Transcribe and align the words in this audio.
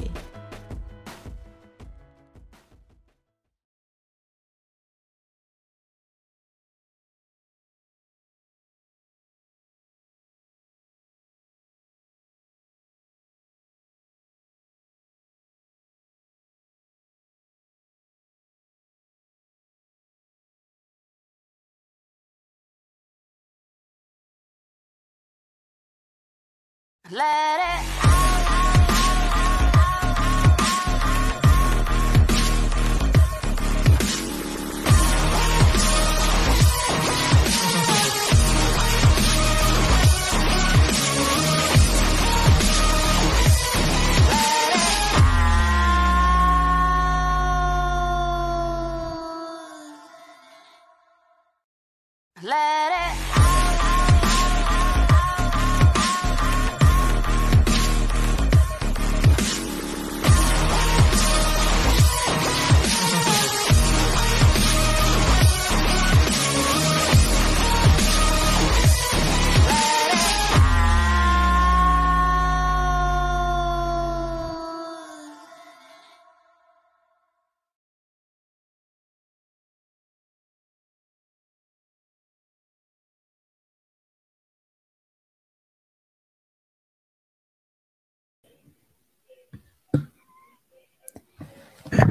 Let 27.12 27.58
it 27.58 28.00
Let 52.42 52.89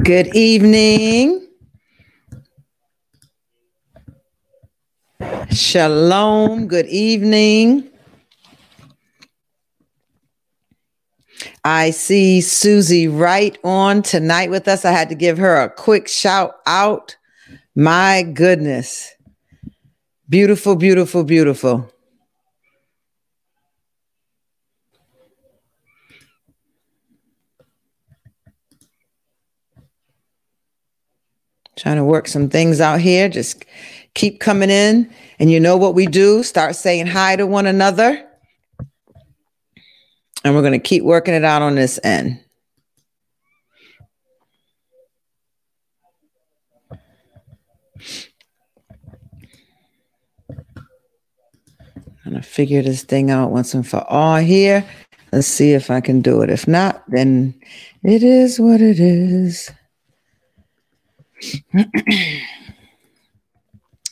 Good 0.04 0.36
evening. 0.36 1.48
Shalom. 5.52 6.68
Good 6.68 6.88
evening. 6.88 7.90
I 11.64 11.92
see 11.92 12.42
Susie 12.42 13.08
Wright 13.08 13.58
on 13.64 14.02
tonight 14.02 14.50
with 14.50 14.68
us. 14.68 14.86
I 14.86 14.92
had 14.92 15.10
to 15.10 15.16
give 15.16 15.38
her 15.38 15.58
a 15.58 15.70
quick 15.70 16.08
shout 16.08 16.56
out. 16.66 17.18
My 17.76 18.24
goodness. 18.24 19.14
Beautiful, 20.30 20.76
beautiful, 20.76 21.24
beautiful. 21.24 21.92
Trying 31.80 31.96
to 31.96 32.04
work 32.04 32.28
some 32.28 32.50
things 32.50 32.82
out 32.82 33.00
here. 33.00 33.30
Just 33.30 33.64
keep 34.14 34.42
coming 34.42 34.70
in. 34.70 35.10
And 35.40 35.50
you 35.50 35.62
know 35.62 35.78
what 35.78 35.96
we 35.96 36.08
do? 36.08 36.44
Start 36.44 36.76
saying 36.76 37.08
hi 37.08 37.38
to 37.38 37.48
one 37.48 37.66
another. 37.66 38.26
And 40.44 40.56
we're 40.56 40.62
going 40.62 40.74
to 40.74 40.80
keep 40.80 41.04
working 41.04 41.34
it 41.34 41.46
out 41.46 41.62
on 41.62 41.76
this 41.76 41.98
end. 42.04 42.44
I'm 52.26 52.34
going 52.34 52.44
to 52.44 52.48
figure 52.48 52.82
this 52.82 53.04
thing 53.04 53.32
out 53.32 53.52
once 53.52 53.74
and 53.74 53.88
for 53.88 54.04
all 54.10 54.36
here. 54.36 54.86
Let's 55.32 55.48
see 55.48 55.72
if 55.72 55.90
I 55.90 56.02
can 56.02 56.22
do 56.22 56.42
it. 56.42 56.50
If 56.50 56.68
not, 56.68 57.04
then 57.08 57.58
it 58.04 58.22
is 58.22 58.60
what 58.60 58.82
it 58.82 59.00
is. 59.00 59.72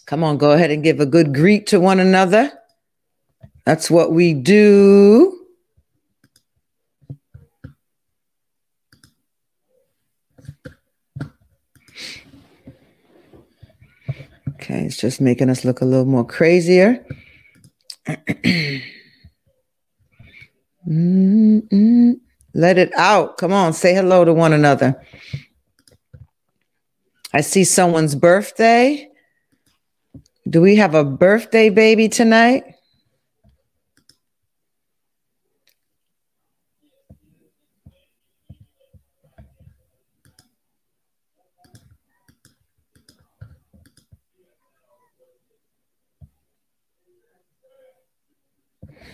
Come 0.06 0.24
on, 0.24 0.38
go 0.38 0.52
ahead 0.52 0.72
and 0.72 0.84
give 0.84 1.00
a 1.02 1.06
good 1.06 1.34
greet 1.34 1.68
to 1.68 1.80
one 1.80 2.00
another. 2.00 2.52
That's 3.66 3.92
what 3.92 4.14
we 4.14 4.34
do. 4.34 5.34
Okay, 14.56 14.86
it's 14.86 14.98
just 14.98 15.20
making 15.22 15.50
us 15.50 15.66
look 15.66 15.82
a 15.82 15.86
little 15.86 16.06
more 16.06 16.26
crazier. 16.26 17.06
Let 22.54 22.78
it 22.78 22.94
out. 22.96 23.38
Come 23.38 23.52
on, 23.54 23.74
say 23.74 23.94
hello 23.94 24.24
to 24.24 24.34
one 24.34 24.54
another. 24.54 25.02
I 27.34 27.42
see 27.42 27.64
someone's 27.64 28.16
birthday. 28.16 29.10
Do 30.50 30.62
we 30.62 30.78
have 30.78 30.96
a 30.96 31.04
birthday 31.04 31.70
baby 31.70 32.08
tonight? 32.08 32.64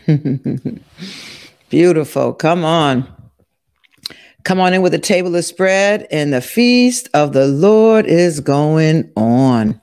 Beautiful. 1.70 2.34
Come 2.34 2.66
on. 2.66 3.23
Come 4.44 4.60
on 4.60 4.74
in 4.74 4.82
with 4.82 4.94
a 4.94 5.00
table 5.00 5.36
is 5.36 5.48
spread, 5.48 6.06
and 6.12 6.34
the 6.34 6.42
feast 6.42 7.08
of 7.14 7.32
the 7.32 7.48
Lord 7.48 8.06
is 8.06 8.42
going 8.42 9.10
on. 9.16 9.80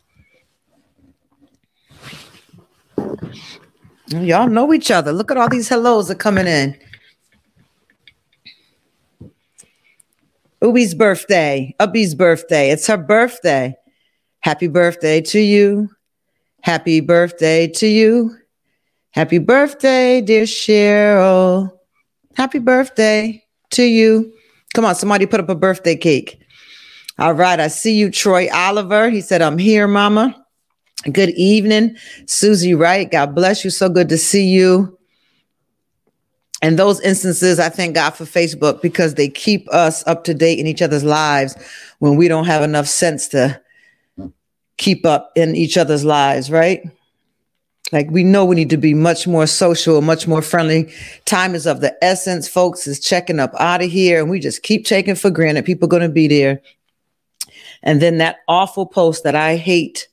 Y'all 4.09 4.48
know 4.48 4.75
each 4.75 4.91
other. 4.91 5.12
Look 5.12 5.31
at 5.31 5.37
all 5.37 5.48
these 5.48 5.69
hellos 5.69 6.10
are 6.10 6.16
coming 6.16 6.47
in. 6.47 6.76
Ubi's 10.60 10.94
birthday, 10.94 11.75
Ubi's 11.81 12.15
birthday. 12.15 12.71
It's 12.71 12.87
her 12.87 12.98
birthday. 12.98 13.75
Happy 14.41 14.69
birthday 14.69 15.22
to 15.22 15.41
you. 15.41 15.88
Happy 16.62 17.00
birthday 17.00 17.66
to 17.66 17.87
you. 17.87 18.37
Happy 19.12 19.38
birthday, 19.38 20.21
dear 20.21 20.44
Cheryl. 20.44 21.71
Happy 22.36 22.59
birthday 22.59 23.42
to 23.71 23.84
you. 23.84 24.34
Come 24.75 24.84
on, 24.84 24.95
somebody 24.95 25.27
put 25.27 25.41
up 25.41 25.49
a 25.49 25.55
birthday 25.55 25.97
cake. 25.97 26.41
All 27.19 27.34
right, 27.34 27.59
I 27.59 27.69
see 27.69 27.95
you, 27.95 28.11
Troy 28.11 28.49
Oliver. 28.53 29.11
He 29.11 29.21
said, 29.21 29.43
I'm 29.43 29.59
here, 29.59 29.87
Mama. 29.87 30.37
Good 31.11 31.31
evening, 31.31 31.97
Susie 32.27 32.75
Wright. 32.75 33.11
God 33.11 33.34
bless 33.34 33.65
you. 33.65 33.71
So 33.71 33.89
good 33.89 34.09
to 34.11 34.19
see 34.19 34.47
you. 34.47 34.99
And 36.63 36.78
those 36.78 37.01
instances, 37.01 37.59
I 37.59 37.71
thank 37.71 37.95
God 37.95 38.11
for 38.11 38.25
Facebook 38.25 38.83
because 38.83 39.15
they 39.15 39.28
keep 39.28 39.69
us 39.72 40.07
up 40.07 40.25
to 40.25 40.34
date 40.34 40.59
in 40.59 40.67
each 40.67 40.83
other's 40.83 41.05
lives 41.05 41.57
when 42.01 42.17
we 42.17 42.28
don't 42.28 42.45
have 42.45 42.63
enough 42.63 42.87
sense 42.87 43.28
to 43.28 43.61
keep 44.77 45.07
up 45.07 45.33
in 45.37 45.57
each 45.57 45.78
other's 45.78 46.05
lives, 46.05 46.51
right? 46.51 46.83
Like 47.92 48.10
we 48.10 48.22
know 48.22 48.44
we 48.44 48.56
need 48.56 48.71
to 48.71 48.77
be 48.77 48.94
much 48.94 49.27
more 49.27 49.47
social, 49.47 50.00
much 50.00 50.28
more 50.28 50.42
friendly. 50.42 50.92
Time 51.24 51.54
is 51.54 51.66
of 51.66 51.80
the 51.80 51.97
essence. 52.04 52.47
Folks 52.47 52.86
is 52.86 53.00
checking 53.00 53.41
up 53.41 53.53
out 53.59 53.82
of 53.82 53.91
here, 53.91 54.21
and 54.21 54.30
we 54.30 54.38
just 54.38 54.62
keep 54.62 54.86
taking 54.86 55.16
for 55.16 55.30
granted 55.30 55.65
people 55.65 55.88
going 55.88 56.03
to 56.03 56.09
be 56.09 56.28
there. 56.28 56.60
And 57.82 58.00
then 58.00 58.18
that 58.18 58.38
awful 58.47 58.86
post 58.86 59.24
that 59.24 59.34
I 59.34 59.56
hate 59.56 60.06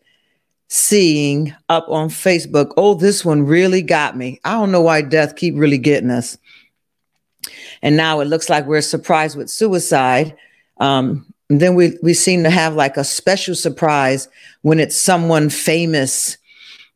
seeing 0.69 1.55
up 1.69 1.87
on 1.89 2.09
Facebook. 2.09 2.73
Oh, 2.77 2.93
this 2.93 3.23
one 3.23 3.45
really 3.45 3.81
got 3.81 4.17
me. 4.17 4.39
I 4.43 4.53
don't 4.53 4.71
know 4.71 4.81
why 4.81 5.01
death 5.01 5.35
keep 5.35 5.55
really 5.55 5.77
getting 5.77 6.09
us. 6.09 6.37
And 7.81 7.95
now 7.95 8.19
it 8.19 8.25
looks 8.25 8.49
like 8.49 8.65
we're 8.65 8.81
surprised 8.81 9.37
with 9.37 9.49
suicide. 9.49 10.35
Um, 10.79 11.25
then 11.49 11.75
we 11.75 11.97
we 12.03 12.13
seem 12.13 12.43
to 12.43 12.49
have 12.49 12.75
like 12.75 12.97
a 12.97 13.03
special 13.03 13.55
surprise 13.55 14.27
when 14.63 14.79
it's 14.79 14.99
someone 14.99 15.49
famous, 15.49 16.37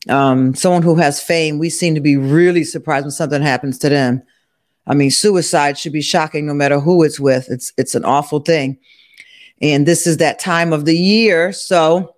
um, 0.09 0.55
someone 0.55 0.81
who 0.81 0.95
has 0.95 1.21
fame. 1.21 1.59
We 1.59 1.69
seem 1.69 1.95
to 1.95 2.01
be 2.01 2.17
really 2.17 2.63
surprised 2.63 3.05
when 3.05 3.11
something 3.11 3.41
happens 3.41 3.77
to 3.79 3.89
them. 3.89 4.23
I 4.87 4.95
mean, 4.95 5.11
suicide 5.11 5.77
should 5.77 5.93
be 5.93 6.01
shocking 6.01 6.47
no 6.47 6.53
matter 6.53 6.79
who 6.79 7.03
it's 7.03 7.19
with. 7.19 7.49
It's 7.49 7.71
it's 7.77 7.95
an 7.95 8.05
awful 8.05 8.39
thing. 8.39 8.77
And 9.61 9.87
this 9.87 10.07
is 10.07 10.17
that 10.17 10.39
time 10.39 10.73
of 10.73 10.85
the 10.85 10.97
year, 10.97 11.51
so 11.51 12.15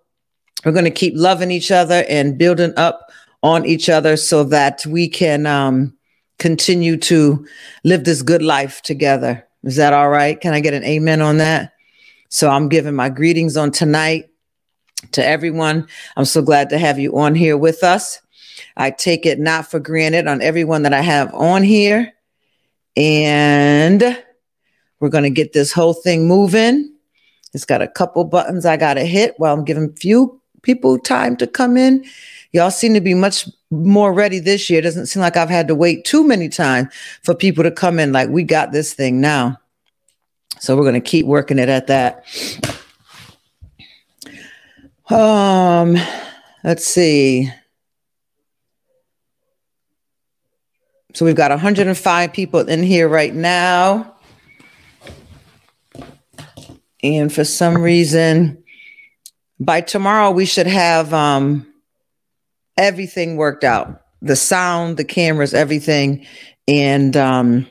we're 0.64 0.72
going 0.72 0.86
to 0.86 0.92
keep 0.92 1.14
loving 1.16 1.52
each 1.52 1.72
other 1.72 2.06
and 2.08 2.38
building 2.38 2.74
up 2.78 3.12
on 3.42 3.66
each 3.66 3.90
other 3.90 4.16
so 4.16 4.46
that 4.46 4.86
we 4.86 5.10
can 5.10 5.46
um, 5.46 5.94
continue 6.40 6.96
to 6.96 7.46
live 7.84 8.06
this 8.06 8.22
good 8.22 8.42
life 8.42 8.82
together. 8.82 9.46
Is 9.64 9.76
that 9.76 9.92
all 9.92 10.10
right? 10.10 10.40
Can 10.40 10.54
I 10.54 10.62
get 10.62 10.74
an 10.74 10.86
amen 10.86 11.22
on 11.22 11.38
that? 11.38 11.74
So 12.30 12.50
I'm 12.50 12.70
giving 12.70 12.96
my 12.96 13.10
greetings 13.10 13.58
on 13.58 13.72
tonight 13.72 14.30
to 15.12 15.26
everyone. 15.26 15.88
I'm 16.16 16.26
so 16.26 16.42
glad 16.42 16.70
to 16.70 16.78
have 16.78 17.00
you 17.00 17.18
on 17.18 17.36
here 17.36 17.58
with 17.58 17.84
us. 17.84 18.20
I 18.76 18.92
take 18.92 19.26
it 19.26 19.40
not 19.40 19.70
for 19.70 19.80
granted 19.80 20.28
on 20.28 20.42
everyone 20.42 20.84
that 20.84 20.94
I 20.94 21.02
have 21.02 21.34
on 21.34 21.64
here. 21.64 22.14
And 22.96 24.24
we're 25.00 25.10
going 25.10 25.24
to 25.24 25.30
get 25.30 25.54
this 25.54 25.72
whole 25.72 25.94
thing 25.94 26.28
moving. 26.28 26.94
It's 27.54 27.66
got 27.66 27.82
a 27.82 27.88
couple 27.88 28.24
buttons 28.24 28.66
I 28.66 28.78
got 28.78 28.96
to 28.96 29.06
hit 29.06 29.36
while 29.38 29.54
I'm 29.54 29.66
giving 29.66 29.94
few 29.94 30.42
people 30.62 30.98
time 30.98 31.36
to 31.38 31.48
come 31.48 31.78
in. 31.78 32.06
Y'all 32.52 32.72
seem 32.72 32.94
to 32.94 33.02
be 33.02 33.14
much 33.14 33.50
more 33.70 34.14
ready 34.14 34.40
this 34.40 34.70
year. 34.70 34.80
It 34.80 34.84
doesn't 34.84 35.08
seem 35.08 35.22
like 35.22 35.38
I've 35.38 35.50
had 35.50 35.68
to 35.68 35.76
wait 35.76 36.06
too 36.06 36.26
many 36.26 36.50
times 36.50 36.94
for 37.24 37.34
people 37.34 37.64
to 37.64 37.72
come 37.72 38.00
in. 38.00 38.12
Like, 38.12 38.30
we 38.30 38.44
got 38.44 38.72
this 38.72 38.94
thing 38.94 39.20
now. 39.20 39.58
So 40.60 40.76
we're 40.76 40.84
going 40.84 40.94
to 40.94 41.02
keep 41.02 41.26
working 41.26 41.60
it 41.60 41.70
at 41.70 41.88
that. 41.88 42.26
Um, 45.10 45.98
let's 46.64 46.88
see. 46.88 47.52
So 51.14 51.26
we've 51.26 51.36
got 51.36 51.52
105 51.52 52.34
people 52.34 52.62
in 52.62 52.82
here 52.82 53.08
right 53.08 53.34
now. 53.34 54.16
And 57.04 57.32
for 57.32 57.44
some 57.44 57.78
reason, 57.82 58.64
by 59.60 59.82
tomorrow, 59.82 60.32
we 60.32 60.46
should 60.46 60.68
have 60.68 61.14
um, 61.14 61.68
everything 62.78 63.36
worked 63.36 63.64
out 63.64 64.00
the 64.22 64.36
sound, 64.38 64.96
the 64.96 65.04
cameras, 65.04 65.54
everything. 65.54 66.26
And 66.66 67.16
um, 67.18 67.68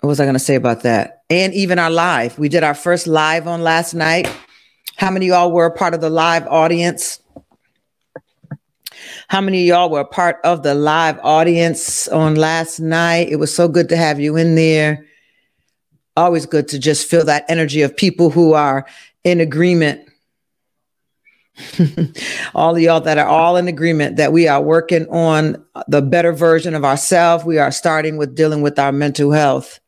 what 0.00 0.08
was 0.08 0.20
I 0.20 0.24
going 0.24 0.34
to 0.34 0.40
say 0.40 0.54
about 0.54 0.82
that? 0.84 1.22
And 1.28 1.52
even 1.52 1.78
our 1.78 1.90
live. 1.90 2.38
We 2.38 2.48
did 2.48 2.64
our 2.64 2.74
first 2.74 3.06
live 3.06 3.46
on 3.46 3.62
last 3.62 3.92
night. 3.94 4.26
How 4.96 5.10
many 5.10 5.26
y'all 5.26 5.50
were 5.50 5.66
a 5.66 5.70
part 5.70 5.94
of 5.94 6.00
the 6.00 6.10
live 6.10 6.46
audience? 6.46 7.20
How 9.28 9.40
many 9.40 9.64
y'all 9.64 9.90
were 9.90 10.00
a 10.00 10.04
part 10.04 10.38
of 10.44 10.62
the 10.62 10.74
live 10.74 11.18
audience 11.22 12.08
on 12.08 12.36
last 12.36 12.78
night? 12.78 13.28
It 13.28 13.36
was 13.36 13.54
so 13.54 13.68
good 13.68 13.88
to 13.88 13.96
have 13.96 14.20
you 14.20 14.36
in 14.36 14.54
there. 14.54 15.06
Always 16.16 16.46
good 16.46 16.68
to 16.68 16.78
just 16.78 17.08
feel 17.08 17.24
that 17.24 17.44
energy 17.48 17.82
of 17.82 17.96
people 17.96 18.30
who 18.30 18.52
are 18.52 18.86
in 19.24 19.40
agreement. 19.40 20.08
all 22.54 22.76
of 22.76 22.82
y'all 22.82 23.00
that 23.00 23.18
are 23.18 23.26
all 23.26 23.56
in 23.56 23.68
agreement 23.68 24.16
that 24.16 24.32
we 24.32 24.46
are 24.48 24.62
working 24.62 25.06
on 25.08 25.64
the 25.88 26.02
better 26.02 26.32
version 26.32 26.74
of 26.74 26.84
ourselves. 26.84 27.44
We 27.44 27.58
are 27.58 27.70
starting 27.72 28.16
with 28.16 28.34
dealing 28.34 28.62
with 28.62 28.78
our 28.78 28.92
mental 28.92 29.32
health. 29.32 29.80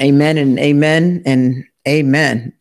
Amen 0.00 0.36
and 0.38 0.58
amen 0.58 1.22
and 1.24 1.64
amen. 1.88 2.55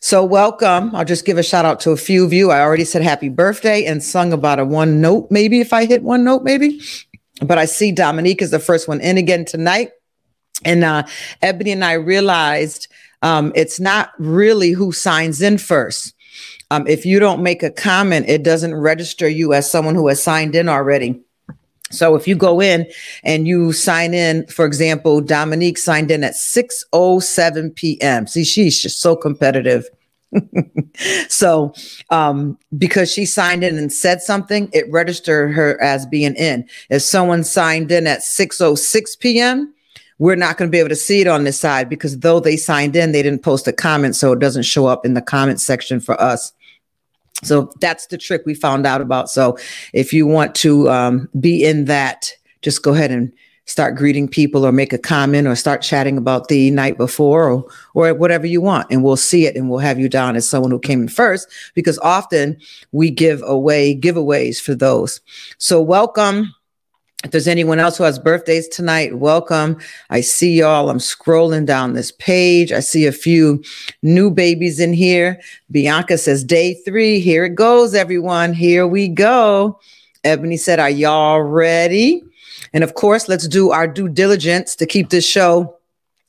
So, 0.00 0.24
welcome. 0.24 0.94
I'll 0.94 1.04
just 1.04 1.24
give 1.24 1.38
a 1.38 1.42
shout 1.42 1.64
out 1.64 1.80
to 1.80 1.90
a 1.90 1.96
few 1.96 2.24
of 2.24 2.32
you. 2.32 2.50
I 2.50 2.60
already 2.60 2.84
said 2.84 3.02
happy 3.02 3.28
birthday 3.28 3.84
and 3.84 4.02
sung 4.02 4.32
about 4.32 4.58
a 4.58 4.64
one 4.64 5.00
note, 5.00 5.28
maybe 5.30 5.60
if 5.60 5.72
I 5.72 5.86
hit 5.86 6.02
one 6.02 6.24
note, 6.24 6.42
maybe. 6.42 6.80
But 7.40 7.58
I 7.58 7.64
see 7.64 7.92
Dominique 7.92 8.42
is 8.42 8.50
the 8.50 8.58
first 8.58 8.88
one 8.88 9.00
in 9.00 9.18
again 9.18 9.44
tonight. 9.44 9.90
And 10.64 10.84
uh, 10.84 11.04
Ebony 11.40 11.72
and 11.72 11.84
I 11.84 11.94
realized 11.94 12.88
um, 13.22 13.52
it's 13.54 13.80
not 13.80 14.12
really 14.18 14.70
who 14.70 14.92
signs 14.92 15.42
in 15.42 15.58
first. 15.58 16.14
Um, 16.70 16.86
if 16.86 17.04
you 17.04 17.18
don't 17.18 17.42
make 17.42 17.62
a 17.62 17.70
comment, 17.70 18.28
it 18.28 18.42
doesn't 18.42 18.74
register 18.74 19.28
you 19.28 19.52
as 19.52 19.70
someone 19.70 19.94
who 19.94 20.08
has 20.08 20.22
signed 20.22 20.54
in 20.54 20.68
already. 20.68 21.20
So 21.92 22.14
if 22.14 22.26
you 22.26 22.34
go 22.34 22.60
in 22.60 22.90
and 23.22 23.46
you 23.46 23.72
sign 23.72 24.14
in, 24.14 24.46
for 24.46 24.64
example, 24.64 25.20
Dominique 25.20 25.78
signed 25.78 26.10
in 26.10 26.24
at 26.24 26.34
6:07 26.34 27.74
p.m. 27.74 28.26
See, 28.26 28.44
she's 28.44 28.80
just 28.80 29.00
so 29.00 29.14
competitive. 29.14 29.88
so 31.28 31.74
um, 32.10 32.58
because 32.76 33.12
she 33.12 33.26
signed 33.26 33.62
in 33.62 33.76
and 33.76 33.92
said 33.92 34.22
something, 34.22 34.70
it 34.72 34.90
registered 34.90 35.54
her 35.54 35.80
as 35.82 36.06
being 36.06 36.34
in. 36.36 36.66
If 36.90 37.02
someone 37.02 37.44
signed 37.44 37.92
in 37.92 38.06
at 38.06 38.20
6:06 38.20 39.18
p.m., 39.18 39.74
we're 40.18 40.36
not 40.36 40.56
going 40.56 40.70
to 40.70 40.72
be 40.72 40.78
able 40.78 40.88
to 40.88 40.96
see 40.96 41.20
it 41.20 41.26
on 41.26 41.44
this 41.44 41.58
side 41.58 41.88
because 41.88 42.20
though 42.20 42.38
they 42.38 42.56
signed 42.56 42.94
in, 42.94 43.12
they 43.12 43.22
didn't 43.22 43.42
post 43.42 43.66
a 43.66 43.72
comment, 43.72 44.14
so 44.14 44.32
it 44.32 44.38
doesn't 44.38 44.62
show 44.62 44.86
up 44.86 45.04
in 45.04 45.14
the 45.14 45.22
comment 45.22 45.60
section 45.60 46.00
for 46.00 46.20
us. 46.20 46.52
So 47.42 47.72
that's 47.80 48.06
the 48.06 48.18
trick 48.18 48.42
we 48.46 48.54
found 48.54 48.86
out 48.86 49.00
about. 49.00 49.30
So 49.30 49.58
if 49.92 50.12
you 50.12 50.26
want 50.26 50.54
to 50.56 50.88
um, 50.88 51.28
be 51.38 51.64
in 51.64 51.86
that, 51.86 52.32
just 52.62 52.82
go 52.82 52.94
ahead 52.94 53.10
and 53.10 53.32
start 53.66 53.96
greeting 53.96 54.28
people 54.28 54.66
or 54.66 54.72
make 54.72 54.92
a 54.92 54.98
comment 54.98 55.46
or 55.46 55.54
start 55.54 55.82
chatting 55.82 56.18
about 56.18 56.48
the 56.48 56.70
night 56.70 56.98
before 56.98 57.48
or, 57.48 57.64
or 57.94 58.12
whatever 58.14 58.46
you 58.46 58.60
want. 58.60 58.86
And 58.90 59.04
we'll 59.04 59.16
see 59.16 59.46
it 59.46 59.56
and 59.56 59.70
we'll 59.70 59.78
have 59.78 59.98
you 59.98 60.08
down 60.08 60.36
as 60.36 60.48
someone 60.48 60.70
who 60.70 60.80
came 60.80 61.02
in 61.02 61.08
first 61.08 61.48
because 61.74 61.98
often 62.00 62.58
we 62.90 63.10
give 63.10 63.42
away 63.44 63.96
giveaways 63.98 64.60
for 64.60 64.74
those. 64.74 65.20
So 65.58 65.80
welcome 65.80 66.54
if 67.24 67.30
there's 67.30 67.48
anyone 67.48 67.78
else 67.78 67.98
who 67.98 68.04
has 68.04 68.18
birthdays 68.18 68.68
tonight, 68.68 69.18
welcome. 69.18 69.78
I 70.10 70.20
see 70.20 70.58
y'all. 70.58 70.90
I'm 70.90 70.98
scrolling 70.98 71.66
down 71.66 71.92
this 71.92 72.10
page. 72.10 72.72
I 72.72 72.80
see 72.80 73.06
a 73.06 73.12
few 73.12 73.62
new 74.02 74.30
babies 74.30 74.80
in 74.80 74.92
here. 74.92 75.40
Bianca 75.70 76.18
says, 76.18 76.42
day 76.42 76.74
three. 76.74 77.20
Here 77.20 77.44
it 77.44 77.54
goes, 77.54 77.94
everyone. 77.94 78.52
Here 78.52 78.86
we 78.86 79.08
go. 79.08 79.78
Ebony 80.24 80.56
said, 80.56 80.80
Are 80.80 80.90
y'all 80.90 81.42
ready? 81.42 82.22
And 82.72 82.84
of 82.84 82.94
course, 82.94 83.28
let's 83.28 83.48
do 83.48 83.70
our 83.70 83.86
due 83.86 84.08
diligence 84.08 84.76
to 84.76 84.86
keep 84.86 85.10
this 85.10 85.26
show 85.26 85.78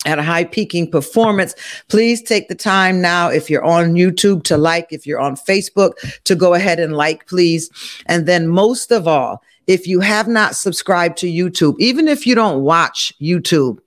at 0.06 0.20
a 0.20 0.24
high 0.24 0.44
peaking 0.44 0.92
performance. 0.92 1.56
Please 1.88 2.22
take 2.22 2.50
the 2.50 2.56
time 2.56 3.02
now, 3.02 3.30
if 3.30 3.50
you're 3.50 3.64
on 3.64 3.94
YouTube, 3.94 4.44
to 4.44 4.58
like, 4.58 4.88
if 4.92 5.08
you're 5.08 5.20
on 5.20 5.36
Facebook, 5.36 5.94
to 6.26 6.36
go 6.36 6.54
ahead 6.54 6.80
and 6.80 6.98
like, 6.98 7.28
please. 7.28 7.70
And 8.08 8.26
then, 8.26 8.48
most 8.48 8.92
of 8.92 9.08
all, 9.08 9.42
if 9.68 9.88
you 9.88 10.00
have 10.00 10.28
not 10.28 10.56
subscribed 10.56 11.18
to 11.18 11.28
YouTube, 11.28 11.76
even 11.80 12.08
if 12.08 12.26
you 12.28 12.36
don't 12.36 12.64
watch 12.64 13.14
YouTube, 13.22 13.80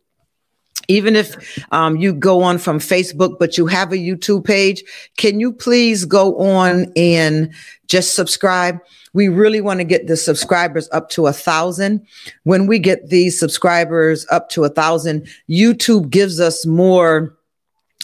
even 0.88 1.16
if 1.16 1.58
um, 1.72 1.96
you 1.96 2.12
go 2.12 2.42
on 2.42 2.58
from 2.58 2.78
Facebook, 2.78 3.38
but 3.38 3.58
you 3.58 3.66
have 3.66 3.92
a 3.92 3.96
YouTube 3.96 4.44
page, 4.44 4.84
can 5.16 5.40
you 5.40 5.52
please 5.52 6.04
go 6.04 6.36
on 6.38 6.92
and 6.96 7.52
just 7.88 8.14
subscribe? 8.14 8.78
We 9.12 9.28
really 9.28 9.60
want 9.60 9.80
to 9.80 9.84
get 9.84 10.06
the 10.06 10.16
subscribers 10.16 10.88
up 10.92 11.08
to 11.10 11.26
a 11.26 11.32
thousand. 11.32 12.06
When 12.44 12.66
we 12.66 12.78
get 12.78 13.08
these 13.08 13.38
subscribers 13.38 14.26
up 14.30 14.48
to 14.50 14.64
a 14.64 14.68
thousand, 14.68 15.26
YouTube 15.48 16.10
gives 16.10 16.38
us 16.38 16.66
more 16.66 17.35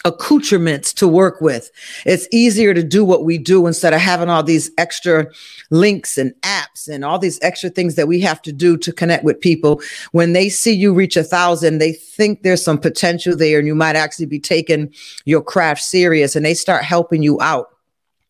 accoutrements 0.05 0.93
to 0.93 1.07
work 1.07 1.39
with. 1.39 1.71
It's 2.05 2.27
easier 2.31 2.73
to 2.73 2.83
do 2.83 3.05
what 3.05 3.23
we 3.23 3.37
do 3.37 3.67
instead 3.67 3.93
of 3.93 4.01
having 4.01 4.29
all 4.29 4.43
these 4.43 4.69
extra 4.77 5.27
links 5.69 6.17
and 6.17 6.33
apps 6.41 6.89
and 6.89 7.05
all 7.05 7.19
these 7.19 7.39
extra 7.41 7.69
things 7.69 7.95
that 7.95 8.07
we 8.07 8.19
have 8.21 8.41
to 8.41 8.51
do 8.51 8.77
to 8.77 8.91
connect 8.91 9.23
with 9.23 9.39
people. 9.39 9.81
When 10.11 10.33
they 10.33 10.49
see 10.49 10.73
you 10.73 10.93
reach 10.93 11.15
a 11.15 11.23
thousand, 11.23 11.77
they 11.77 11.93
think 11.93 12.43
there's 12.43 12.63
some 12.63 12.77
potential 12.77 13.35
there 13.35 13.59
and 13.59 13.67
you 13.67 13.75
might 13.75 13.95
actually 13.95 14.25
be 14.25 14.39
taking 14.39 14.93
your 15.25 15.41
craft 15.41 15.81
serious 15.81 16.35
and 16.35 16.45
they 16.45 16.53
start 16.53 16.83
helping 16.83 17.23
you 17.23 17.39
out. 17.39 17.69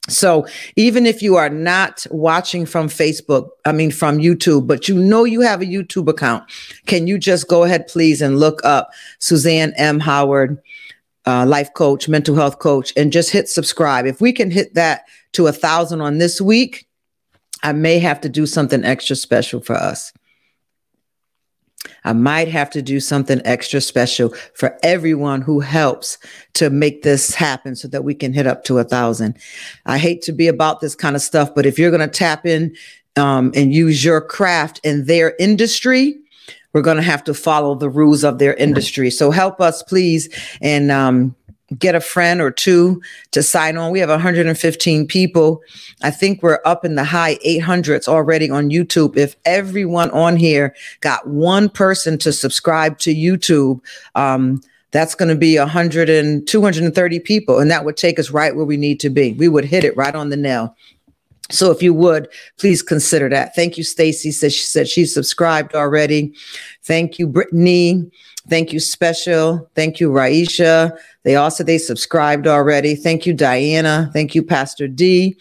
So 0.10 0.46
even 0.75 1.06
if 1.06 1.22
you 1.22 1.38
are 1.38 1.50
not 1.50 2.06
watching 2.12 2.65
from 2.65 2.89
Facebook, 2.89 3.50
I 3.65 3.72
mean 3.72 3.89
from 3.89 4.18
YouTube, 4.18 4.68
but 4.68 4.89
you 4.89 4.96
know 4.96 5.24
you 5.24 5.39
have 5.42 5.62
a 5.62 5.65
YouTube 5.65 6.10
account, 6.10 6.44
can 6.88 7.08
you 7.08 7.18
just 7.18 7.48
go 7.48 7.63
ahead, 7.63 7.88
please, 7.88 8.22
and 8.22 8.38
look 8.38 8.60
up 8.65 8.92
Suzanne 9.20 9.74
M. 9.77 10.01
Howard 10.01 10.62
uh, 11.25 11.46
life 11.46 11.74
coach, 11.74 12.08
mental 12.08 12.36
health 12.36 12.60
coach, 12.60 12.94
and 12.98 13.12
just 13.12 13.30
hit 13.30 13.50
subscribe. 13.50 14.06
If 14.06 14.22
we 14.22 14.34
can 14.34 14.51
hit 14.51 14.74
that 14.75 15.06
to 15.34 15.48
a 15.48 15.51
thousand 15.51 16.01
on 16.01 16.18
this 16.18 16.42
week, 16.42 16.88
I 17.63 17.72
may 17.72 18.00
have 18.00 18.20
to 18.22 18.30
do 18.30 18.46
something 18.46 18.84
extra 18.84 19.15
special 19.15 19.62
for 19.62 19.75
us. 19.75 20.12
I 22.06 22.13
might 22.13 22.48
have 22.48 22.70
to 22.72 22.82
do 22.82 23.00
something 23.00 23.42
extra 23.46 23.82
special 23.82 24.34
for 24.53 24.77
everyone 24.84 25.42
who 25.42 25.60
helps 25.60 26.18
to 26.53 26.70
make 26.70 27.03
this 27.03 27.34
happen 27.34 27.75
so 27.75 27.88
that 27.89 28.03
we 28.03 28.13
can 28.13 28.34
hit 28.34 28.48
up 28.48 28.63
to 28.65 28.80
a 28.80 28.84
thousand. 28.84 29.38
I 29.86 29.98
hate 29.98 30.22
to 30.24 30.32
be 30.32 30.48
about 30.48 30.82
this 30.82 30.96
kind 30.96 31.15
of 31.15 31.22
stuff, 31.22 31.53
but 31.56 31.65
if 31.65 31.77
you're 31.77 31.92
going 31.92 32.08
to 32.08 32.08
tap 32.08 32.46
in 32.46 32.75
um, 33.15 33.51
and 33.56 33.74
use 33.74 34.03
your 34.03 34.22
craft 34.22 34.80
in 34.84 35.06
their 35.06 35.36
industry, 35.39 36.18
we're 36.74 36.82
going 36.82 36.98
to 36.98 37.03
have 37.03 37.24
to 37.25 37.34
follow 37.34 37.75
the 37.75 37.89
rules 37.89 38.24
of 38.24 38.39
their 38.39 38.53
industry. 38.56 39.10
So 39.10 39.32
help 39.32 39.62
us, 39.62 39.84
please, 39.84 40.30
and 40.62 40.92
um, 40.92 41.36
get 41.77 41.96
a 41.96 42.01
friend 42.01 42.42
or 42.42 42.51
two 42.51 43.01
to 43.32 43.44
sign 43.44 43.77
on. 43.77 43.92
We 43.92 44.00
have 44.00 44.10
115 44.10 45.08
people. 45.08 45.62
I 46.01 46.12
think 46.12 46.42
we're 46.42 46.60
up 46.65 46.84
in 46.84 46.96
the 46.96 47.03
high 47.03 47.36
800s 47.46 48.08
already 48.08 48.50
on 48.50 48.70
YouTube. 48.70 49.18
If 49.18 49.36
everyone 49.46 50.12
on 50.12 50.36
here 50.36 50.75
got 51.01 51.27
one 51.27 51.70
person 51.70 52.18
to 52.20 52.34
subscribe 52.34 53.00
to 53.00 53.13
YouTube, 53.13 53.82
um, 54.15 54.62
that's 54.92 55.15
going 55.15 55.30
to 55.30 55.36
be 55.36 55.58
100 55.58 56.10
and 56.10 56.48
230 56.48 57.20
people. 57.20 57.60
And 57.60 57.72
that 57.72 57.84
would 57.84 57.98
take 57.98 58.20
us 58.20 58.30
right 58.30 58.56
where 58.56 58.65
we 58.65 58.77
need 58.77 59.00
to 59.00 59.10
be. 59.10 59.34
We 59.34 59.48
would 59.48 59.65
hit 59.65 59.84
it 59.84 59.98
right 59.98 60.13
on 60.13 60.30
the 60.30 60.38
nail. 60.38 60.75
So 61.52 61.72
if 61.72 61.84
you 61.84 61.94
would, 61.94 62.30
please 62.58 62.82
consider 62.82 63.30
that. 63.30 63.54
Thank 63.56 63.78
you, 63.78 63.84
Stacy. 63.84 64.32
Says 64.32 64.54
she 64.54 64.64
said 64.64 64.88
she's 64.88 65.14
subscribed 65.14 65.76
already. 65.76 66.34
Thank 66.84 67.20
you, 67.20 67.28
Brittany. 67.28 68.10
Thank 68.50 68.74
you, 68.74 68.80
Special. 68.80 69.70
Thank 69.76 70.00
you, 70.00 70.10
Raisha. 70.10 70.98
They 71.24 71.36
also 71.36 71.64
they 71.64 71.78
subscribed 71.78 72.48
already. 72.48 72.96
Thank 72.96 73.26
you, 73.26 73.34
Diana. 73.34 74.10
Thank 74.14 74.36
you, 74.36 74.44
Pastor 74.44 74.88
D. 74.88 75.38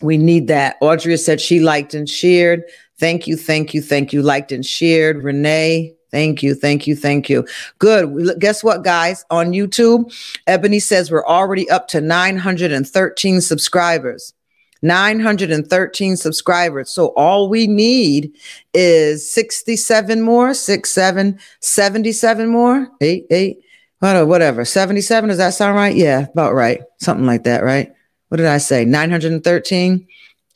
We 0.00 0.16
need 0.16 0.48
that. 0.48 0.76
Audrey 0.80 1.16
said 1.16 1.40
she 1.40 1.60
liked 1.60 1.92
and 1.92 2.08
shared. 2.08 2.64
Thank 2.98 3.26
you, 3.26 3.36
thank 3.36 3.74
you, 3.74 3.82
thank 3.82 4.12
you. 4.12 4.22
Liked 4.22 4.52
and 4.52 4.64
shared. 4.64 5.22
Renee, 5.22 5.94
Thank 6.10 6.42
you, 6.42 6.54
thank 6.54 6.86
you, 6.86 6.96
thank 6.96 7.30
you. 7.30 7.46
Good. 7.78 8.38
Guess 8.40 8.64
what, 8.64 8.82
guys? 8.82 9.24
On 9.30 9.52
YouTube, 9.52 10.12
Ebony 10.46 10.80
says 10.80 11.10
we're 11.10 11.24
already 11.24 11.70
up 11.70 11.86
to 11.88 12.00
913 12.00 13.40
subscribers. 13.40 14.32
913 14.82 16.16
subscribers. 16.16 16.90
So 16.90 17.08
all 17.08 17.48
we 17.48 17.66
need 17.66 18.32
is 18.74 19.30
67 19.30 20.22
more, 20.22 20.54
six, 20.54 20.90
seven, 20.90 21.38
77 21.60 22.48
more, 22.48 22.88
eight, 23.00 23.26
eight, 23.30 23.60
whatever. 24.00 24.64
77. 24.64 25.28
Does 25.28 25.38
that 25.38 25.54
sound 25.54 25.76
right? 25.76 25.94
Yeah, 25.94 26.26
about 26.32 26.54
right. 26.54 26.80
Something 26.98 27.26
like 27.26 27.44
that, 27.44 27.62
right? 27.62 27.92
What 28.28 28.38
did 28.38 28.46
I 28.46 28.58
say? 28.58 28.84
913. 28.84 30.06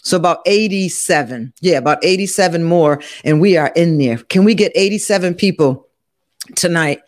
So 0.02 0.16
about 0.16 0.40
87. 0.47 1.52
Yeah, 1.61 1.78
about 1.78 2.04
87 2.04 2.62
more. 2.62 3.00
And 3.25 3.40
we 3.40 3.57
are 3.57 3.73
in 3.75 3.99
there. 3.99 4.19
Can 4.19 4.45
we 4.45 4.54
get 4.54 4.73
87 4.75 5.35
people 5.35 5.88
tonight? 6.57 7.00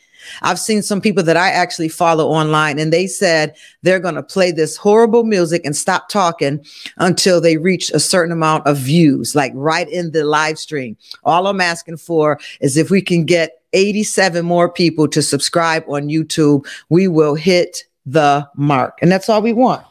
I've 0.42 0.58
seen 0.58 0.82
some 0.82 1.00
people 1.00 1.22
that 1.24 1.36
I 1.36 1.50
actually 1.50 1.88
follow 1.88 2.28
online 2.28 2.78
and 2.78 2.92
they 2.92 3.06
said 3.06 3.56
they're 3.82 4.00
going 4.00 4.14
to 4.14 4.22
play 4.22 4.52
this 4.52 4.76
horrible 4.76 5.24
music 5.24 5.62
and 5.64 5.76
stop 5.76 6.08
talking 6.08 6.64
until 6.98 7.40
they 7.40 7.56
reach 7.56 7.90
a 7.90 8.00
certain 8.00 8.32
amount 8.32 8.66
of 8.66 8.76
views, 8.76 9.34
like 9.34 9.52
right 9.54 9.88
in 9.88 10.12
the 10.12 10.24
live 10.24 10.58
stream. 10.58 10.96
All 11.24 11.46
I'm 11.46 11.60
asking 11.60 11.98
for 11.98 12.38
is 12.60 12.76
if 12.76 12.90
we 12.90 13.02
can 13.02 13.24
get 13.24 13.62
87 13.72 14.44
more 14.44 14.70
people 14.70 15.08
to 15.08 15.20
subscribe 15.22 15.84
on 15.88 16.08
YouTube, 16.08 16.66
we 16.88 17.08
will 17.08 17.34
hit 17.34 17.84
the 18.06 18.48
mark. 18.56 18.98
And 19.02 19.10
that's 19.10 19.28
all 19.28 19.42
we 19.42 19.52
want. 19.52 19.84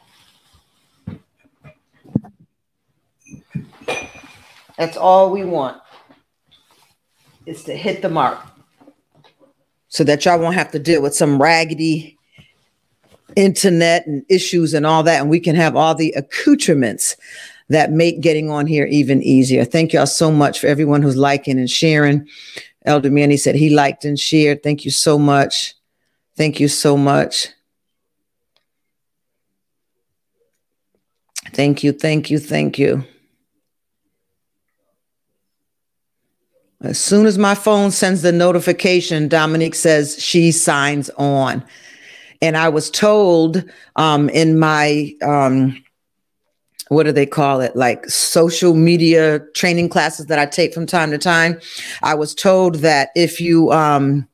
That's 4.76 4.96
all 4.96 5.30
we 5.30 5.44
want 5.44 5.80
is 7.46 7.64
to 7.64 7.76
hit 7.76 8.02
the 8.02 8.08
mark 8.08 8.38
so 9.96 10.04
that 10.04 10.26
y'all 10.26 10.38
won't 10.38 10.54
have 10.54 10.70
to 10.70 10.78
deal 10.78 11.00
with 11.00 11.14
some 11.14 11.40
raggedy 11.40 12.18
internet 13.34 14.06
and 14.06 14.22
issues 14.28 14.74
and 14.74 14.84
all 14.84 15.02
that. 15.02 15.22
And 15.22 15.30
we 15.30 15.40
can 15.40 15.56
have 15.56 15.74
all 15.74 15.94
the 15.94 16.12
accoutrements 16.12 17.16
that 17.70 17.92
make 17.92 18.20
getting 18.20 18.50
on 18.50 18.66
here 18.66 18.84
even 18.84 19.22
easier. 19.22 19.64
Thank 19.64 19.94
y'all 19.94 20.06
so 20.06 20.30
much 20.30 20.60
for 20.60 20.66
everyone 20.66 21.00
who's 21.00 21.16
liking 21.16 21.58
and 21.58 21.70
sharing. 21.70 22.28
Elder 22.84 23.10
Manny 23.10 23.38
said 23.38 23.54
he 23.54 23.70
liked 23.70 24.04
and 24.04 24.20
shared. 24.20 24.62
Thank 24.62 24.84
you 24.84 24.90
so 24.90 25.18
much. 25.18 25.74
Thank 26.36 26.60
you 26.60 26.68
so 26.68 26.98
much. 26.98 27.48
Thank 31.54 31.82
you, 31.82 31.92
thank 31.92 32.30
you, 32.30 32.38
thank 32.38 32.78
you. 32.78 33.02
As 36.82 36.98
soon 36.98 37.26
as 37.26 37.38
my 37.38 37.54
phone 37.54 37.90
sends 37.90 38.22
the 38.22 38.32
notification, 38.32 39.28
Dominique 39.28 39.74
says 39.74 40.22
she 40.22 40.52
signs 40.52 41.10
on. 41.16 41.64
And 42.42 42.56
I 42.56 42.68
was 42.68 42.90
told 42.90 43.64
um, 43.96 44.28
in 44.28 44.58
my, 44.58 45.14
um, 45.22 45.82
what 46.88 47.04
do 47.04 47.12
they 47.12 47.26
call 47.26 47.62
it? 47.62 47.74
Like 47.74 48.06
social 48.10 48.74
media 48.74 49.40
training 49.54 49.88
classes 49.88 50.26
that 50.26 50.38
I 50.38 50.46
take 50.46 50.74
from 50.74 50.86
time 50.86 51.10
to 51.10 51.18
time. 51.18 51.58
I 52.02 52.14
was 52.14 52.34
told 52.34 52.76
that 52.76 53.08
if 53.16 53.40
you, 53.40 53.72
um, 53.72 54.28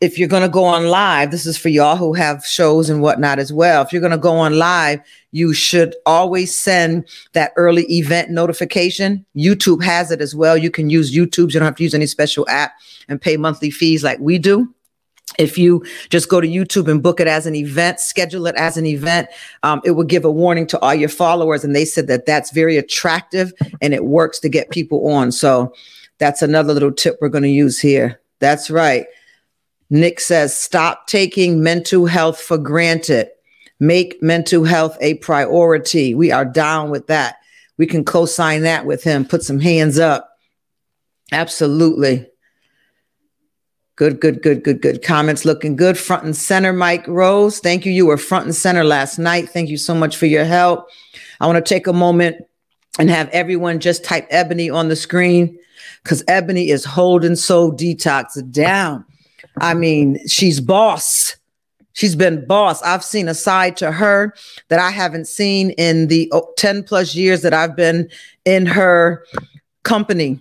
if 0.00 0.16
you're 0.16 0.28
going 0.28 0.42
to 0.42 0.48
go 0.48 0.64
on 0.64 0.86
live, 0.86 1.30
this 1.32 1.44
is 1.44 1.58
for 1.58 1.70
y'all 1.70 1.96
who 1.96 2.12
have 2.12 2.44
shows 2.46 2.88
and 2.88 3.02
whatnot 3.02 3.40
as 3.40 3.52
well. 3.52 3.82
If 3.82 3.92
you're 3.92 4.00
going 4.00 4.12
to 4.12 4.18
go 4.18 4.36
on 4.36 4.56
live, 4.56 5.00
you 5.32 5.52
should 5.52 5.96
always 6.06 6.56
send 6.56 7.08
that 7.32 7.52
early 7.56 7.84
event 7.92 8.30
notification. 8.30 9.26
YouTube 9.36 9.82
has 9.82 10.12
it 10.12 10.20
as 10.20 10.36
well. 10.36 10.56
You 10.56 10.70
can 10.70 10.88
use 10.88 11.14
YouTube. 11.14 11.52
You 11.52 11.58
don't 11.58 11.62
have 11.62 11.76
to 11.76 11.82
use 11.82 11.94
any 11.94 12.06
special 12.06 12.48
app 12.48 12.72
and 13.08 13.20
pay 13.20 13.36
monthly 13.36 13.70
fees 13.70 14.04
like 14.04 14.20
we 14.20 14.38
do. 14.38 14.72
If 15.36 15.58
you 15.58 15.84
just 16.10 16.28
go 16.28 16.40
to 16.40 16.48
YouTube 16.48 16.88
and 16.88 17.02
book 17.02 17.20
it 17.20 17.26
as 17.26 17.46
an 17.46 17.54
event, 17.54 18.00
schedule 18.00 18.46
it 18.46 18.54
as 18.54 18.76
an 18.76 18.86
event, 18.86 19.28
um, 19.62 19.80
it 19.84 19.92
will 19.92 20.04
give 20.04 20.24
a 20.24 20.30
warning 20.30 20.66
to 20.68 20.78
all 20.80 20.94
your 20.94 21.08
followers. 21.08 21.64
And 21.64 21.76
they 21.76 21.84
said 21.84 22.06
that 22.06 22.24
that's 22.24 22.50
very 22.52 22.76
attractive 22.76 23.52
and 23.82 23.92
it 23.92 24.04
works 24.04 24.38
to 24.40 24.48
get 24.48 24.70
people 24.70 25.08
on. 25.08 25.32
So 25.32 25.74
that's 26.18 26.40
another 26.40 26.72
little 26.72 26.92
tip 26.92 27.18
we're 27.20 27.28
going 27.28 27.42
to 27.42 27.50
use 27.50 27.78
here. 27.78 28.20
That's 28.40 28.70
right. 28.70 29.06
Nick 29.90 30.20
says, 30.20 30.56
stop 30.56 31.06
taking 31.06 31.62
mental 31.62 32.06
health 32.06 32.40
for 32.40 32.58
granted. 32.58 33.28
Make 33.80 34.22
mental 34.22 34.64
health 34.64 34.98
a 35.00 35.14
priority. 35.14 36.14
We 36.14 36.30
are 36.30 36.44
down 36.44 36.90
with 36.90 37.06
that. 37.06 37.36
We 37.78 37.86
can 37.86 38.04
co 38.04 38.26
sign 38.26 38.62
that 38.62 38.86
with 38.86 39.04
him. 39.04 39.24
Put 39.24 39.44
some 39.44 39.60
hands 39.60 39.98
up. 39.98 40.28
Absolutely. 41.32 42.26
Good, 43.96 44.20
good, 44.20 44.42
good, 44.42 44.62
good, 44.62 44.80
good. 44.80 45.02
Comments 45.02 45.44
looking 45.44 45.76
good. 45.76 45.98
Front 45.98 46.24
and 46.24 46.36
center, 46.36 46.72
Mike 46.72 47.06
Rose. 47.08 47.58
Thank 47.60 47.84
you. 47.84 47.92
You 47.92 48.06
were 48.06 48.16
front 48.16 48.46
and 48.46 48.54
center 48.54 48.84
last 48.84 49.18
night. 49.18 49.48
Thank 49.48 49.70
you 49.70 49.76
so 49.76 49.94
much 49.94 50.16
for 50.16 50.26
your 50.26 50.44
help. 50.44 50.88
I 51.40 51.46
want 51.46 51.64
to 51.64 51.68
take 51.68 51.86
a 51.86 51.92
moment 51.92 52.36
and 52.98 53.10
have 53.10 53.28
everyone 53.30 53.80
just 53.80 54.04
type 54.04 54.26
Ebony 54.30 54.70
on 54.70 54.88
the 54.88 54.96
screen 54.96 55.58
because 56.02 56.22
Ebony 56.28 56.70
is 56.70 56.84
holding 56.84 57.36
Soul 57.36 57.72
Detox 57.72 58.50
down. 58.52 59.04
I 59.60 59.74
mean, 59.74 60.18
she's 60.26 60.60
boss. 60.60 61.36
She's 61.98 62.14
been 62.14 62.46
boss. 62.46 62.80
I've 62.82 63.02
seen 63.02 63.26
a 63.26 63.34
side 63.34 63.76
to 63.78 63.90
her 63.90 64.32
that 64.68 64.78
I 64.78 64.90
haven't 64.90 65.26
seen 65.26 65.70
in 65.70 66.06
the 66.06 66.30
oh, 66.32 66.52
10 66.56 66.84
plus 66.84 67.16
years 67.16 67.42
that 67.42 67.52
I've 67.52 67.74
been 67.74 68.08
in 68.44 68.66
her 68.66 69.24
company. 69.82 70.38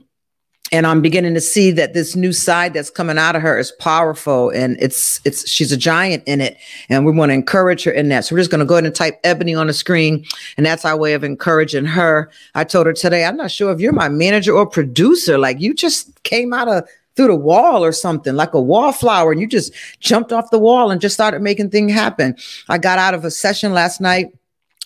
And 0.72 0.86
I'm 0.86 1.02
beginning 1.02 1.34
to 1.34 1.42
see 1.42 1.72
that 1.72 1.96
this 1.96 2.16
new 2.16 2.32
side 2.32 2.74
that's 2.74 2.90
coming 2.90 3.18
out 3.18 3.36
of 3.36 3.42
her 3.42 3.58
is 3.58 3.72
powerful 3.72 4.50
and 4.50 4.78
it's 4.82 5.22
it's 5.24 5.50
she's 5.50 5.72
a 5.72 5.78
giant 5.78 6.24
in 6.28 6.42
it. 6.42 6.58
And 6.90 7.06
we 7.06 7.12
want 7.12 7.30
to 7.30 7.34
encourage 7.34 7.86
her 7.86 7.92
in 7.92 8.10
that. 8.10 8.26
So 8.26 8.36
we're 8.36 8.42
just 8.42 8.52
going 8.52 8.60
to 8.60 8.66
go 8.66 8.76
ahead 8.76 8.86
and 8.86 8.94
type 8.94 9.20
Ebony 9.24 9.56
on 9.56 9.68
the 9.68 9.74
screen. 9.74 10.26
And 10.58 10.66
that's 10.66 10.86
our 10.86 10.98
way 10.98 11.14
of 11.14 11.24
encouraging 11.24 11.86
her. 11.86 12.30
I 12.54 12.66
told 12.66 12.86
her 12.86 12.94
today, 12.94 13.26
I'm 13.26 13.38
not 13.38 13.50
sure 13.50 13.72
if 13.72 13.80
you're 13.80 13.94
my 13.94 14.10
manager 14.10 14.52
or 14.52 14.68
producer. 14.68 15.40
Like 15.40 15.60
you 15.60 15.74
just 15.74 16.22
came 16.24 16.54
out 16.54 16.68
of 16.68 16.88
through 17.18 17.28
the 17.28 17.36
wall 17.36 17.84
or 17.84 17.92
something, 17.92 18.36
like 18.36 18.54
a 18.54 18.62
wallflower, 18.62 19.32
and 19.32 19.42
you 19.42 19.48
just 19.48 19.74
jumped 20.00 20.32
off 20.32 20.52
the 20.52 20.60
wall 20.60 20.92
and 20.92 21.02
just 21.02 21.16
started 21.16 21.42
making 21.42 21.72
things 21.72 21.92
happen. 21.92 22.38
I 22.70 22.78
got 22.78 23.00
out 23.00 23.14
of 23.14 23.26
a 23.26 23.32
session 23.32 23.74
last 23.74 24.00
night 24.00 24.28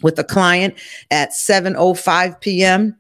with 0.02 0.18
a 0.18 0.24
client 0.24 0.74
at 1.12 1.32
7:05 1.32 2.40
p.m. 2.42 2.98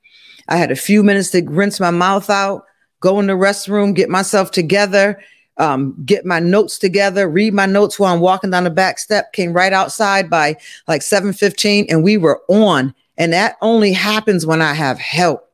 I 0.49 0.57
had 0.57 0.69
a 0.69 0.75
few 0.75 1.01
minutes 1.01 1.31
to 1.31 1.41
rinse 1.49 1.79
my 1.79 1.91
mouth 1.91 2.29
out, 2.29 2.65
go 2.99 3.19
in 3.19 3.27
the 3.27 3.33
restroom, 3.33 3.95
get 3.95 4.09
myself 4.09 4.51
together, 4.51 5.19
um, 5.57 5.95
get 6.05 6.25
my 6.25 6.39
notes 6.39 6.77
together, 6.77 7.29
read 7.29 7.53
my 7.53 7.65
notes 7.65 7.97
while 7.97 8.13
I'm 8.13 8.19
walking 8.19 8.51
down 8.51 8.65
the 8.65 8.69
back 8.69 8.99
step. 8.99 9.31
Came 9.33 9.53
right 9.53 9.73
outside 9.73 10.29
by 10.29 10.57
like 10.87 11.01
7:15, 11.01 11.85
and 11.89 12.03
we 12.03 12.17
were 12.17 12.41
on. 12.49 12.93
And 13.17 13.33
that 13.33 13.55
only 13.61 13.93
happens 13.93 14.45
when 14.45 14.61
I 14.61 14.73
have 14.73 14.99
help. 14.99 15.50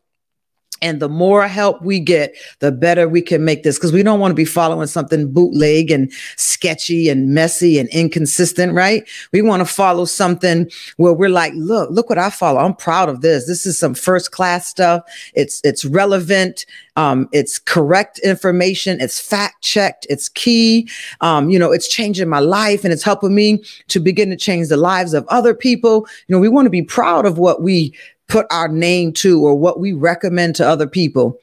And 0.82 1.00
the 1.00 1.10
more 1.10 1.48
help 1.48 1.82
we 1.82 2.00
get, 2.00 2.36
the 2.60 2.72
better 2.72 3.08
we 3.08 3.22
can 3.22 3.44
make 3.44 3.64
this 3.64 3.78
because 3.78 3.92
we 3.92 4.04
don't 4.04 4.20
want 4.20 4.32
to 4.32 4.36
be 4.36 4.46
following 4.46 4.88
something 4.88 5.32
bootleg 5.32 5.92
and 5.92 6.12
sketchy 6.36 7.10
and 7.10 7.34
messy 7.34 7.80
and 7.80 7.90
inconsistent, 7.90 8.74
right? 8.74 9.08
We 9.32 9.42
want 9.42 9.62
to 9.62 9.66
follow 9.66 10.06
something 10.06 10.70
where 10.98 11.14
we're 11.14 11.30
like, 11.30 11.54
look, 11.56 11.90
look 11.92 12.10
what 12.10 12.18
I 12.18 12.30
follow. 12.30 12.60
I'm 12.60 12.76
proud 12.76 13.10
of 13.10 13.22
this. 13.22 13.48
This 13.48 13.66
is 13.66 13.78
some 13.78 13.94
first 13.94 14.32
class 14.32 14.68
stuff. 14.68 15.04
It's 15.34 15.62
it's 15.64 15.86
relevant. 15.86 16.66
Um, 16.96 17.30
it's 17.32 17.60
correct 17.60 18.20
information. 18.20 19.00
It's 19.00 19.20
fact 19.20 19.64
checked. 19.64 20.08
It's 20.10 20.30
key. 20.30 20.90
Um, 21.22 21.50
you 21.50 21.60
know, 21.60 21.72
it's 21.72 21.88
changing 21.88 22.28
my 22.28 22.40
life 22.40 22.84
and 22.84 22.92
it's 22.92 23.04
helping 23.04 23.36
me 23.36 23.64
to 23.90 24.00
begin 24.00 24.30
to 24.32 24.36
change 24.36 24.70
the 24.70 24.78
lives 24.78 25.14
of 25.14 25.28
other 25.28 25.54
people. 25.54 26.08
You 26.28 26.36
know, 26.36 26.40
we 26.40 26.50
want 26.50 26.66
to 26.66 26.72
be 26.72 26.82
proud 26.82 27.26
of 27.26 27.38
what 27.38 27.62
we 27.62 27.94
put 28.28 28.46
our 28.52 28.68
name 28.68 29.14
to 29.14 29.44
or 29.44 29.56
what 29.56 29.80
we 29.80 29.94
recommend 29.94 30.56
to 30.56 30.68
other 30.68 30.88
people. 30.88 31.40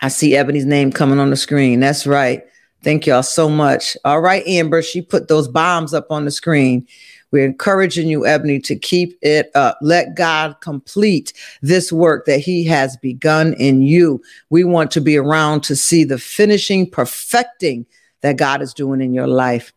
I 0.00 0.08
see 0.08 0.36
Ebony's 0.36 0.66
name 0.66 0.92
coming 0.92 1.18
on 1.18 1.30
the 1.30 1.36
screen. 1.36 1.80
That's 1.80 2.06
right. 2.06 2.42
Thank 2.82 3.06
y'all 3.06 3.24
so 3.24 3.48
much. 3.48 3.96
All 4.04 4.20
right, 4.20 4.46
Amber, 4.46 4.82
she 4.82 5.02
put 5.02 5.28
those 5.28 5.48
bombs 5.48 5.92
up 5.92 6.10
on 6.10 6.24
the 6.24 6.30
screen. 6.30 6.86
We're 7.30 7.44
encouraging 7.44 8.08
you, 8.08 8.24
Ebony, 8.24 8.60
to 8.60 8.76
keep 8.76 9.18
it 9.20 9.50
up. 9.54 9.78
Let 9.82 10.14
God 10.14 10.56
complete 10.60 11.32
this 11.60 11.92
work 11.92 12.24
that 12.26 12.38
He 12.38 12.64
has 12.64 12.96
begun 12.98 13.54
in 13.54 13.82
you. 13.82 14.22
We 14.48 14.64
want 14.64 14.90
to 14.92 15.00
be 15.00 15.16
around 15.16 15.62
to 15.64 15.76
see 15.76 16.04
the 16.04 16.18
finishing, 16.18 16.88
perfecting 16.88 17.84
that 18.20 18.36
God 18.36 18.62
is 18.62 18.72
doing 18.72 19.00
in 19.00 19.12
your 19.12 19.26
life. 19.26 19.72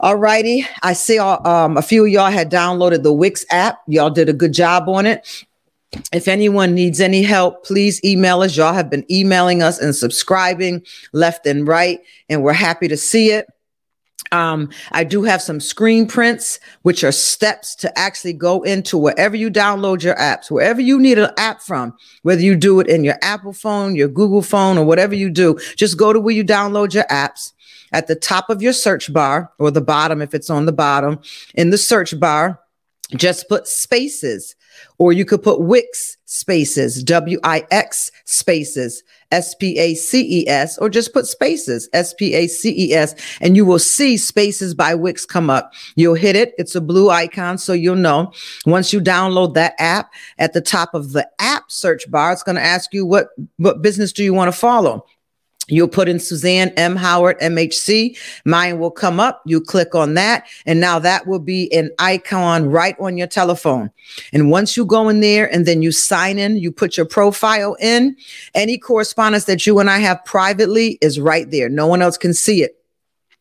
All 0.00 0.16
righty. 0.16 0.66
I 0.82 0.92
see 0.92 1.18
all, 1.18 1.46
um, 1.46 1.76
a 1.76 1.82
few 1.82 2.04
of 2.04 2.10
y'all 2.10 2.30
had 2.30 2.50
downloaded 2.50 3.02
the 3.02 3.12
Wix 3.12 3.44
app. 3.50 3.80
Y'all 3.86 4.10
did 4.10 4.28
a 4.28 4.32
good 4.32 4.52
job 4.52 4.88
on 4.88 5.06
it. 5.06 5.26
If 6.12 6.28
anyone 6.28 6.74
needs 6.74 7.00
any 7.00 7.22
help, 7.22 7.64
please 7.64 8.02
email 8.04 8.42
us. 8.42 8.56
Y'all 8.56 8.74
have 8.74 8.90
been 8.90 9.10
emailing 9.10 9.62
us 9.62 9.78
and 9.78 9.94
subscribing 9.94 10.84
left 11.12 11.46
and 11.46 11.66
right, 11.66 12.00
and 12.28 12.42
we're 12.42 12.52
happy 12.52 12.88
to 12.88 12.96
see 12.96 13.30
it. 13.30 13.46
Um, 14.30 14.68
I 14.92 15.04
do 15.04 15.22
have 15.22 15.40
some 15.40 15.58
screen 15.58 16.06
prints, 16.06 16.60
which 16.82 17.02
are 17.02 17.12
steps 17.12 17.74
to 17.76 17.98
actually 17.98 18.34
go 18.34 18.62
into 18.62 18.98
wherever 18.98 19.34
you 19.36 19.50
download 19.50 20.02
your 20.02 20.16
apps, 20.16 20.50
wherever 20.50 20.82
you 20.82 21.00
need 21.00 21.18
an 21.18 21.30
app 21.38 21.62
from, 21.62 21.94
whether 22.22 22.42
you 22.42 22.54
do 22.54 22.80
it 22.80 22.88
in 22.88 23.04
your 23.04 23.16
Apple 23.22 23.54
phone, 23.54 23.96
your 23.96 24.08
Google 24.08 24.42
phone, 24.42 24.76
or 24.76 24.84
whatever 24.84 25.14
you 25.14 25.30
do, 25.30 25.58
just 25.76 25.96
go 25.96 26.12
to 26.12 26.20
where 26.20 26.34
you 26.34 26.44
download 26.44 26.92
your 26.92 27.04
apps 27.04 27.52
at 27.92 28.06
the 28.06 28.14
top 28.14 28.50
of 28.50 28.62
your 28.62 28.72
search 28.72 29.12
bar 29.12 29.52
or 29.58 29.70
the 29.70 29.80
bottom, 29.80 30.22
if 30.22 30.34
it's 30.34 30.50
on 30.50 30.66
the 30.66 30.72
bottom 30.72 31.20
in 31.54 31.70
the 31.70 31.78
search 31.78 32.18
bar, 32.18 32.60
just 33.16 33.48
put 33.48 33.66
spaces 33.66 34.54
or 34.98 35.12
you 35.12 35.24
could 35.24 35.42
put 35.42 35.60
Wix 35.60 36.16
spaces, 36.26 37.02
W 37.04 37.38
I 37.44 37.64
X 37.70 38.10
spaces, 38.24 39.02
S 39.30 39.54
P 39.54 39.78
A 39.78 39.94
C 39.94 40.42
E 40.42 40.48
S, 40.48 40.78
or 40.78 40.88
just 40.88 41.12
put 41.12 41.26
spaces, 41.26 41.88
S 41.92 42.14
P 42.14 42.34
A 42.34 42.46
C 42.46 42.74
E 42.76 42.94
S, 42.94 43.14
and 43.40 43.56
you 43.56 43.64
will 43.64 43.78
see 43.78 44.16
spaces 44.16 44.74
by 44.74 44.94
Wix 44.94 45.24
come 45.24 45.50
up. 45.50 45.72
You'll 45.96 46.14
hit 46.14 46.36
it. 46.36 46.54
It's 46.58 46.74
a 46.74 46.80
blue 46.80 47.10
icon. 47.10 47.58
So 47.58 47.72
you'll 47.72 47.96
know 47.96 48.32
once 48.66 48.92
you 48.92 49.00
download 49.00 49.54
that 49.54 49.74
app 49.78 50.12
at 50.38 50.52
the 50.52 50.60
top 50.60 50.94
of 50.94 51.12
the 51.12 51.28
app 51.38 51.70
search 51.70 52.10
bar, 52.10 52.32
it's 52.32 52.42
going 52.42 52.56
to 52.56 52.62
ask 52.62 52.92
you 52.92 53.06
what, 53.06 53.28
what 53.56 53.82
business 53.82 54.12
do 54.12 54.24
you 54.24 54.34
want 54.34 54.52
to 54.52 54.58
follow? 54.58 55.06
You'll 55.68 55.88
put 55.88 56.08
in 56.08 56.18
Suzanne 56.18 56.70
M. 56.70 56.96
Howard, 56.96 57.38
MHC. 57.40 58.16
Mine 58.44 58.78
will 58.78 58.90
come 58.90 59.20
up. 59.20 59.42
You 59.44 59.60
click 59.60 59.94
on 59.94 60.14
that. 60.14 60.46
And 60.66 60.80
now 60.80 60.98
that 60.98 61.26
will 61.26 61.38
be 61.38 61.72
an 61.72 61.90
icon 61.98 62.70
right 62.70 62.96
on 62.98 63.16
your 63.16 63.26
telephone. 63.26 63.90
And 64.32 64.50
once 64.50 64.76
you 64.76 64.84
go 64.84 65.08
in 65.08 65.20
there 65.20 65.52
and 65.52 65.66
then 65.66 65.82
you 65.82 65.92
sign 65.92 66.38
in, 66.38 66.56
you 66.56 66.72
put 66.72 66.96
your 66.96 67.06
profile 67.06 67.76
in, 67.80 68.16
any 68.54 68.78
correspondence 68.78 69.44
that 69.44 69.66
you 69.66 69.78
and 69.78 69.90
I 69.90 69.98
have 69.98 70.24
privately 70.24 70.98
is 71.00 71.20
right 71.20 71.50
there. 71.50 71.68
No 71.68 71.86
one 71.86 72.02
else 72.02 72.16
can 72.16 72.32
see 72.32 72.62
it. 72.62 72.77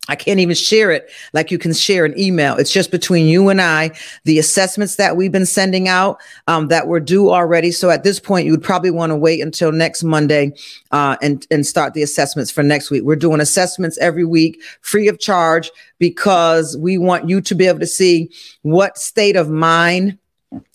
I 0.10 0.16
can't 0.16 0.40
even 0.40 0.56
share 0.56 0.92
it 0.92 1.10
like 1.34 1.52
you 1.52 1.58
can 1.58 1.74
share 1.74 2.06
an 2.06 2.18
email. 2.20 2.56
It's 2.56 2.72
just 2.72 2.92
between 2.92 3.28
you 3.28 3.50
and 3.50 3.62
I. 3.62 3.92
The 4.24 4.40
assessments 4.40 4.96
that 4.96 5.18
we've 5.18 5.32
been 5.32 5.46
sending 5.46 5.88
out 5.88 6.20
um, 6.48 6.68
that 6.68 6.88
were 6.88 7.00
due 7.00 7.30
already. 7.30 7.72
So 7.72 7.90
at 7.90 8.04
this 8.04 8.20
point, 8.20 8.46
you 8.46 8.52
would 8.52 8.64
probably 8.64 8.92
want 8.92 9.12
to 9.12 9.16
wait 9.16 9.42
until 9.42 9.72
next 9.72 10.04
Monday 10.04 10.54
uh, 10.92 11.18
and 11.22 11.46
and 11.52 11.66
start 11.66 11.94
the 11.94 12.04
assessments 12.04 12.52
for 12.52 12.64
next 12.64 12.90
week. 12.90 13.04
We're 13.04 13.16
doing 13.16 13.42
assessments 13.42 13.98
every 13.98 14.26
week, 14.26 14.62
free 14.82 15.08
of 15.08 15.20
charge, 15.20 15.72
because 16.00 16.78
we 16.78 16.98
want 16.98 17.30
you 17.30 17.42
to 17.42 17.56
be 17.56 17.68
able 17.68 17.80
to 17.80 17.88
see 17.88 18.32
what 18.62 18.98
state 18.98 19.36
of 19.36 19.50
mind 19.50 20.18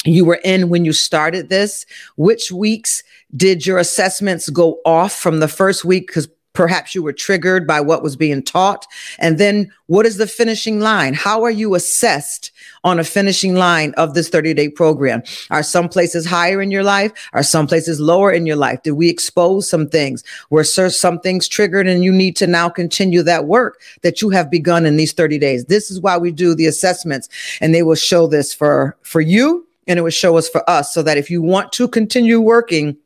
you 0.05 0.25
were 0.25 0.41
in 0.45 0.69
when 0.69 0.85
you 0.85 0.93
started 0.93 1.49
this. 1.49 1.87
Which 2.17 2.53
weeks 2.53 3.03
did 3.35 3.67
your 3.67 3.79
assessments 3.79 4.51
go 4.51 4.81
off 4.85 5.13
from 5.13 5.41
the 5.41 5.49
first 5.49 5.85
week? 5.85 6.07
Because 6.09 6.29
Perhaps 6.53 6.95
you 6.95 7.03
were 7.03 7.13
triggered 7.13 7.67
by 7.67 7.81
what 7.81 8.03
was 8.03 8.17
being 8.17 8.43
taught. 8.43 8.87
And 9.19 9.39
then 9.39 9.73
what 9.87 10.07
is 10.07 10.17
the 10.17 10.27
finishing 10.27 10.81
line? 10.81 11.15
How 11.15 11.43
are 11.45 11.51
you 11.51 11.75
assessed 11.75 12.51
on 12.85 12.99
a 12.99 13.05
finishing 13.05 13.55
line 13.55 13.95
of 13.97 14.15
this 14.15 14.29
30 14.29 14.55
day 14.55 14.69
program? 14.69 15.23
Are 15.51 15.63
some 15.63 15.89
places 15.89 16.27
higher 16.27 16.61
in 16.61 16.71
your 16.71 16.83
life? 16.83 17.13
Are 17.33 17.43
some 17.43 17.67
places 17.67 18.01
lower 18.01 18.33
in 18.33 18.47
your 18.47 18.57
life? 18.57 18.83
Did 18.83 18.93
we 18.93 19.09
expose 19.09 19.69
some 19.69 19.89
things? 19.89 20.25
Were 20.51 20.65
some 20.65 21.21
things 21.21 21.49
triggered 21.49 21.87
and 21.87 22.05
you 22.05 22.13
need 22.13 22.37
to 22.37 22.47
now 22.47 22.69
continue 22.69 23.23
that 23.23 23.47
work 23.47 23.81
that 24.03 24.21
you 24.21 24.31
have 24.31 24.51
begun 24.51 24.87
in 24.87 24.97
these 24.97 25.13
30 25.13 25.39
days? 25.39 25.65
This 25.67 25.91
is 25.91 26.01
why 26.01 26.19
we 26.19 26.31
do 26.31 26.55
the 26.55 26.67
assessments 26.67 27.29
and 27.61 27.75
they 27.75 27.83
will 27.83 27.95
show 27.95 28.27
this 28.27 28.53
for, 28.53 28.97
for 29.03 29.21
you 29.21 29.67
and 29.87 29.99
it 29.99 30.03
will 30.03 30.11
show 30.11 30.37
us 30.37 30.49
for 30.49 30.69
us 30.69 30.93
so 30.93 31.03
that 31.03 31.19
if 31.19 31.31
you 31.31 31.43
want 31.43 31.73
to 31.73 31.89
continue 31.89 32.41
working, 32.41 32.97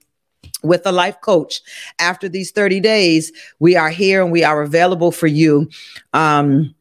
with 0.63 0.87
a 0.87 0.93
life 0.93 1.21
coach 1.21 1.61
after 1.99 2.29
these 2.29 2.51
30 2.51 2.81
days 2.81 3.33
we 3.59 3.77
are 3.77 3.91
here 3.91 4.23
and 4.23 4.33
we 4.33 4.43
are 4.43 4.63
available 4.63 5.13
for 5.13 5.27
you 5.27 5.69
um 6.13 6.75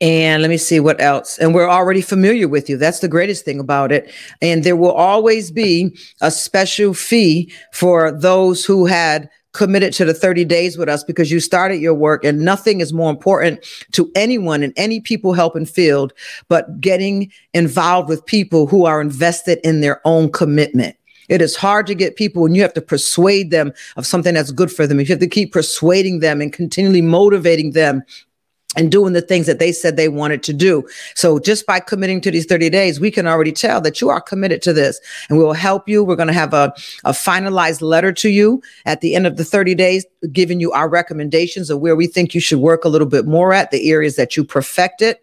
and 0.00 0.42
let 0.42 0.50
me 0.50 0.58
see 0.58 0.80
what 0.80 1.00
else. 1.00 1.38
And 1.38 1.54
we're 1.54 1.70
already 1.70 2.02
familiar 2.02 2.48
with 2.48 2.68
you. 2.68 2.76
That's 2.76 2.98
the 2.98 3.08
greatest 3.08 3.44
thing 3.44 3.60
about 3.60 3.92
it. 3.92 4.12
And 4.42 4.64
there 4.64 4.76
will 4.76 4.92
always 4.92 5.50
be 5.50 5.96
a 6.20 6.30
special 6.30 6.92
fee 6.92 7.50
for 7.72 8.12
those 8.12 8.66
who 8.66 8.86
had 8.86 9.30
committed 9.52 9.92
to 9.94 10.04
the 10.04 10.12
30 10.12 10.44
days 10.44 10.76
with 10.76 10.88
us 10.88 11.04
because 11.04 11.30
you 11.30 11.40
started 11.40 11.80
your 11.80 11.94
work 11.94 12.24
and 12.24 12.40
nothing 12.40 12.80
is 12.80 12.92
more 12.92 13.08
important 13.08 13.64
to 13.92 14.10
anyone 14.14 14.62
in 14.62 14.72
any 14.76 15.00
people 15.00 15.32
helping 15.32 15.64
field 15.64 16.12
but 16.48 16.80
getting 16.80 17.30
involved 17.54 18.08
with 18.08 18.26
people 18.26 18.66
who 18.66 18.84
are 18.84 19.00
invested 19.00 19.60
in 19.62 19.80
their 19.80 20.00
own 20.04 20.28
commitment 20.30 20.96
it 21.28 21.40
is 21.40 21.56
hard 21.56 21.86
to 21.86 21.94
get 21.94 22.16
people 22.16 22.42
when 22.42 22.54
you 22.54 22.62
have 22.62 22.74
to 22.74 22.82
persuade 22.82 23.50
them 23.50 23.72
of 23.96 24.06
something 24.06 24.34
that's 24.34 24.52
good 24.52 24.70
for 24.70 24.86
them. 24.86 25.00
You 25.00 25.06
have 25.06 25.18
to 25.18 25.26
keep 25.26 25.52
persuading 25.52 26.20
them 26.20 26.40
and 26.40 26.52
continually 26.52 27.02
motivating 27.02 27.72
them 27.72 28.02
and 28.76 28.90
doing 28.90 29.12
the 29.12 29.22
things 29.22 29.46
that 29.46 29.58
they 29.58 29.72
said 29.72 29.96
they 29.96 30.08
wanted 30.08 30.42
to 30.44 30.52
do. 30.52 30.86
So 31.14 31.38
just 31.38 31.66
by 31.66 31.80
committing 31.80 32.20
to 32.22 32.30
these 32.30 32.46
30 32.46 32.70
days, 32.70 33.00
we 33.00 33.10
can 33.10 33.26
already 33.26 33.52
tell 33.52 33.80
that 33.80 34.00
you 34.00 34.08
are 34.10 34.20
committed 34.20 34.62
to 34.62 34.72
this 34.72 35.00
and 35.28 35.38
we 35.38 35.44
will 35.44 35.52
help 35.52 35.88
you. 35.88 36.04
We're 36.04 36.16
going 36.16 36.28
to 36.28 36.34
have 36.34 36.54
a, 36.54 36.74
a 37.04 37.12
finalized 37.12 37.82
letter 37.82 38.12
to 38.12 38.28
you 38.28 38.62
at 38.84 39.00
the 39.00 39.14
end 39.14 39.26
of 39.26 39.36
the 39.36 39.44
30 39.44 39.74
days, 39.74 40.04
giving 40.32 40.60
you 40.60 40.72
our 40.72 40.88
recommendations 40.88 41.70
of 41.70 41.80
where 41.80 41.96
we 41.96 42.06
think 42.06 42.34
you 42.34 42.40
should 42.40 42.58
work 42.58 42.84
a 42.84 42.88
little 42.88 43.06
bit 43.06 43.26
more 43.26 43.52
at 43.52 43.70
the 43.70 43.90
areas 43.90 44.16
that 44.16 44.36
you 44.36 44.44
perfected. 44.44 45.16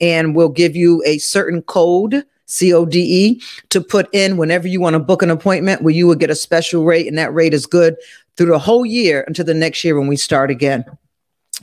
And 0.00 0.36
we'll 0.36 0.48
give 0.48 0.76
you 0.76 1.02
a 1.06 1.18
certain 1.18 1.62
code 1.62 2.24
C 2.48 2.74
O 2.74 2.84
D 2.84 3.00
E, 3.00 3.42
to 3.68 3.80
put 3.80 4.08
in 4.12 4.36
whenever 4.36 4.66
you 4.66 4.80
want 4.80 4.94
to 4.94 5.00
book 5.00 5.22
an 5.22 5.30
appointment 5.30 5.82
where 5.82 5.94
you 5.94 6.06
will 6.06 6.14
get 6.16 6.30
a 6.30 6.34
special 6.34 6.84
rate. 6.84 7.06
And 7.06 7.16
that 7.16 7.32
rate 7.32 7.54
is 7.54 7.66
good 7.66 7.96
through 8.36 8.46
the 8.46 8.58
whole 8.58 8.84
year 8.84 9.24
until 9.26 9.44
the 9.44 9.54
next 9.54 9.84
year 9.84 9.98
when 9.98 10.08
we 10.08 10.16
start 10.16 10.50
again. 10.50 10.84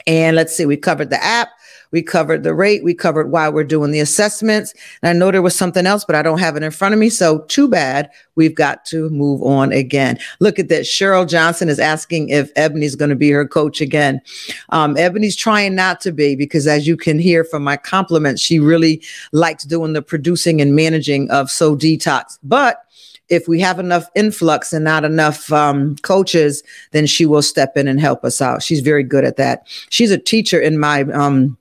And 0.07 0.35
let's 0.35 0.55
see, 0.55 0.65
we 0.65 0.77
covered 0.77 1.09
the 1.09 1.23
app, 1.23 1.49
we 1.91 2.01
covered 2.01 2.43
the 2.43 2.53
rate, 2.53 2.83
we 2.83 2.93
covered 2.93 3.31
why 3.31 3.47
we're 3.47 3.63
doing 3.63 3.91
the 3.91 4.01
assessments. 4.01 4.73
And 5.01 5.09
I 5.09 5.13
know 5.17 5.31
there 5.31 5.41
was 5.41 5.55
something 5.55 5.85
else, 5.85 6.03
but 6.03 6.15
I 6.15 6.21
don't 6.21 6.39
have 6.39 6.57
it 6.57 6.63
in 6.63 6.71
front 6.71 6.93
of 6.93 6.99
me. 6.99 7.09
So 7.09 7.39
too 7.43 7.69
bad. 7.69 8.09
We've 8.35 8.53
got 8.53 8.83
to 8.87 9.09
move 9.11 9.41
on 9.41 9.71
again. 9.71 10.19
Look 10.41 10.59
at 10.59 10.67
this. 10.67 10.89
Cheryl 10.89 11.27
Johnson 11.27 11.69
is 11.69 11.79
asking 11.79 12.29
if 12.29 12.51
Ebony's 12.57 12.95
going 12.95 13.09
to 13.09 13.15
be 13.15 13.29
her 13.31 13.47
coach 13.47 13.79
again. 13.79 14.21
Um, 14.69 14.97
Ebony's 14.97 15.37
trying 15.37 15.75
not 15.75 16.01
to 16.01 16.11
be 16.11 16.35
because, 16.35 16.67
as 16.67 16.85
you 16.85 16.97
can 16.97 17.17
hear 17.17 17.45
from 17.45 17.63
my 17.63 17.77
compliments, 17.77 18.41
she 18.41 18.59
really 18.59 19.01
likes 19.31 19.63
doing 19.63 19.93
the 19.93 20.01
producing 20.01 20.59
and 20.59 20.75
managing 20.75 21.31
of 21.31 21.49
Soul 21.49 21.77
Detox. 21.77 22.37
But 22.43 22.85
if 23.29 23.47
we 23.47 23.59
have 23.59 23.79
enough 23.79 24.07
influx 24.15 24.73
and 24.73 24.83
not 24.83 25.03
enough 25.03 25.51
um, 25.51 25.95
coaches, 25.97 26.63
then 26.91 27.05
she 27.05 27.25
will 27.25 27.41
step 27.41 27.75
in 27.77 27.87
and 27.87 27.99
help 27.99 28.23
us 28.23 28.41
out. 28.41 28.63
She's 28.63 28.81
very 28.81 29.03
good 29.03 29.25
at 29.25 29.37
that. 29.37 29.67
She's 29.89 30.11
a 30.11 30.17
teacher 30.17 30.59
in 30.59 30.79
my 30.79 31.01
um, 31.13 31.57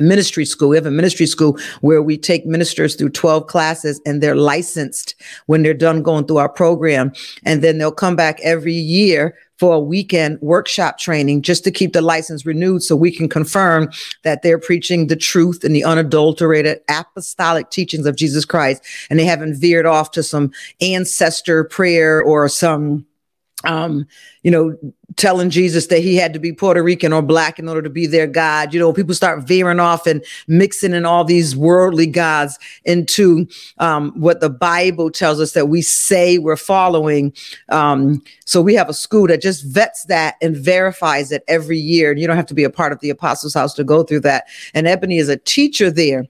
ministry 0.00 0.44
school. 0.44 0.68
We 0.68 0.76
have 0.76 0.86
a 0.86 0.90
ministry 0.90 1.26
school 1.26 1.58
where 1.80 2.02
we 2.02 2.16
take 2.16 2.46
ministers 2.46 2.94
through 2.94 3.10
12 3.10 3.46
classes 3.46 4.00
and 4.06 4.22
they're 4.22 4.36
licensed 4.36 5.14
when 5.46 5.62
they're 5.62 5.74
done 5.74 6.02
going 6.02 6.26
through 6.26 6.38
our 6.38 6.48
program. 6.48 7.12
And 7.44 7.62
then 7.62 7.78
they'll 7.78 7.92
come 7.92 8.16
back 8.16 8.40
every 8.42 8.74
year 8.74 9.36
for 9.58 9.74
a 9.74 9.80
weekend 9.80 10.40
workshop 10.40 10.98
training 10.98 11.40
just 11.40 11.62
to 11.62 11.70
keep 11.70 11.92
the 11.92 12.02
license 12.02 12.44
renewed 12.44 12.82
so 12.82 12.96
we 12.96 13.14
can 13.14 13.28
confirm 13.28 13.88
that 14.24 14.42
they're 14.42 14.58
preaching 14.58 15.06
the 15.06 15.14
truth 15.14 15.62
and 15.62 15.72
the 15.72 15.84
unadulterated 15.84 16.80
apostolic 16.88 17.70
teachings 17.70 18.04
of 18.04 18.16
Jesus 18.16 18.44
Christ. 18.44 18.84
And 19.08 19.20
they 19.20 19.24
haven't 19.24 19.54
veered 19.54 19.86
off 19.86 20.10
to 20.12 20.22
some 20.24 20.50
ancestor 20.80 21.62
prayer 21.62 22.20
or 22.20 22.48
some 22.48 23.06
um, 23.64 24.06
you 24.42 24.50
know, 24.50 24.76
telling 25.16 25.50
Jesus 25.50 25.86
that 25.88 26.00
he 26.00 26.16
had 26.16 26.32
to 26.32 26.38
be 26.38 26.52
Puerto 26.52 26.82
Rican 26.82 27.12
or 27.12 27.22
black 27.22 27.58
in 27.58 27.68
order 27.68 27.82
to 27.82 27.90
be 27.90 28.06
their 28.06 28.26
God. 28.26 28.72
You 28.72 28.80
know, 28.80 28.92
people 28.92 29.14
start 29.14 29.46
veering 29.46 29.80
off 29.80 30.06
and 30.06 30.24
mixing 30.46 30.94
in 30.94 31.04
all 31.04 31.24
these 31.24 31.54
worldly 31.54 32.06
gods 32.06 32.58
into 32.84 33.46
um, 33.78 34.12
what 34.18 34.40
the 34.40 34.50
Bible 34.50 35.10
tells 35.10 35.40
us 35.40 35.52
that 35.52 35.68
we 35.68 35.82
say 35.82 36.38
we're 36.38 36.56
following. 36.56 37.32
Um, 37.68 38.22
so 38.44 38.62
we 38.62 38.74
have 38.74 38.88
a 38.88 38.94
school 38.94 39.26
that 39.28 39.42
just 39.42 39.64
vets 39.64 40.04
that 40.06 40.36
and 40.40 40.56
verifies 40.56 41.30
it 41.32 41.44
every 41.48 41.78
year. 41.78 42.16
You 42.16 42.26
don't 42.26 42.36
have 42.36 42.46
to 42.46 42.54
be 42.54 42.64
a 42.64 42.70
part 42.70 42.92
of 42.92 43.00
the 43.00 43.10
Apostles' 43.10 43.54
House 43.54 43.74
to 43.74 43.84
go 43.84 44.02
through 44.02 44.20
that. 44.20 44.44
And 44.74 44.86
Ebony 44.86 45.18
is 45.18 45.28
a 45.28 45.36
teacher 45.36 45.90
there. 45.90 46.26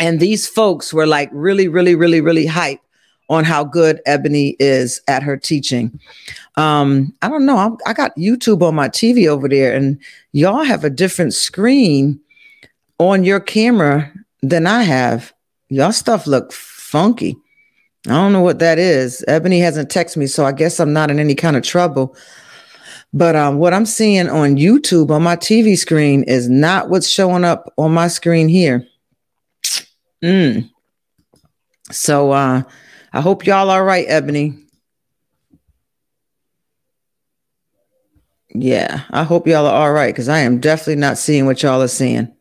And 0.00 0.18
these 0.18 0.48
folks 0.48 0.92
were 0.92 1.06
like 1.06 1.30
really, 1.32 1.68
really, 1.68 1.94
really, 1.94 2.20
really 2.20 2.46
hype 2.46 2.80
on 3.28 3.44
how 3.44 3.64
good 3.64 4.00
Ebony 4.06 4.56
is 4.58 5.00
at 5.08 5.22
her 5.22 5.36
teaching. 5.36 5.98
Um, 6.56 7.14
I 7.22 7.28
don't 7.28 7.46
know. 7.46 7.56
I, 7.56 7.90
I 7.90 7.92
got 7.92 8.16
YouTube 8.16 8.62
on 8.62 8.74
my 8.74 8.88
TV 8.88 9.26
over 9.26 9.48
there, 9.48 9.74
and 9.74 9.98
y'all 10.32 10.62
have 10.62 10.84
a 10.84 10.90
different 10.90 11.34
screen 11.34 12.20
on 12.98 13.24
your 13.24 13.40
camera 13.40 14.12
than 14.42 14.66
I 14.66 14.82
have. 14.82 15.32
Y'all 15.68 15.92
stuff 15.92 16.26
look 16.26 16.52
funky. 16.52 17.36
I 18.06 18.12
don't 18.12 18.32
know 18.32 18.42
what 18.42 18.58
that 18.58 18.78
is. 18.78 19.24
Ebony 19.26 19.60
hasn't 19.60 19.88
texted 19.88 20.18
me, 20.18 20.26
so 20.26 20.44
I 20.44 20.52
guess 20.52 20.78
I'm 20.78 20.92
not 20.92 21.10
in 21.10 21.18
any 21.18 21.34
kind 21.34 21.56
of 21.56 21.62
trouble. 21.62 22.14
But 23.14 23.36
um, 23.36 23.58
what 23.58 23.72
I'm 23.72 23.86
seeing 23.86 24.28
on 24.28 24.56
YouTube 24.56 25.10
on 25.10 25.22
my 25.22 25.36
TV 25.36 25.78
screen 25.78 26.24
is 26.24 26.48
not 26.48 26.90
what's 26.90 27.08
showing 27.08 27.44
up 27.44 27.72
on 27.78 27.92
my 27.92 28.08
screen 28.08 28.48
here. 28.48 28.86
Mm. 30.22 30.68
So 31.90 32.32
uh, 32.32 32.62
I 33.14 33.20
hope 33.20 33.46
y'all 33.46 33.70
all 33.70 33.84
right, 33.84 34.06
Ebony. 34.08 34.58
Yeah, 38.52 39.02
I 39.08 39.22
hope 39.22 39.46
y'all 39.46 39.66
are 39.66 39.86
all 39.86 39.92
right 39.92 40.12
because 40.12 40.28
I 40.28 40.40
am 40.40 40.58
definitely 40.58 40.96
not 40.96 41.16
seeing 41.16 41.46
what 41.46 41.62
y'all 41.62 41.80
are 41.80 41.86
seeing. 41.86 42.34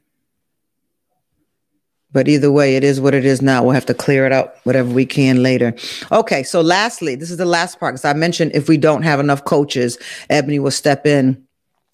But 2.11 2.27
either 2.27 2.51
way, 2.51 2.75
it 2.75 2.83
is 2.83 2.99
what 2.99 3.13
it 3.13 3.23
is 3.23 3.39
now. 3.39 3.63
We'll 3.63 3.73
have 3.73 3.85
to 3.85 3.93
clear 3.93 4.25
it 4.25 4.31
up 4.31 4.57
whatever 4.63 4.89
we 4.91 5.05
can 5.05 5.43
later. 5.43 5.75
Okay, 6.11 6.41
so 6.41 6.61
lastly, 6.61 7.13
this 7.13 7.29
is 7.29 7.37
the 7.37 7.45
last 7.45 7.79
part 7.79 7.93
because 7.93 8.05
I 8.05 8.13
mentioned 8.13 8.51
if 8.55 8.67
we 8.67 8.77
don't 8.77 9.03
have 9.03 9.19
enough 9.19 9.45
coaches, 9.45 9.99
Ebony 10.31 10.57
will 10.57 10.71
step 10.71 11.05
in 11.05 11.42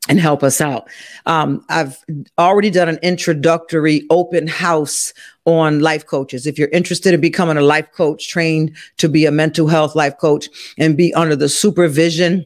and 0.09 0.19
help 0.19 0.43
us 0.43 0.59
out. 0.59 0.89
Um, 1.27 1.63
I've 1.69 1.97
already 2.37 2.71
done 2.71 2.89
an 2.89 2.99
introductory 3.01 4.05
open 4.09 4.47
house 4.47 5.13
on 5.45 5.79
life 5.79 6.05
coaches. 6.05 6.45
If 6.45 6.57
you're 6.57 6.69
interested 6.69 7.13
in 7.13 7.21
becoming 7.21 7.57
a 7.57 7.61
life 7.61 7.91
coach, 7.93 8.27
trained 8.27 8.75
to 8.97 9.07
be 9.07 9.25
a 9.25 9.31
mental 9.31 9.67
health 9.67 9.95
life 9.95 10.17
coach 10.17 10.49
and 10.77 10.97
be 10.97 11.13
under 11.13 11.35
the 11.35 11.47
supervision 11.47 12.45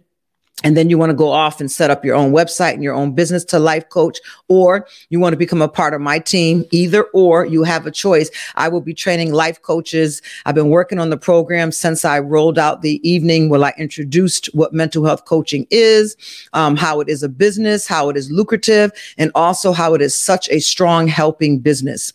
and 0.64 0.78
then 0.78 0.90
you 0.90 0.98
want 0.98 1.10
to 1.10 1.16
go 1.16 1.30
off 1.30 1.60
and 1.60 1.72
set 1.72 1.90
up 1.90 2.06
your 2.06 2.16
own 2.16 2.32
website 2.32 2.74
and 2.74 2.84
your 2.84 2.94
own 2.94 3.14
business 3.14 3.44
to 3.46 3.60
life 3.60 3.88
coach 3.90 4.20
or 4.48 4.88
you 5.10 5.20
want 5.20 5.34
to 5.34 5.38
become 5.38 5.62
a 5.62 5.68
part 5.68 5.94
of 5.94 6.02
my 6.02 6.20
team 6.20 6.66
either 6.72 7.04
or 7.14 7.46
you 7.46 7.64
have 7.64 7.86
a 7.86 7.92
choice. 7.92 8.30
I 8.56 8.68
will 8.68 8.82
be 8.82 8.94
training 8.94 9.34
life 9.34 9.62
coaches. 9.62 10.22
I've 10.46 10.56
been 10.56 10.70
working 10.70 11.00
on 11.00 11.10
the 11.10 11.18
program 11.18 11.72
since 11.72 12.06
i 12.06 12.20
rolled 12.20 12.58
out 12.58 12.82
the 12.82 13.00
evening 13.08 13.50
where 13.50 13.64
i 13.64 13.74
introduced 13.78 14.46
what 14.54 14.74
mental 14.74 15.06
health 15.06 15.26
coaching 15.26 15.66
is 15.70 16.16
um, 16.54 16.76
how 16.76 17.00
it 17.00 17.10
is 17.10 17.24
a 17.24 17.30
business 17.30 17.88
how 17.88 18.10
it 18.10 18.18
is 18.18 18.32
lucrative 18.32 18.92
and 19.18 19.32
also 19.36 19.72
how 19.72 19.94
it 19.94 20.02
is 20.02 20.16
such 20.16 20.50
a 20.50 20.60
strong 20.60 21.08
helping 21.08 21.60
business 21.60 22.14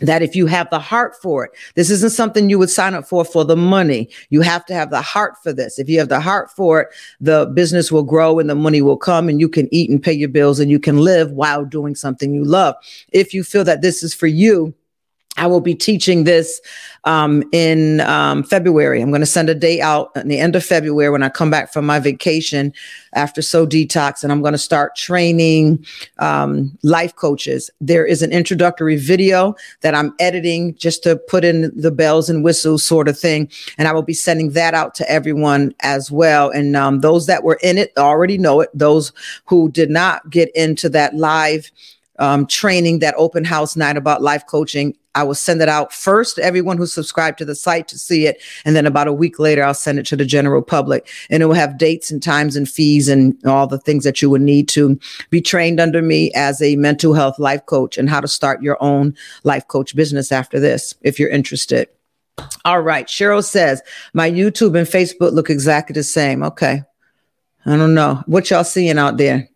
that 0.00 0.22
if 0.22 0.36
you 0.36 0.46
have 0.46 0.70
the 0.70 0.78
heart 0.78 1.14
for 1.20 1.44
it, 1.44 1.52
this 1.74 1.90
isn't 1.90 2.12
something 2.12 2.48
you 2.48 2.58
would 2.58 2.70
sign 2.70 2.94
up 2.94 3.06
for 3.06 3.24
for 3.24 3.44
the 3.44 3.56
money. 3.56 4.08
You 4.30 4.40
have 4.42 4.64
to 4.66 4.74
have 4.74 4.90
the 4.90 5.02
heart 5.02 5.34
for 5.42 5.52
this. 5.52 5.78
If 5.78 5.88
you 5.88 5.98
have 5.98 6.08
the 6.08 6.20
heart 6.20 6.50
for 6.50 6.82
it, 6.82 6.88
the 7.20 7.46
business 7.46 7.90
will 7.90 8.02
grow 8.02 8.38
and 8.38 8.48
the 8.48 8.54
money 8.54 8.82
will 8.82 8.96
come 8.96 9.28
and 9.28 9.40
you 9.40 9.48
can 9.48 9.72
eat 9.72 9.90
and 9.90 10.02
pay 10.02 10.12
your 10.12 10.28
bills 10.28 10.60
and 10.60 10.70
you 10.70 10.78
can 10.78 10.98
live 10.98 11.32
while 11.32 11.64
doing 11.64 11.94
something 11.94 12.34
you 12.34 12.44
love. 12.44 12.74
If 13.12 13.34
you 13.34 13.42
feel 13.42 13.64
that 13.64 13.82
this 13.82 14.02
is 14.02 14.14
for 14.14 14.26
you, 14.26 14.74
I 15.38 15.46
will 15.46 15.60
be 15.60 15.74
teaching 15.74 16.24
this 16.24 16.60
um, 17.04 17.42
in 17.52 18.00
um, 18.00 18.42
February. 18.42 19.00
I'm 19.00 19.10
going 19.10 19.20
to 19.20 19.26
send 19.26 19.48
a 19.48 19.54
day 19.54 19.80
out 19.80 20.10
in 20.16 20.28
the 20.28 20.38
end 20.38 20.56
of 20.56 20.64
February 20.64 21.10
when 21.10 21.22
I 21.22 21.28
come 21.28 21.50
back 21.50 21.72
from 21.72 21.86
my 21.86 22.00
vacation 22.00 22.72
after 23.14 23.40
Soul 23.40 23.66
Detox, 23.66 24.22
and 24.22 24.32
I'm 24.32 24.42
going 24.42 24.52
to 24.52 24.58
start 24.58 24.96
training 24.96 25.84
um, 26.18 26.76
life 26.82 27.14
coaches. 27.14 27.70
There 27.80 28.04
is 28.04 28.20
an 28.20 28.32
introductory 28.32 28.96
video 28.96 29.54
that 29.80 29.94
I'm 29.94 30.12
editing 30.18 30.74
just 30.74 31.02
to 31.04 31.16
put 31.16 31.44
in 31.44 31.72
the 31.80 31.92
bells 31.92 32.28
and 32.28 32.44
whistles 32.44 32.84
sort 32.84 33.08
of 33.08 33.18
thing, 33.18 33.50
and 33.78 33.88
I 33.88 33.92
will 33.92 34.02
be 34.02 34.14
sending 34.14 34.50
that 34.50 34.74
out 34.74 34.94
to 34.96 35.10
everyone 35.10 35.74
as 35.80 36.10
well. 36.10 36.50
And 36.50 36.76
um, 36.76 37.00
those 37.00 37.26
that 37.26 37.44
were 37.44 37.58
in 37.62 37.78
it 37.78 37.92
already 37.96 38.38
know 38.38 38.60
it. 38.60 38.70
Those 38.74 39.12
who 39.46 39.70
did 39.70 39.88
not 39.88 40.28
get 40.30 40.50
into 40.54 40.88
that 40.90 41.14
live 41.14 41.70
um, 42.18 42.46
training, 42.46 42.98
that 43.00 43.14
open 43.16 43.44
house 43.44 43.76
night 43.76 43.96
about 43.96 44.22
life 44.22 44.46
coaching. 44.46 44.96
I 45.14 45.24
will 45.24 45.34
send 45.34 45.60
it 45.60 45.68
out 45.68 45.92
first 45.92 46.36
to 46.36 46.44
everyone 46.44 46.76
who 46.76 46.86
subscribed 46.86 47.38
to 47.38 47.44
the 47.44 47.54
site 47.54 47.88
to 47.88 47.98
see 47.98 48.26
it. 48.26 48.40
And 48.64 48.76
then 48.76 48.86
about 48.86 49.08
a 49.08 49.12
week 49.12 49.38
later, 49.38 49.64
I'll 49.64 49.74
send 49.74 49.98
it 49.98 50.06
to 50.06 50.16
the 50.16 50.24
general 50.24 50.62
public. 50.62 51.08
And 51.28 51.42
it 51.42 51.46
will 51.46 51.54
have 51.54 51.78
dates 51.78 52.10
and 52.10 52.22
times 52.22 52.54
and 52.54 52.68
fees 52.68 53.08
and 53.08 53.36
all 53.44 53.66
the 53.66 53.80
things 53.80 54.04
that 54.04 54.22
you 54.22 54.30
would 54.30 54.42
need 54.42 54.68
to 54.68 54.98
be 55.30 55.40
trained 55.40 55.80
under 55.80 56.02
me 56.02 56.30
as 56.34 56.62
a 56.62 56.76
mental 56.76 57.14
health 57.14 57.38
life 57.38 57.66
coach 57.66 57.98
and 57.98 58.08
how 58.08 58.20
to 58.20 58.28
start 58.28 58.62
your 58.62 58.80
own 58.80 59.16
life 59.42 59.66
coach 59.66 59.96
business 59.96 60.30
after 60.30 60.60
this, 60.60 60.94
if 61.02 61.18
you're 61.18 61.30
interested. 61.30 61.88
All 62.64 62.80
right. 62.80 63.08
Cheryl 63.08 63.44
says, 63.44 63.82
my 64.12 64.30
YouTube 64.30 64.78
and 64.78 64.86
Facebook 64.86 65.32
look 65.32 65.50
exactly 65.50 65.94
the 65.94 66.04
same. 66.04 66.44
Okay. 66.44 66.84
I 67.66 67.76
don't 67.76 67.94
know. 67.94 68.22
What 68.26 68.50
y'all 68.50 68.62
seeing 68.62 68.98
out 68.98 69.16
there? 69.16 69.48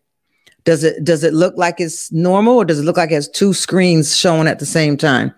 Does 0.63 0.83
it 0.83 1.03
does 1.03 1.23
it 1.23 1.33
look 1.33 1.57
like 1.57 1.81
it's 1.81 2.11
normal 2.11 2.57
or 2.57 2.65
does 2.65 2.79
it 2.79 2.83
look 2.83 2.97
like 2.97 3.11
it 3.11 3.15
has 3.15 3.27
two 3.27 3.53
screens 3.53 4.15
showing 4.15 4.47
at 4.47 4.59
the 4.59 4.65
same 4.65 4.97
time? 4.97 5.33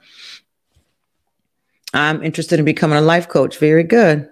I'm 1.94 2.22
interested 2.24 2.60
in 2.60 2.66
becoming 2.66 2.98
a 2.98 3.02
life 3.02 3.28
coach. 3.28 3.58
Very 3.58 3.84
good. 3.84 4.30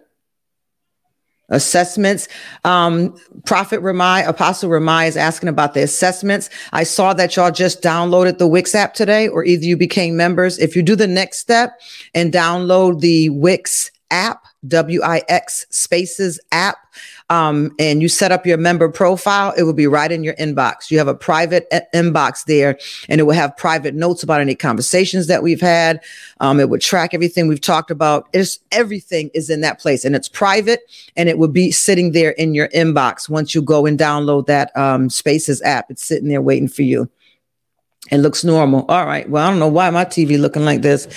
Assessments. 1.49 2.27
Um, 2.63 3.15
Prophet 3.45 3.79
Ramai, 3.79 4.23
Apostle 4.23 4.69
Ramai 4.69 5.07
is 5.07 5.17
asking 5.17 5.49
about 5.49 5.73
the 5.73 5.83
assessments. 5.83 6.49
I 6.71 6.83
saw 6.83 7.13
that 7.13 7.35
y'all 7.35 7.51
just 7.51 7.81
downloaded 7.81 8.37
the 8.37 8.47
Wix 8.47 8.75
app 8.75 8.93
today, 8.93 9.27
or 9.27 9.45
either 9.45 9.65
you 9.65 9.77
became 9.77 10.17
members. 10.17 10.57
If 10.57 10.75
you 10.75 10.83
do 10.83 10.95
the 10.95 11.07
next 11.07 11.39
step 11.39 11.79
and 12.13 12.33
download 12.33 13.01
the 13.01 13.29
Wix 13.29 13.91
app, 14.09 14.43
W 14.67 15.01
I 15.03 15.21
X 15.27 15.65
spaces 15.69 16.39
app, 16.51 16.77
um, 17.29 17.71
and 17.79 18.01
you 18.01 18.09
set 18.09 18.31
up 18.31 18.45
your 18.45 18.57
member 18.57 18.89
profile, 18.89 19.53
it 19.57 19.63
will 19.63 19.73
be 19.73 19.87
right 19.87 20.11
in 20.11 20.23
your 20.23 20.35
inbox. 20.35 20.91
You 20.91 20.97
have 20.97 21.07
a 21.07 21.15
private 21.15 21.67
e- 21.73 21.79
inbox 21.93 22.45
there, 22.45 22.77
and 23.09 23.19
it 23.19 23.23
will 23.23 23.33
have 23.33 23.55
private 23.57 23.95
notes 23.95 24.23
about 24.23 24.41
any 24.41 24.55
conversations 24.55 25.27
that 25.27 25.43
we've 25.43 25.61
had. 25.61 26.01
Um, 26.39 26.59
it 26.59 26.69
would 26.69 26.81
track 26.81 27.13
everything 27.13 27.47
we've 27.47 27.61
talked 27.61 27.91
about. 27.91 28.27
It's 28.33 28.59
everything 28.71 29.29
is 29.33 29.49
in 29.49 29.61
that 29.61 29.79
place, 29.79 30.05
and 30.05 30.15
it's 30.15 30.29
private, 30.29 30.81
and 31.15 31.29
it 31.29 31.37
would 31.37 31.53
be 31.53 31.71
sitting 31.71 32.11
there 32.11 32.31
in 32.31 32.53
your 32.53 32.67
inbox 32.69 33.29
once 33.29 33.55
you 33.55 33.61
go 33.61 33.85
and 33.85 33.97
download 33.97 34.47
that 34.47 34.75
um, 34.77 35.09
Spaces 35.09 35.61
app. 35.61 35.89
It's 35.89 36.05
sitting 36.05 36.29
there 36.29 36.41
waiting 36.41 36.67
for 36.67 36.83
you. 36.83 37.09
It 38.11 38.17
looks 38.17 38.43
normal. 38.43 38.85
All 38.89 39.05
right. 39.05 39.29
Well, 39.29 39.45
I 39.45 39.49
don't 39.49 39.59
know 39.59 39.69
why 39.69 39.89
my 39.89 40.03
TV 40.03 40.37
looking 40.37 40.65
like 40.65 40.81
this, 40.81 41.07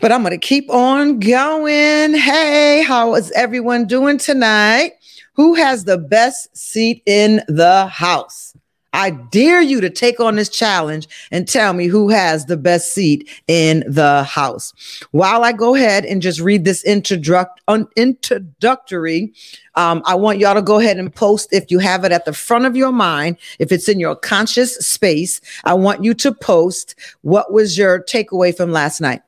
but 0.00 0.12
I'm 0.12 0.20
going 0.20 0.32
to 0.32 0.38
keep 0.38 0.68
on 0.68 1.18
going. 1.18 2.14
Hey, 2.14 2.84
how 2.86 3.14
is 3.14 3.30
everyone 3.32 3.86
doing 3.86 4.18
tonight? 4.18 4.92
Who 5.36 5.54
has 5.54 5.84
the 5.84 5.98
best 5.98 6.56
seat 6.56 7.02
in 7.04 7.42
the 7.46 7.86
house? 7.86 8.56
I 8.94 9.10
dare 9.10 9.60
you 9.60 9.82
to 9.82 9.90
take 9.90 10.20
on 10.20 10.36
this 10.36 10.48
challenge 10.48 11.06
and 11.30 11.46
tell 11.46 11.74
me 11.74 11.86
who 11.86 12.08
has 12.08 12.46
the 12.46 12.56
best 12.56 12.94
seat 12.94 13.28
in 13.46 13.84
the 13.86 14.24
house. 14.24 14.72
While 15.10 15.44
I 15.44 15.52
go 15.52 15.74
ahead 15.74 16.06
and 16.06 16.22
just 16.22 16.40
read 16.40 16.64
this 16.64 16.82
introductory, 16.84 19.34
um, 19.74 20.02
I 20.06 20.14
want 20.14 20.38
y'all 20.38 20.54
to 20.54 20.62
go 20.62 20.78
ahead 20.78 20.96
and 20.96 21.14
post 21.14 21.52
if 21.52 21.70
you 21.70 21.80
have 21.80 22.04
it 22.04 22.12
at 22.12 22.24
the 22.24 22.32
front 22.32 22.64
of 22.64 22.74
your 22.74 22.92
mind, 22.92 23.36
if 23.58 23.70
it's 23.70 23.90
in 23.90 24.00
your 24.00 24.16
conscious 24.16 24.76
space. 24.76 25.42
I 25.64 25.74
want 25.74 26.02
you 26.02 26.14
to 26.14 26.32
post 26.32 26.94
what 27.20 27.52
was 27.52 27.76
your 27.76 28.02
takeaway 28.02 28.56
from 28.56 28.72
last 28.72 29.02
night. 29.02 29.20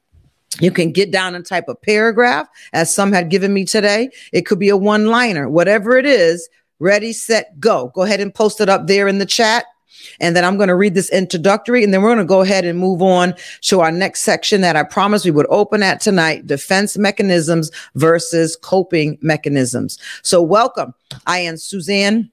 You 0.60 0.70
can 0.70 0.92
get 0.92 1.10
down 1.10 1.34
and 1.34 1.44
type 1.44 1.68
a 1.68 1.74
paragraph, 1.74 2.48
as 2.72 2.94
some 2.94 3.12
had 3.12 3.30
given 3.30 3.52
me 3.52 3.64
today. 3.64 4.10
It 4.32 4.46
could 4.46 4.58
be 4.58 4.70
a 4.70 4.76
one 4.76 5.06
liner, 5.06 5.48
whatever 5.48 5.96
it 5.96 6.06
is. 6.06 6.48
Ready, 6.80 7.12
set, 7.12 7.58
go. 7.58 7.90
Go 7.94 8.02
ahead 8.02 8.20
and 8.20 8.34
post 8.34 8.60
it 8.60 8.68
up 8.68 8.86
there 8.86 9.08
in 9.08 9.18
the 9.18 9.26
chat. 9.26 9.64
And 10.20 10.36
then 10.36 10.44
I'm 10.44 10.56
going 10.56 10.68
to 10.68 10.76
read 10.76 10.94
this 10.94 11.10
introductory, 11.10 11.82
and 11.82 11.92
then 11.92 12.02
we're 12.02 12.10
going 12.14 12.18
to 12.18 12.24
go 12.24 12.42
ahead 12.42 12.64
and 12.64 12.78
move 12.78 13.02
on 13.02 13.34
to 13.62 13.80
our 13.80 13.90
next 13.90 14.22
section 14.22 14.60
that 14.60 14.76
I 14.76 14.84
promised 14.84 15.24
we 15.24 15.30
would 15.32 15.46
open 15.50 15.82
at 15.82 16.00
tonight 16.00 16.46
defense 16.46 16.96
mechanisms 16.96 17.70
versus 17.94 18.56
coping 18.56 19.18
mechanisms. 19.20 19.98
So, 20.22 20.40
welcome. 20.40 20.94
I 21.26 21.40
am 21.40 21.56
Suzanne. 21.56 22.30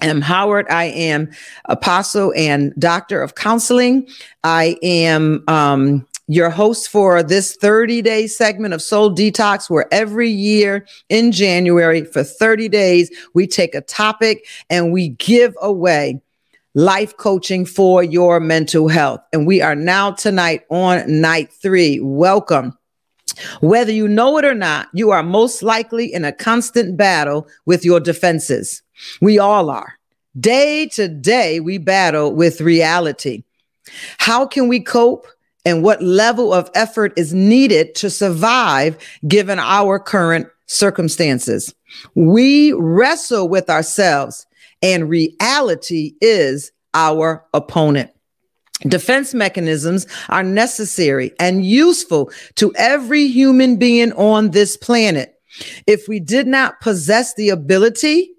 M. 0.00 0.22
Howard. 0.22 0.66
I 0.70 0.84
am 0.84 1.30
apostle 1.66 2.32
and 2.34 2.72
doctor 2.78 3.20
of 3.20 3.34
counseling. 3.34 4.08
I 4.44 4.78
am 4.82 5.44
um, 5.46 6.06
your 6.30 6.48
host 6.48 6.88
for 6.88 7.24
this 7.24 7.56
30 7.56 8.02
day 8.02 8.28
segment 8.28 8.72
of 8.72 8.80
Soul 8.80 9.12
Detox, 9.12 9.68
where 9.68 9.92
every 9.92 10.30
year 10.30 10.86
in 11.08 11.32
January 11.32 12.04
for 12.04 12.22
30 12.22 12.68
days, 12.68 13.10
we 13.34 13.48
take 13.48 13.74
a 13.74 13.80
topic 13.80 14.46
and 14.70 14.92
we 14.92 15.08
give 15.08 15.56
away 15.60 16.22
life 16.74 17.16
coaching 17.16 17.66
for 17.66 18.04
your 18.04 18.38
mental 18.38 18.86
health. 18.86 19.20
And 19.32 19.44
we 19.44 19.60
are 19.60 19.74
now 19.74 20.12
tonight 20.12 20.62
on 20.70 21.20
night 21.20 21.52
three. 21.52 21.98
Welcome. 21.98 22.78
Whether 23.60 23.90
you 23.90 24.06
know 24.06 24.38
it 24.38 24.44
or 24.44 24.54
not, 24.54 24.86
you 24.94 25.10
are 25.10 25.24
most 25.24 25.64
likely 25.64 26.12
in 26.12 26.24
a 26.24 26.32
constant 26.32 26.96
battle 26.96 27.48
with 27.66 27.84
your 27.84 27.98
defenses. 27.98 28.82
We 29.20 29.40
all 29.40 29.68
are. 29.68 29.94
Day 30.38 30.86
to 30.90 31.08
day, 31.08 31.58
we 31.58 31.78
battle 31.78 32.32
with 32.32 32.60
reality. 32.60 33.42
How 34.18 34.46
can 34.46 34.68
we 34.68 34.78
cope? 34.78 35.26
And 35.64 35.82
what 35.82 36.02
level 36.02 36.52
of 36.52 36.70
effort 36.74 37.12
is 37.16 37.34
needed 37.34 37.94
to 37.96 38.10
survive 38.10 38.96
given 39.28 39.58
our 39.58 39.98
current 39.98 40.48
circumstances? 40.66 41.74
We 42.14 42.72
wrestle 42.72 43.48
with 43.48 43.68
ourselves, 43.68 44.46
and 44.82 45.08
reality 45.08 46.14
is 46.20 46.72
our 46.94 47.44
opponent. 47.52 48.10
Defense 48.88 49.34
mechanisms 49.34 50.06
are 50.30 50.42
necessary 50.42 51.32
and 51.38 51.66
useful 51.66 52.30
to 52.54 52.72
every 52.76 53.26
human 53.28 53.76
being 53.76 54.12
on 54.12 54.52
this 54.52 54.76
planet. 54.76 55.34
If 55.86 56.08
we 56.08 56.20
did 56.20 56.46
not 56.46 56.80
possess 56.80 57.34
the 57.34 57.50
ability, 57.50 58.30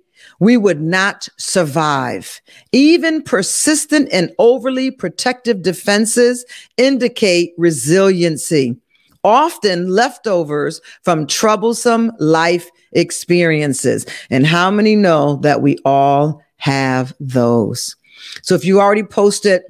we 0.41 0.57
would 0.57 0.81
not 0.81 1.29
survive. 1.37 2.41
Even 2.71 3.21
persistent 3.21 4.09
and 4.11 4.33
overly 4.39 4.89
protective 4.89 5.61
defenses 5.61 6.43
indicate 6.77 7.53
resiliency, 7.57 8.75
often 9.23 9.87
leftovers 9.87 10.81
from 11.03 11.27
troublesome 11.27 12.11
life 12.19 12.69
experiences. 12.91 14.05
And 14.31 14.47
how 14.47 14.71
many 14.71 14.95
know 14.95 15.35
that 15.37 15.61
we 15.61 15.77
all 15.85 16.41
have 16.57 17.13
those? 17.19 17.95
So 18.41 18.55
if 18.55 18.65
you 18.65 18.81
already 18.81 19.03
posted 19.03 19.61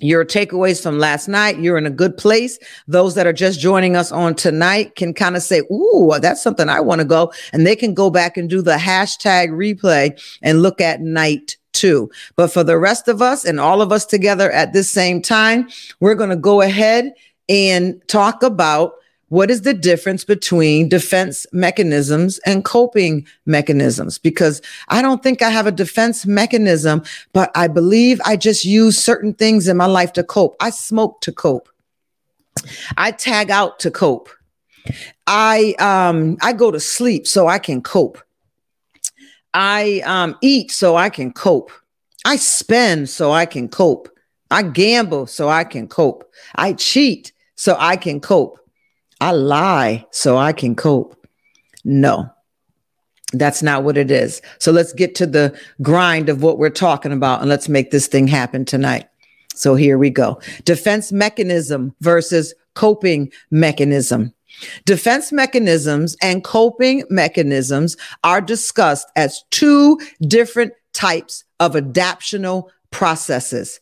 your 0.00 0.24
takeaways 0.24 0.82
from 0.82 0.98
last 0.98 1.28
night, 1.28 1.58
you're 1.58 1.78
in 1.78 1.86
a 1.86 1.90
good 1.90 2.16
place. 2.16 2.58
Those 2.88 3.14
that 3.14 3.26
are 3.26 3.32
just 3.32 3.60
joining 3.60 3.96
us 3.96 4.10
on 4.10 4.34
tonight 4.34 4.96
can 4.96 5.14
kind 5.14 5.36
of 5.36 5.42
say, 5.42 5.60
Ooh, 5.72 6.12
that's 6.20 6.42
something 6.42 6.68
I 6.68 6.80
want 6.80 7.00
to 7.00 7.06
go. 7.06 7.32
And 7.52 7.66
they 7.66 7.76
can 7.76 7.94
go 7.94 8.10
back 8.10 8.36
and 8.36 8.50
do 8.50 8.62
the 8.62 8.76
hashtag 8.76 9.50
replay 9.50 10.20
and 10.42 10.62
look 10.62 10.80
at 10.80 11.00
night 11.00 11.56
two. 11.72 12.10
But 12.36 12.52
for 12.52 12.64
the 12.64 12.78
rest 12.78 13.08
of 13.08 13.20
us 13.20 13.44
and 13.44 13.60
all 13.60 13.82
of 13.82 13.92
us 13.92 14.04
together 14.04 14.50
at 14.50 14.72
this 14.72 14.90
same 14.90 15.20
time, 15.20 15.68
we're 16.00 16.14
going 16.14 16.30
to 16.30 16.36
go 16.36 16.60
ahead 16.60 17.12
and 17.48 18.00
talk 18.08 18.42
about 18.42 18.94
what 19.34 19.50
is 19.50 19.62
the 19.62 19.74
difference 19.74 20.22
between 20.22 20.88
defense 20.88 21.44
mechanisms 21.52 22.38
and 22.46 22.64
coping 22.64 23.26
mechanisms? 23.46 24.16
Because 24.16 24.62
I 24.90 25.02
don't 25.02 25.24
think 25.24 25.42
I 25.42 25.50
have 25.50 25.66
a 25.66 25.72
defense 25.72 26.24
mechanism, 26.24 27.02
but 27.32 27.50
I 27.56 27.66
believe 27.66 28.20
I 28.24 28.36
just 28.36 28.64
use 28.64 28.96
certain 28.96 29.34
things 29.34 29.66
in 29.66 29.76
my 29.76 29.86
life 29.86 30.12
to 30.12 30.22
cope. 30.22 30.54
I 30.60 30.70
smoke 30.70 31.20
to 31.22 31.32
cope. 31.32 31.68
I 32.96 33.10
tag 33.10 33.50
out 33.50 33.80
to 33.80 33.90
cope. 33.90 34.28
I 35.26 35.74
um 35.80 36.36
I 36.40 36.52
go 36.52 36.70
to 36.70 36.78
sleep 36.78 37.26
so 37.26 37.48
I 37.48 37.58
can 37.58 37.82
cope. 37.82 38.18
I 39.52 40.00
um 40.04 40.38
eat 40.42 40.70
so 40.70 40.94
I 40.94 41.10
can 41.10 41.32
cope. 41.32 41.72
I 42.24 42.36
spend 42.36 43.08
so 43.08 43.32
I 43.32 43.46
can 43.46 43.68
cope. 43.68 44.08
I 44.52 44.62
gamble 44.62 45.26
so 45.26 45.48
I 45.48 45.64
can 45.64 45.88
cope. 45.88 46.30
I 46.54 46.74
cheat 46.74 47.32
so 47.56 47.74
I 47.80 47.96
can 47.96 48.20
cope. 48.20 48.60
I 49.24 49.30
lie 49.30 50.04
so 50.10 50.36
I 50.36 50.52
can 50.52 50.74
cope. 50.74 51.16
No, 51.82 52.30
that's 53.32 53.62
not 53.62 53.82
what 53.82 53.96
it 53.96 54.10
is. 54.10 54.42
So 54.58 54.70
let's 54.70 54.92
get 54.92 55.14
to 55.14 55.24
the 55.24 55.58
grind 55.80 56.28
of 56.28 56.42
what 56.42 56.58
we're 56.58 56.68
talking 56.68 57.10
about 57.10 57.40
and 57.40 57.48
let's 57.48 57.66
make 57.66 57.90
this 57.90 58.06
thing 58.06 58.26
happen 58.26 58.66
tonight. 58.66 59.08
So 59.54 59.76
here 59.76 59.96
we 59.96 60.10
go. 60.10 60.42
Defense 60.66 61.10
mechanism 61.10 61.94
versus 62.02 62.52
coping 62.74 63.32
mechanism. 63.50 64.34
Defense 64.84 65.32
mechanisms 65.32 66.18
and 66.20 66.44
coping 66.44 67.02
mechanisms 67.08 67.96
are 68.24 68.42
discussed 68.42 69.08
as 69.16 69.42
two 69.50 69.98
different 70.28 70.74
types 70.92 71.44
of 71.60 71.72
adaptional 71.72 72.68
processes. 72.90 73.80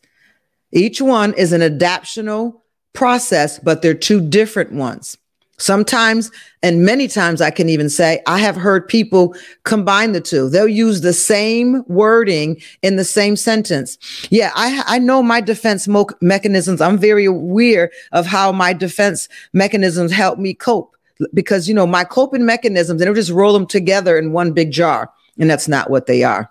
Each 0.70 1.02
one 1.02 1.35
is 1.35 1.52
an 1.52 1.62
adaptional 1.62 2.61
process, 2.92 3.59
but 3.59 3.83
they're 3.83 3.92
two 3.92 4.20
different 4.20 4.70
ones. 4.70 5.18
Sometimes, 5.62 6.33
and 6.64 6.85
many 6.85 7.07
times, 7.07 7.40
I 7.40 7.53
can 7.53 7.68
even 7.68 7.88
say, 7.88 8.20
I 8.27 8.40
have 8.40 8.57
heard 8.57 8.88
people 8.88 9.37
combine 9.62 10.11
the 10.11 10.20
two. 10.20 10.48
They'll 10.48 10.66
use 10.66 11.03
the 11.03 11.12
same 11.12 11.85
wording 11.87 12.61
in 12.83 12.96
the 12.96 13.05
same 13.05 13.37
sentence. 13.37 13.96
Yeah, 14.29 14.51
I, 14.57 14.83
I 14.88 14.98
know 14.98 15.22
my 15.22 15.40
defense 15.40 15.87
mo- 15.87 16.09
mechanisms. 16.20 16.81
I'm 16.81 16.98
very 16.98 17.27
aware 17.27 17.92
of 18.11 18.27
how 18.27 18.51
my 18.51 18.72
defense 18.72 19.29
mechanisms 19.53 20.11
help 20.11 20.37
me 20.37 20.53
cope 20.53 20.96
because, 21.33 21.68
you 21.68 21.75
know, 21.75 21.87
my 21.87 22.03
coping 22.03 22.44
mechanisms, 22.44 23.05
will 23.05 23.14
just 23.14 23.31
roll 23.31 23.53
them 23.53 23.66
together 23.66 24.18
in 24.18 24.33
one 24.33 24.51
big 24.51 24.72
jar. 24.72 25.12
And 25.38 25.48
that's 25.48 25.68
not 25.68 25.90
what 25.90 26.07
they 26.07 26.25
are. 26.25 26.51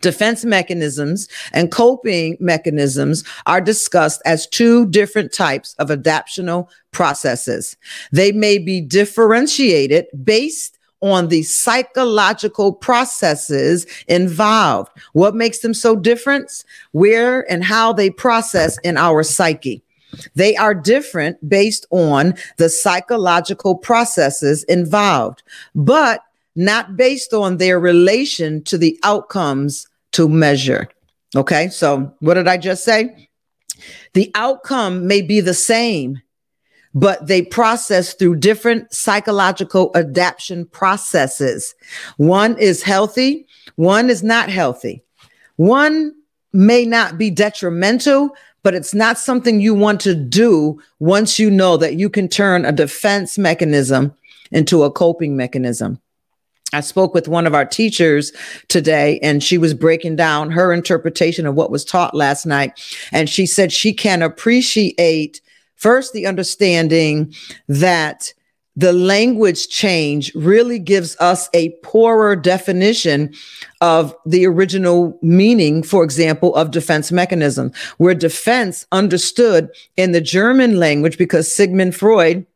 Defense 0.00 0.44
mechanisms 0.44 1.28
and 1.52 1.70
coping 1.70 2.36
mechanisms 2.40 3.24
are 3.46 3.60
discussed 3.60 4.22
as 4.24 4.46
two 4.46 4.86
different 4.86 5.32
types 5.32 5.74
of 5.78 5.88
adaptional 5.88 6.68
processes. 6.92 7.76
They 8.12 8.32
may 8.32 8.58
be 8.58 8.80
differentiated 8.80 10.06
based 10.24 10.78
on 11.00 11.28
the 11.28 11.42
psychological 11.42 12.72
processes 12.72 13.86
involved. 14.06 14.90
What 15.12 15.34
makes 15.34 15.58
them 15.58 15.74
so 15.74 15.96
different? 15.96 16.64
Where 16.92 17.50
and 17.50 17.64
how 17.64 17.92
they 17.92 18.08
process 18.10 18.78
in 18.84 18.96
our 18.96 19.22
psyche. 19.22 19.82
They 20.34 20.56
are 20.56 20.74
different 20.74 21.48
based 21.48 21.86
on 21.90 22.34
the 22.58 22.68
psychological 22.68 23.76
processes 23.76 24.62
involved, 24.64 25.42
but 25.74 26.20
not 26.54 26.96
based 26.96 27.32
on 27.32 27.56
their 27.56 27.80
relation 27.80 28.62
to 28.64 28.78
the 28.78 28.98
outcomes 29.02 29.86
to 30.12 30.28
measure. 30.28 30.88
Okay, 31.34 31.68
so 31.68 32.14
what 32.20 32.34
did 32.34 32.48
I 32.48 32.58
just 32.58 32.84
say? 32.84 33.28
The 34.12 34.30
outcome 34.34 35.06
may 35.06 35.22
be 35.22 35.40
the 35.40 35.54
same, 35.54 36.20
but 36.94 37.26
they 37.26 37.42
process 37.42 38.12
through 38.12 38.36
different 38.36 38.92
psychological 38.92 39.90
adaptation 39.94 40.66
processes. 40.66 41.74
One 42.18 42.58
is 42.58 42.82
healthy, 42.82 43.46
one 43.76 44.10
is 44.10 44.22
not 44.22 44.50
healthy. 44.50 45.02
One 45.56 46.14
may 46.52 46.84
not 46.84 47.16
be 47.16 47.30
detrimental, 47.30 48.36
but 48.62 48.74
it's 48.74 48.94
not 48.94 49.18
something 49.18 49.60
you 49.60 49.74
want 49.74 50.00
to 50.02 50.14
do 50.14 50.80
once 50.98 51.38
you 51.38 51.50
know 51.50 51.76
that 51.78 51.94
you 51.94 52.10
can 52.10 52.28
turn 52.28 52.64
a 52.64 52.72
defense 52.72 53.38
mechanism 53.38 54.14
into 54.50 54.82
a 54.84 54.90
coping 54.90 55.36
mechanism. 55.36 55.98
I 56.72 56.80
spoke 56.80 57.12
with 57.14 57.28
one 57.28 57.46
of 57.46 57.54
our 57.54 57.66
teachers 57.66 58.32
today 58.68 59.18
and 59.22 59.42
she 59.42 59.58
was 59.58 59.74
breaking 59.74 60.16
down 60.16 60.50
her 60.50 60.72
interpretation 60.72 61.46
of 61.46 61.54
what 61.54 61.70
was 61.70 61.84
taught 61.84 62.14
last 62.14 62.46
night. 62.46 62.80
And 63.12 63.28
she 63.28 63.46
said 63.46 63.72
she 63.72 63.92
can 63.92 64.22
appreciate 64.22 65.40
first 65.76 66.12
the 66.12 66.26
understanding 66.26 67.34
that 67.68 68.32
the 68.74 68.92
language 68.92 69.68
change 69.68 70.34
really 70.34 70.78
gives 70.78 71.14
us 71.20 71.50
a 71.52 71.70
poorer 71.82 72.34
definition 72.34 73.34
of 73.82 74.14
the 74.24 74.46
original 74.46 75.18
meaning, 75.20 75.82
for 75.82 76.02
example, 76.02 76.54
of 76.54 76.70
defense 76.70 77.12
mechanism, 77.12 77.70
where 77.98 78.14
defense 78.14 78.86
understood 78.90 79.68
in 79.98 80.12
the 80.12 80.22
German 80.22 80.78
language, 80.78 81.18
because 81.18 81.52
Sigmund 81.52 81.94
Freud 81.94 82.46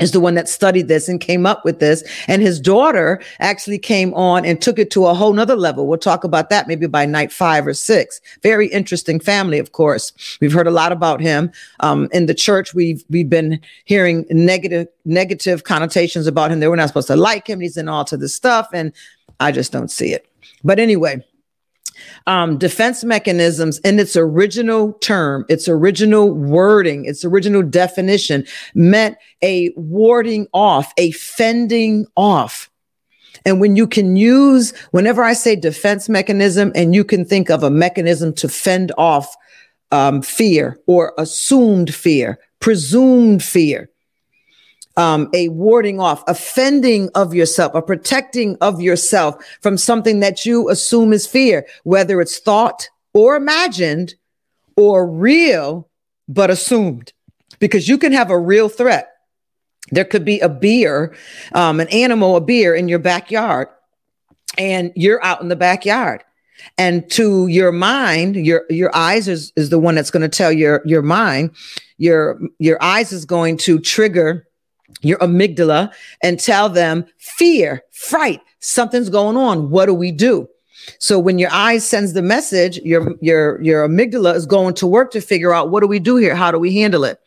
is 0.00 0.12
the 0.12 0.20
one 0.20 0.34
that 0.34 0.48
studied 0.48 0.88
this 0.88 1.08
and 1.08 1.20
came 1.20 1.46
up 1.46 1.64
with 1.64 1.80
this. 1.80 2.02
And 2.28 2.42
his 2.42 2.60
daughter 2.60 3.20
actually 3.40 3.78
came 3.78 4.14
on 4.14 4.44
and 4.44 4.60
took 4.60 4.78
it 4.78 4.90
to 4.92 5.06
a 5.06 5.14
whole 5.14 5.32
nother 5.32 5.56
level. 5.56 5.86
We'll 5.86 5.98
talk 5.98 6.24
about 6.24 6.50
that 6.50 6.68
maybe 6.68 6.86
by 6.86 7.06
night 7.06 7.32
five 7.32 7.66
or 7.66 7.74
six. 7.74 8.20
Very 8.42 8.68
interesting 8.68 9.20
family, 9.20 9.58
of 9.58 9.72
course. 9.72 10.12
We've 10.40 10.52
heard 10.52 10.66
a 10.66 10.72
lot 10.72 10.92
about 10.92 11.20
him. 11.20 11.50
Um, 11.80 12.08
in 12.12 12.26
the 12.26 12.34
church, 12.34 12.74
we've 12.74 13.04
we've 13.10 13.28
been 13.28 13.60
hearing 13.84 14.24
negative 14.30 14.88
negative 15.04 15.64
connotations 15.64 16.26
about 16.26 16.50
him. 16.50 16.60
They 16.60 16.68
were 16.68 16.76
not 16.76 16.88
supposed 16.88 17.08
to 17.08 17.16
like 17.16 17.48
him. 17.48 17.60
He's 17.60 17.76
in 17.76 17.88
all 17.88 18.04
to 18.06 18.16
this 18.16 18.34
stuff, 18.34 18.68
and 18.72 18.92
I 19.40 19.52
just 19.52 19.72
don't 19.72 19.90
see 19.90 20.12
it. 20.12 20.26
But 20.64 20.78
anyway, 20.78 21.24
um, 22.26 22.58
defense 22.58 23.04
mechanisms 23.04 23.78
in 23.80 23.98
its 23.98 24.16
original 24.16 24.92
term, 24.94 25.44
its 25.48 25.68
original 25.68 26.32
wording, 26.32 27.04
its 27.04 27.24
original 27.24 27.62
definition 27.62 28.46
meant 28.74 29.16
a 29.42 29.72
warding 29.76 30.46
off, 30.52 30.92
a 30.96 31.10
fending 31.12 32.06
off. 32.16 32.70
And 33.44 33.60
when 33.60 33.76
you 33.76 33.86
can 33.86 34.16
use, 34.16 34.76
whenever 34.90 35.22
I 35.22 35.32
say 35.32 35.56
defense 35.56 36.08
mechanism, 36.08 36.72
and 36.74 36.94
you 36.94 37.04
can 37.04 37.24
think 37.24 37.50
of 37.50 37.62
a 37.62 37.70
mechanism 37.70 38.32
to 38.34 38.48
fend 38.48 38.92
off 38.98 39.34
um, 39.90 40.22
fear 40.22 40.78
or 40.86 41.14
assumed 41.18 41.94
fear, 41.94 42.38
presumed 42.60 43.42
fear. 43.42 43.90
Um, 44.98 45.30
a 45.32 45.48
warding 45.48 46.00
off, 46.00 46.24
offending 46.26 47.08
of 47.14 47.32
yourself, 47.32 47.74
a 47.74 47.80
protecting 47.80 48.58
of 48.60 48.82
yourself 48.82 49.42
from 49.60 49.78
something 49.78 50.20
that 50.20 50.44
you 50.44 50.68
assume 50.68 51.12
is 51.12 51.26
fear, 51.26 51.66
whether 51.84 52.20
it's 52.20 52.38
thought 52.38 52.90
or 53.14 53.36
imagined 53.36 54.16
or 54.76 55.06
real, 55.06 55.88
but 56.28 56.50
assumed. 56.50 57.12
Because 57.60 57.88
you 57.88 57.96
can 57.96 58.12
have 58.12 58.30
a 58.30 58.38
real 58.38 58.68
threat. 58.68 59.12
There 59.90 60.04
could 60.04 60.24
be 60.24 60.40
a 60.40 60.48
beer, 60.48 61.14
um, 61.54 61.80
an 61.80 61.88
animal, 61.88 62.36
a 62.36 62.40
beer 62.40 62.74
in 62.74 62.88
your 62.88 62.98
backyard, 62.98 63.68
and 64.58 64.92
you're 64.96 65.24
out 65.24 65.40
in 65.40 65.48
the 65.48 65.56
backyard 65.56 66.24
and 66.76 67.08
to 67.10 67.46
your 67.46 67.72
mind 67.72 68.36
your 68.36 68.64
your 68.68 68.94
eyes 68.94 69.28
is, 69.28 69.52
is 69.56 69.70
the 69.70 69.78
one 69.78 69.94
that's 69.94 70.10
going 70.10 70.22
to 70.22 70.28
tell 70.28 70.52
your 70.52 70.82
your 70.84 71.02
mind 71.02 71.50
your 71.98 72.40
your 72.58 72.82
eyes 72.82 73.12
is 73.12 73.24
going 73.24 73.56
to 73.56 73.78
trigger 73.78 74.46
your 75.00 75.18
amygdala 75.18 75.92
and 76.22 76.40
tell 76.40 76.68
them 76.68 77.04
fear 77.18 77.82
fright 77.92 78.40
something's 78.60 79.10
going 79.10 79.36
on. 79.36 79.70
What 79.70 79.86
do 79.86 79.94
we 79.94 80.12
do? 80.12 80.48
So 80.98 81.18
when 81.18 81.38
your 81.38 81.52
eyes 81.52 81.86
sends 81.86 82.12
the 82.12 82.22
message 82.22 82.78
your 82.78 83.14
your 83.20 83.60
your 83.62 83.88
amygdala 83.88 84.34
is 84.34 84.46
going 84.46 84.74
to 84.74 84.86
work 84.86 85.10
to 85.12 85.20
figure 85.20 85.52
out 85.52 85.70
what 85.70 85.80
do 85.80 85.86
we 85.86 85.98
do 85.98 86.16
here? 86.16 86.34
How 86.34 86.50
do 86.50 86.58
we 86.58 86.74
handle 86.74 87.04
it? 87.04 87.20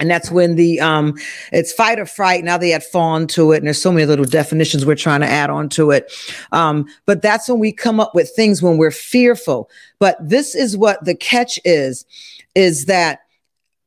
And 0.00 0.08
that's 0.10 0.30
when 0.30 0.54
the 0.54 0.80
um 0.80 1.14
it's 1.52 1.72
fight 1.72 1.98
or 1.98 2.06
fright. 2.06 2.44
Now 2.44 2.56
they 2.56 2.72
add 2.72 2.84
fawn 2.84 3.26
to 3.28 3.52
it 3.52 3.58
and 3.58 3.66
there's 3.66 3.82
so 3.82 3.92
many 3.92 4.06
little 4.06 4.24
definitions 4.24 4.86
we're 4.86 4.94
trying 4.94 5.20
to 5.20 5.26
add 5.26 5.50
on 5.50 5.68
to 5.70 5.90
it. 5.90 6.12
Um 6.52 6.86
but 7.04 7.20
that's 7.20 7.48
when 7.48 7.58
we 7.58 7.72
come 7.72 8.00
up 8.00 8.14
with 8.14 8.30
things 8.34 8.62
when 8.62 8.78
we're 8.78 8.90
fearful. 8.90 9.68
But 9.98 10.16
this 10.20 10.54
is 10.54 10.76
what 10.76 11.04
the 11.04 11.14
catch 11.14 11.58
is 11.64 12.06
is 12.54 12.86
that 12.86 13.20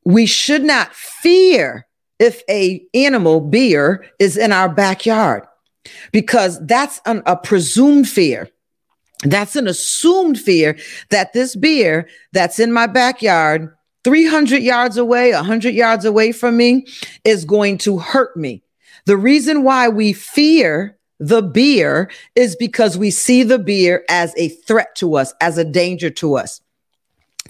we 0.04 0.26
should 0.26 0.62
not 0.62 0.94
fear 0.94 1.86
if 2.22 2.42
a 2.48 2.82
animal 2.94 3.40
beer 3.40 4.04
is 4.18 4.36
in 4.36 4.52
our 4.52 4.68
backyard 4.68 5.44
because 6.12 6.64
that's 6.66 7.00
an, 7.06 7.22
a 7.26 7.36
presumed 7.36 8.08
fear 8.08 8.48
that's 9.24 9.56
an 9.56 9.68
assumed 9.68 10.38
fear 10.38 10.76
that 11.10 11.32
this 11.32 11.54
beer 11.54 12.08
that's 12.32 12.58
in 12.58 12.72
my 12.72 12.86
backyard 12.86 13.72
300 14.04 14.62
yards 14.62 14.96
away, 14.96 15.32
100 15.32 15.74
yards 15.74 16.04
away 16.04 16.32
from 16.32 16.56
me 16.56 16.86
is 17.24 17.44
going 17.44 17.78
to 17.78 17.98
hurt 17.98 18.36
me. 18.36 18.62
The 19.06 19.16
reason 19.16 19.62
why 19.62 19.88
we 19.88 20.12
fear 20.12 20.98
the 21.20 21.42
beer 21.42 22.10
is 22.34 22.56
because 22.56 22.98
we 22.98 23.10
see 23.10 23.44
the 23.44 23.58
beer 23.58 24.04
as 24.08 24.34
a 24.36 24.48
threat 24.48 24.94
to 24.96 25.16
us, 25.16 25.32
as 25.40 25.56
a 25.56 25.64
danger 25.64 26.10
to 26.10 26.36
us. 26.36 26.60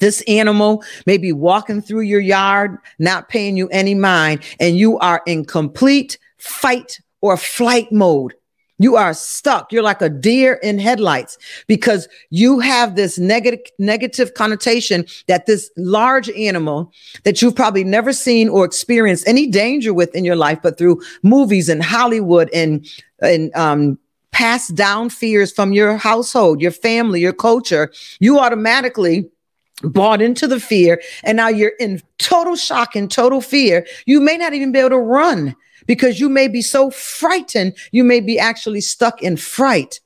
This 0.02 0.20
animal 0.22 0.82
may 1.06 1.16
be 1.16 1.30
walking 1.30 1.80
through 1.80 2.00
your 2.00 2.18
yard, 2.20 2.76
not 2.98 3.28
paying 3.28 3.56
you 3.56 3.68
any 3.68 3.94
mind, 3.94 4.42
and 4.58 4.76
you 4.76 4.98
are 4.98 5.22
in 5.28 5.44
complete 5.44 6.18
fight 6.38 6.98
or 7.20 7.36
flight 7.36 7.92
mode. 7.92 8.34
You 8.78 8.96
are 8.96 9.14
stuck. 9.14 9.70
You're 9.70 9.84
like 9.84 10.02
a 10.02 10.08
deer 10.08 10.54
in 10.54 10.80
headlights 10.80 11.38
because 11.68 12.08
you 12.30 12.58
have 12.58 12.96
this 12.96 13.16
negative 13.16 13.60
negative 13.78 14.34
connotation 14.34 15.06
that 15.28 15.46
this 15.46 15.70
large 15.76 16.28
animal 16.30 16.92
that 17.22 17.40
you've 17.40 17.54
probably 17.54 17.84
never 17.84 18.12
seen 18.12 18.48
or 18.48 18.64
experienced 18.64 19.28
any 19.28 19.46
danger 19.46 19.94
with 19.94 20.12
in 20.16 20.24
your 20.24 20.34
life, 20.34 20.58
but 20.64 20.78
through 20.78 21.00
movies 21.22 21.68
and 21.68 21.80
Hollywood 21.80 22.50
and 22.52 22.84
and 23.20 23.54
um, 23.54 24.00
passed 24.32 24.74
down 24.74 25.10
fears 25.10 25.52
from 25.52 25.72
your 25.72 25.96
household, 25.96 26.60
your 26.60 26.72
family, 26.72 27.20
your 27.20 27.32
culture, 27.32 27.92
you 28.18 28.40
automatically 28.40 29.30
bought 29.82 30.22
into 30.22 30.46
the 30.46 30.60
fear 30.60 31.00
and 31.24 31.36
now 31.36 31.48
you're 31.48 31.72
in 31.80 32.00
total 32.18 32.56
shock 32.56 32.94
and 32.96 33.10
total 33.10 33.40
fear. 33.40 33.86
You 34.06 34.20
may 34.20 34.36
not 34.36 34.54
even 34.54 34.72
be 34.72 34.78
able 34.78 34.90
to 34.90 34.98
run 34.98 35.54
because 35.86 36.20
you 36.20 36.28
may 36.28 36.48
be 36.48 36.62
so 36.62 36.90
frightened, 36.90 37.76
you 37.90 38.04
may 38.04 38.20
be 38.20 38.38
actually 38.38 38.80
stuck 38.80 39.22
in 39.22 39.36
fright. 39.36 40.00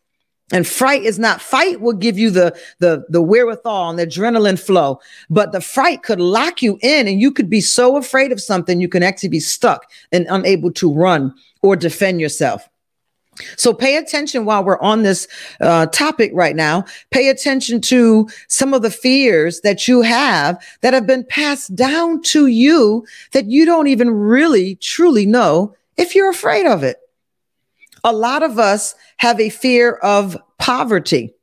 And 0.53 0.65
fright 0.67 1.03
is 1.03 1.19
not 1.19 1.43
fight 1.43 1.81
will 1.81 1.93
give 1.93 2.17
you 2.17 2.31
the 2.31 2.57
the 2.79 3.05
the 3.09 3.21
wherewithal 3.21 3.91
and 3.91 3.99
the 3.99 4.07
adrenaline 4.07 4.59
flow, 4.59 5.01
but 5.29 5.51
the 5.51 5.61
fright 5.61 6.05
could 6.05 6.21
lock 6.21 6.63
you 6.63 6.79
in 6.83 7.09
and 7.09 7.21
you 7.21 7.33
could 7.33 7.51
be 7.51 7.61
so 7.61 7.97
afraid 7.97 8.31
of 8.31 8.41
something 8.41 8.81
you 8.81 8.89
can 8.89 9.03
actually 9.03 9.29
be 9.29 9.41
stuck 9.41 9.91
and 10.13 10.25
unable 10.31 10.71
to 10.75 10.93
run 10.93 11.35
or 11.63 11.75
defend 11.75 12.21
yourself. 12.21 12.69
So 13.57 13.73
pay 13.73 13.97
attention 13.97 14.45
while 14.45 14.65
we're 14.65 14.81
on 14.81 15.03
this 15.03 15.29
uh, 15.61 15.87
topic 15.87 16.31
right 16.35 16.57
now. 16.57 16.85
Pay 17.11 17.29
attention 17.29 17.81
to 17.83 18.29
some 18.49 18.73
of 18.73 18.83
the 18.83 18.91
fears 18.91 19.61
that 19.61 19.87
you 19.87 20.03
have 20.03 20.63
that 20.81 20.95
have 20.95 21.07
been 21.07 21.25
passed 21.25 21.75
down 21.75 22.23
to 22.23 22.47
you 22.47 23.07
that 23.33 23.47
you 23.47 23.67
don't 23.67 23.89
even 23.89 24.11
really 24.11 24.77
truly 24.77 25.27
know 25.27 25.75
if 25.97 26.15
you're 26.15 26.31
afraid 26.31 26.67
of 26.67 26.83
it. 26.83 26.99
A 28.05 28.13
lot 28.13 28.43
of 28.43 28.59
us 28.59 28.95
have 29.19 29.41
a 29.41 29.51
fear 29.51 29.95
of 29.95 30.39
poverty. 30.59 31.35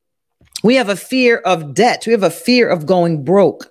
We 0.63 0.75
have 0.75 0.89
a 0.89 0.95
fear 0.95 1.37
of 1.39 1.73
debt. 1.73 2.05
We 2.05 2.13
have 2.13 2.23
a 2.23 2.29
fear 2.29 2.69
of 2.69 2.85
going 2.85 3.23
broke. 3.23 3.67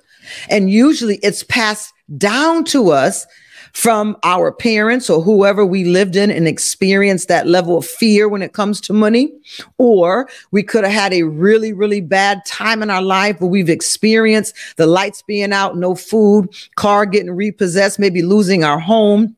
And 0.48 0.70
usually 0.70 1.16
it's 1.22 1.42
passed 1.42 1.92
down 2.18 2.64
to 2.64 2.90
us 2.90 3.26
from 3.72 4.16
our 4.22 4.52
parents 4.52 5.08
or 5.08 5.22
whoever 5.22 5.64
we 5.64 5.84
lived 5.84 6.14
in 6.14 6.30
and 6.30 6.46
experienced 6.46 7.28
that 7.28 7.46
level 7.46 7.78
of 7.78 7.86
fear 7.86 8.28
when 8.28 8.42
it 8.42 8.52
comes 8.52 8.80
to 8.82 8.92
money. 8.92 9.32
Or 9.78 10.28
we 10.50 10.62
could 10.62 10.84
have 10.84 10.92
had 10.92 11.12
a 11.14 11.22
really, 11.22 11.72
really 11.72 12.00
bad 12.00 12.44
time 12.44 12.82
in 12.82 12.90
our 12.90 13.02
life 13.02 13.40
where 13.40 13.50
we've 13.50 13.70
experienced 13.70 14.54
the 14.76 14.86
lights 14.86 15.22
being 15.22 15.52
out, 15.52 15.76
no 15.76 15.94
food, 15.94 16.48
car 16.76 17.06
getting 17.06 17.32
repossessed, 17.32 17.98
maybe 17.98 18.22
losing 18.22 18.62
our 18.62 18.78
home. 18.78 19.36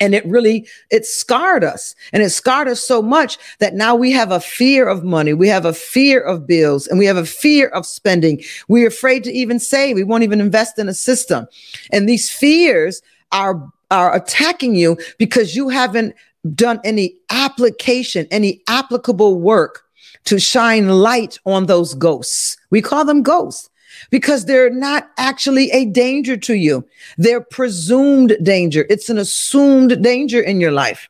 And 0.00 0.14
it 0.14 0.24
really 0.26 0.66
it 0.90 1.06
scarred 1.06 1.64
us. 1.64 1.94
And 2.12 2.22
it 2.22 2.30
scarred 2.30 2.68
us 2.68 2.80
so 2.80 3.02
much 3.02 3.38
that 3.58 3.74
now 3.74 3.96
we 3.96 4.12
have 4.12 4.30
a 4.30 4.40
fear 4.40 4.88
of 4.88 5.02
money. 5.02 5.32
We 5.32 5.48
have 5.48 5.64
a 5.64 5.72
fear 5.72 6.20
of 6.20 6.46
bills 6.46 6.86
and 6.86 6.98
we 6.98 7.06
have 7.06 7.16
a 7.16 7.26
fear 7.26 7.68
of 7.68 7.84
spending. 7.84 8.42
We're 8.68 8.88
afraid 8.88 9.24
to 9.24 9.32
even 9.32 9.58
say 9.58 9.94
we 9.94 10.04
won't 10.04 10.22
even 10.22 10.40
invest 10.40 10.78
in 10.78 10.88
a 10.88 10.94
system. 10.94 11.48
And 11.90 12.08
these 12.08 12.30
fears 12.30 13.02
are 13.32 13.70
are 13.90 14.14
attacking 14.14 14.74
you 14.74 14.98
because 15.18 15.56
you 15.56 15.68
haven't 15.68 16.14
done 16.54 16.80
any 16.84 17.14
application, 17.30 18.26
any 18.30 18.62
applicable 18.68 19.40
work 19.40 19.84
to 20.24 20.38
shine 20.38 20.88
light 20.88 21.38
on 21.46 21.66
those 21.66 21.94
ghosts. 21.94 22.56
We 22.70 22.82
call 22.82 23.04
them 23.04 23.22
ghosts 23.22 23.70
because 24.10 24.44
they're 24.44 24.70
not 24.70 25.10
actually 25.16 25.70
a 25.70 25.86
danger 25.86 26.36
to 26.36 26.54
you. 26.54 26.86
They're 27.16 27.40
presumed 27.40 28.36
danger. 28.42 28.86
It's 28.90 29.08
an 29.08 29.18
assumed 29.18 30.02
danger 30.02 30.40
in 30.40 30.60
your 30.60 30.72
life. 30.72 31.08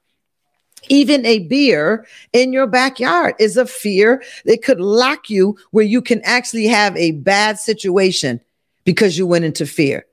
Even 0.89 1.27
a 1.27 1.41
beer 1.41 2.07
in 2.33 2.53
your 2.53 2.67
backyard 2.67 3.35
is 3.39 3.57
a 3.57 3.67
fear 3.67 4.23
that 4.45 4.63
could 4.63 4.81
lock 4.81 5.29
you 5.29 5.59
where 5.73 5.85
you 5.85 6.01
can 6.01 6.23
actually 6.23 6.67
have 6.67 6.97
a 6.97 7.13
bad 7.13 7.59
situation 7.59 8.41
because 8.85 9.19
you 9.19 9.27
went 9.27 9.45
into 9.45 9.67
fear. 9.67 10.07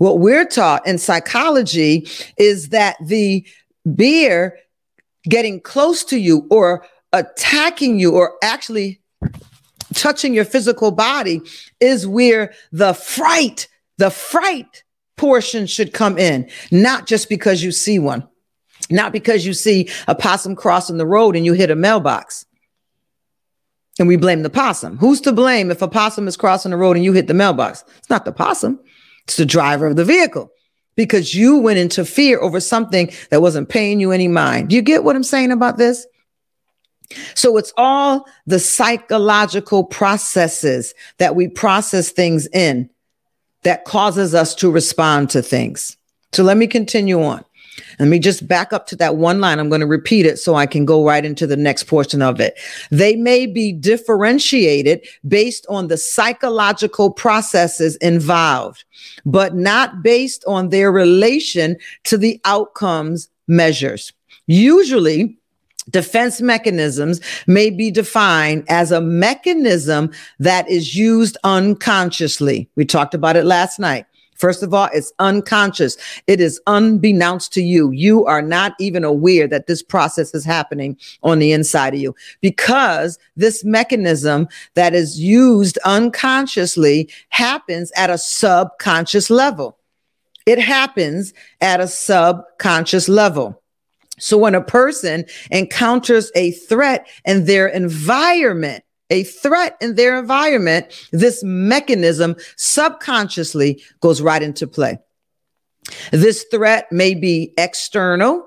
What 0.00 0.18
we're 0.18 0.46
taught 0.46 0.86
in 0.86 0.96
psychology 0.96 2.08
is 2.38 2.70
that 2.70 2.96
the 3.04 3.46
beer 3.94 4.58
getting 5.24 5.60
close 5.60 6.04
to 6.04 6.18
you 6.18 6.46
or 6.50 6.86
attacking 7.12 8.00
you 8.00 8.12
or 8.12 8.32
actually 8.42 9.02
touching 9.92 10.32
your 10.32 10.46
physical 10.46 10.90
body 10.90 11.42
is 11.80 12.06
where 12.06 12.54
the 12.72 12.94
fright, 12.94 13.68
the 13.98 14.08
fright 14.10 14.84
portion 15.18 15.66
should 15.66 15.92
come 15.92 16.16
in, 16.16 16.48
not 16.70 17.06
just 17.06 17.28
because 17.28 17.62
you 17.62 17.70
see 17.70 17.98
one, 17.98 18.26
not 18.88 19.12
because 19.12 19.44
you 19.44 19.52
see 19.52 19.90
a 20.08 20.14
possum 20.14 20.56
crossing 20.56 20.96
the 20.96 21.04
road 21.04 21.36
and 21.36 21.44
you 21.44 21.52
hit 21.52 21.70
a 21.70 21.76
mailbox. 21.76 22.46
And 23.98 24.08
we 24.08 24.16
blame 24.16 24.44
the 24.44 24.48
possum. 24.48 24.96
Who's 24.96 25.20
to 25.20 25.32
blame 25.32 25.70
if 25.70 25.82
a 25.82 25.88
possum 25.88 26.26
is 26.26 26.38
crossing 26.38 26.70
the 26.70 26.78
road 26.78 26.96
and 26.96 27.04
you 27.04 27.12
hit 27.12 27.26
the 27.26 27.34
mailbox? 27.34 27.84
It's 27.98 28.08
not 28.08 28.24
the 28.24 28.32
possum. 28.32 28.80
The 29.36 29.46
driver 29.46 29.86
of 29.86 29.96
the 29.96 30.04
vehicle 30.04 30.50
because 30.96 31.34
you 31.34 31.58
went 31.58 31.78
into 31.78 32.04
fear 32.04 32.38
over 32.40 32.60
something 32.60 33.10
that 33.30 33.40
wasn't 33.40 33.68
paying 33.68 34.00
you 34.00 34.12
any 34.12 34.28
mind. 34.28 34.68
Do 34.68 34.76
you 34.76 34.82
get 34.82 35.02
what 35.02 35.16
I'm 35.16 35.22
saying 35.22 35.50
about 35.50 35.78
this? 35.78 36.06
So 37.34 37.56
it's 37.56 37.72
all 37.76 38.26
the 38.46 38.58
psychological 38.58 39.84
processes 39.84 40.94
that 41.18 41.34
we 41.34 41.48
process 41.48 42.10
things 42.10 42.46
in 42.48 42.90
that 43.62 43.84
causes 43.84 44.34
us 44.34 44.54
to 44.56 44.70
respond 44.70 45.30
to 45.30 45.42
things. 45.42 45.96
So 46.32 46.42
let 46.42 46.56
me 46.56 46.66
continue 46.66 47.22
on. 47.22 47.44
Let 47.98 48.08
me 48.08 48.18
just 48.18 48.46
back 48.46 48.72
up 48.72 48.86
to 48.88 48.96
that 48.96 49.16
one 49.16 49.40
line. 49.40 49.58
I'm 49.58 49.68
going 49.68 49.80
to 49.80 49.86
repeat 49.86 50.26
it 50.26 50.38
so 50.38 50.54
I 50.54 50.66
can 50.66 50.84
go 50.84 51.04
right 51.04 51.24
into 51.24 51.46
the 51.46 51.56
next 51.56 51.84
portion 51.84 52.22
of 52.22 52.40
it. 52.40 52.58
They 52.90 53.16
may 53.16 53.46
be 53.46 53.72
differentiated 53.72 55.06
based 55.26 55.66
on 55.68 55.88
the 55.88 55.96
psychological 55.96 57.10
processes 57.10 57.96
involved, 57.96 58.84
but 59.24 59.54
not 59.54 60.02
based 60.02 60.44
on 60.46 60.70
their 60.70 60.90
relation 60.90 61.76
to 62.04 62.16
the 62.16 62.40
outcomes 62.44 63.28
measures. 63.46 64.12
Usually, 64.46 65.36
defense 65.90 66.40
mechanisms 66.40 67.20
may 67.46 67.70
be 67.70 67.90
defined 67.90 68.64
as 68.68 68.92
a 68.92 69.00
mechanism 69.00 70.10
that 70.38 70.68
is 70.68 70.96
used 70.96 71.36
unconsciously. 71.44 72.68
We 72.76 72.84
talked 72.84 73.14
about 73.14 73.36
it 73.36 73.44
last 73.44 73.78
night 73.78 74.06
First 74.40 74.62
of 74.62 74.72
all, 74.72 74.88
it's 74.94 75.12
unconscious. 75.18 75.98
It 76.26 76.40
is 76.40 76.58
unbeknownst 76.66 77.52
to 77.52 77.62
you. 77.62 77.90
You 77.90 78.24
are 78.24 78.40
not 78.40 78.72
even 78.80 79.04
aware 79.04 79.46
that 79.46 79.66
this 79.66 79.82
process 79.82 80.34
is 80.34 80.46
happening 80.46 80.96
on 81.22 81.38
the 81.38 81.52
inside 81.52 81.92
of 81.92 82.00
you 82.00 82.16
because 82.40 83.18
this 83.36 83.62
mechanism 83.64 84.48
that 84.74 84.94
is 84.94 85.20
used 85.20 85.76
unconsciously 85.84 87.10
happens 87.28 87.92
at 87.96 88.08
a 88.08 88.16
subconscious 88.16 89.28
level. 89.28 89.76
It 90.46 90.58
happens 90.58 91.34
at 91.60 91.80
a 91.80 91.86
subconscious 91.86 93.10
level. 93.10 93.62
So 94.18 94.38
when 94.38 94.54
a 94.54 94.62
person 94.62 95.26
encounters 95.50 96.32
a 96.34 96.52
threat 96.52 97.06
in 97.26 97.44
their 97.44 97.68
environment, 97.68 98.84
a 99.10 99.24
threat 99.24 99.76
in 99.80 99.96
their 99.96 100.18
environment, 100.18 100.86
this 101.12 101.42
mechanism 101.42 102.36
subconsciously 102.56 103.82
goes 104.00 104.22
right 104.22 104.42
into 104.42 104.66
play. 104.66 104.98
This 106.12 106.44
threat 106.50 106.90
may 106.92 107.14
be 107.14 107.52
external, 107.58 108.46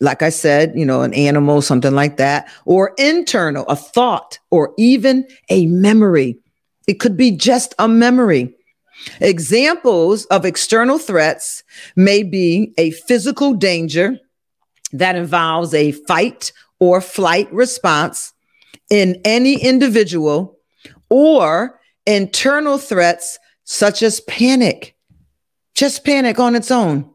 like 0.00 0.22
I 0.22 0.30
said, 0.30 0.72
you 0.74 0.84
know, 0.84 1.02
an 1.02 1.14
animal, 1.14 1.62
something 1.62 1.94
like 1.94 2.16
that, 2.16 2.50
or 2.64 2.92
internal, 2.98 3.64
a 3.66 3.76
thought, 3.76 4.38
or 4.50 4.74
even 4.76 5.26
a 5.48 5.66
memory. 5.66 6.38
It 6.88 6.94
could 6.94 7.16
be 7.16 7.30
just 7.30 7.74
a 7.78 7.86
memory. 7.86 8.54
Examples 9.20 10.24
of 10.26 10.44
external 10.44 10.98
threats 10.98 11.62
may 11.94 12.22
be 12.22 12.74
a 12.78 12.90
physical 12.90 13.54
danger 13.54 14.18
that 14.92 15.16
involves 15.16 15.72
a 15.72 15.92
fight 15.92 16.52
or 16.78 17.00
flight 17.00 17.52
response 17.52 18.32
in 18.92 19.18
any 19.24 19.54
individual 19.54 20.58
or 21.08 21.80
internal 22.04 22.76
threats 22.76 23.38
such 23.64 24.02
as 24.02 24.20
panic, 24.20 24.94
just 25.74 26.04
panic 26.04 26.38
on 26.38 26.54
its 26.54 26.70
own. 26.70 27.10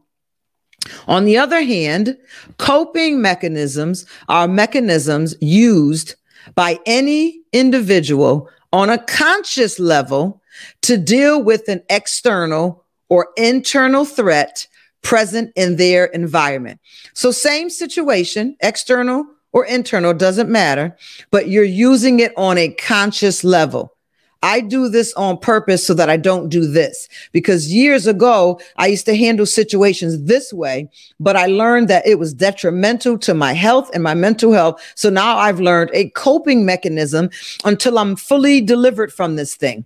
On 1.06 1.24
the 1.24 1.38
other 1.38 1.62
hand, 1.62 2.18
coping 2.56 3.22
mechanisms 3.22 4.06
are 4.28 4.48
mechanisms 4.48 5.36
used 5.40 6.16
by 6.56 6.80
any 6.84 7.42
individual 7.52 8.48
on 8.72 8.90
a 8.90 8.98
conscious 8.98 9.78
level 9.78 10.42
to 10.82 10.96
deal 10.96 11.40
with 11.40 11.68
an 11.68 11.80
external 11.88 12.84
or 13.08 13.28
internal 13.36 14.04
threat 14.04 14.66
present 15.02 15.52
in 15.54 15.76
their 15.76 16.06
environment. 16.06 16.80
So, 17.14 17.30
same 17.30 17.70
situation, 17.70 18.56
external 18.60 19.26
or 19.52 19.64
internal, 19.64 20.14
doesn't 20.14 20.50
matter, 20.50 20.96
but 21.30 21.48
you're 21.48 21.64
using 21.64 22.20
it 22.20 22.32
on 22.36 22.58
a 22.58 22.68
conscious 22.68 23.44
level. 23.44 23.94
I 24.42 24.60
do 24.60 24.88
this 24.88 25.12
on 25.14 25.38
purpose 25.38 25.84
so 25.84 25.94
that 25.94 26.08
I 26.08 26.16
don't 26.16 26.48
do 26.48 26.66
this 26.66 27.08
because 27.32 27.72
years 27.72 28.06
ago, 28.06 28.60
I 28.76 28.86
used 28.86 29.06
to 29.06 29.16
handle 29.16 29.46
situations 29.46 30.22
this 30.24 30.52
way, 30.52 30.88
but 31.18 31.34
I 31.34 31.46
learned 31.46 31.88
that 31.88 32.06
it 32.06 32.18
was 32.18 32.34
detrimental 32.34 33.18
to 33.18 33.34
my 33.34 33.52
health 33.52 33.90
and 33.92 34.02
my 34.02 34.14
mental 34.14 34.52
health. 34.52 34.80
So 34.94 35.10
now 35.10 35.38
I've 35.38 35.60
learned 35.60 35.90
a 35.92 36.10
coping 36.10 36.64
mechanism 36.64 37.30
until 37.64 37.98
I'm 37.98 38.14
fully 38.14 38.60
delivered 38.60 39.12
from 39.12 39.36
this 39.36 39.54
thing 39.56 39.84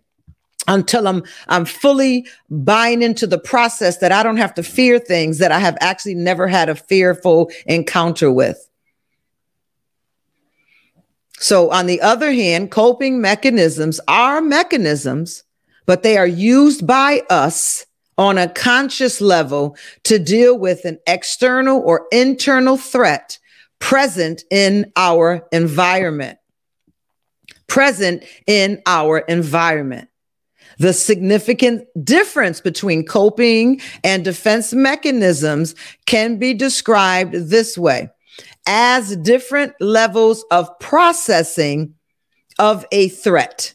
until 0.68 1.08
I'm 1.08 1.24
I'm 1.48 1.64
fully 1.64 2.24
buying 2.48 3.02
into 3.02 3.26
the 3.26 3.38
process 3.38 3.98
that 3.98 4.12
I 4.12 4.22
don't 4.22 4.36
have 4.36 4.54
to 4.54 4.62
fear 4.62 5.00
things 5.00 5.38
that 5.38 5.50
I 5.50 5.58
have 5.58 5.76
actually 5.80 6.14
never 6.14 6.46
had 6.46 6.68
a 6.68 6.76
fearful 6.76 7.50
encounter 7.66 8.30
with. 8.30 8.68
So, 11.42 11.72
on 11.72 11.86
the 11.86 12.00
other 12.00 12.30
hand, 12.30 12.70
coping 12.70 13.20
mechanisms 13.20 14.00
are 14.06 14.40
mechanisms, 14.40 15.42
but 15.86 16.04
they 16.04 16.16
are 16.16 16.26
used 16.26 16.86
by 16.86 17.22
us 17.30 17.84
on 18.16 18.38
a 18.38 18.48
conscious 18.48 19.20
level 19.20 19.76
to 20.04 20.20
deal 20.20 20.56
with 20.56 20.84
an 20.84 21.00
external 21.04 21.80
or 21.80 22.06
internal 22.12 22.76
threat 22.76 23.40
present 23.80 24.44
in 24.52 24.92
our 24.94 25.44
environment. 25.50 26.38
Present 27.66 28.22
in 28.46 28.80
our 28.86 29.18
environment. 29.18 30.10
The 30.78 30.92
significant 30.92 31.88
difference 32.04 32.60
between 32.60 33.04
coping 33.04 33.80
and 34.04 34.24
defense 34.24 34.72
mechanisms 34.72 35.74
can 36.06 36.38
be 36.38 36.54
described 36.54 37.34
this 37.34 37.76
way 37.76 38.10
as 38.66 39.16
different 39.16 39.74
levels 39.80 40.44
of 40.50 40.78
processing 40.78 41.94
of 42.58 42.86
a 42.92 43.08
threat. 43.08 43.74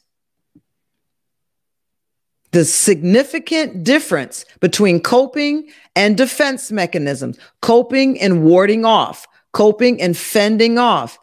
The 2.51 2.63
significant 2.63 3.83
difference 3.83 4.45
between 4.61 5.01
coping 5.01 5.69
and 5.95 6.17
defense 6.17 6.71
mechanisms, 6.71 7.37
coping 7.61 8.19
and 8.21 8.43
warding 8.43 8.85
off, 8.85 9.27
coping 9.51 10.01
and 10.01 10.17
fending 10.17 10.77
off, 10.77 11.19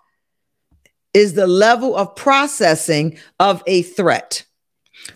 is 1.14 1.34
the 1.34 1.46
level 1.46 1.96
of 1.96 2.14
processing 2.14 3.18
of 3.40 3.62
a 3.66 3.82
threat. 3.82 4.44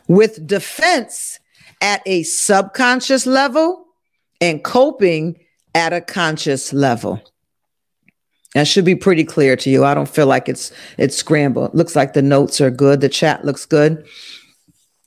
With 0.07 0.47
defense 0.47 1.39
at 1.81 2.03
a 2.07 2.23
subconscious 2.23 3.27
level 3.27 3.87
and 4.41 4.63
coping 4.65 5.39
at 5.75 5.93
a 5.93 6.01
conscious 6.01 6.73
level. 6.73 7.21
That 8.55 8.67
should 8.67 8.85
be 8.85 8.95
pretty 8.95 9.25
clear 9.25 9.57
to 9.57 9.71
you. 9.71 9.85
I 9.85 9.95
don't 9.95 10.09
feel 10.09 10.27
like 10.27 10.49
it's 10.49 10.73
it's 10.97 11.17
scrambled. 11.17 11.75
Looks 11.75 11.95
like 11.95 12.15
the 12.15 12.23
notes 12.23 12.61
are 12.61 12.71
good. 12.71 13.01
The 13.01 13.09
chat 13.09 13.45
looks 13.45 13.67
good. 13.67 14.07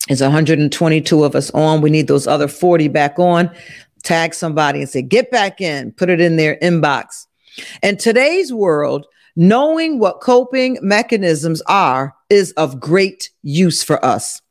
There's 0.08 0.22
122 0.22 1.24
of 1.24 1.36
us 1.36 1.52
on. 1.52 1.82
We 1.82 1.90
need 1.90 2.08
those 2.08 2.28
other 2.28 2.48
40 2.48 2.88
back 2.90 3.18
on. 3.18 3.52
Tag 4.04 4.34
somebody 4.34 4.82
and 4.82 4.90
say, 4.90 5.02
get 5.02 5.30
back 5.32 5.62
in, 5.62 5.92
put 5.92 6.10
it 6.10 6.20
in 6.20 6.36
their 6.36 6.58
inbox. 6.58 7.28
In 7.84 7.98
today's 7.98 8.52
world, 8.52 9.06
knowing 9.36 10.00
what 10.00 10.22
coping 10.22 10.80
mechanisms 10.82 11.62
are 11.68 12.16
is 12.30 12.52
of 12.54 12.80
great 12.80 13.30
use 13.44 13.84
for 13.84 14.04
us. 14.04 14.42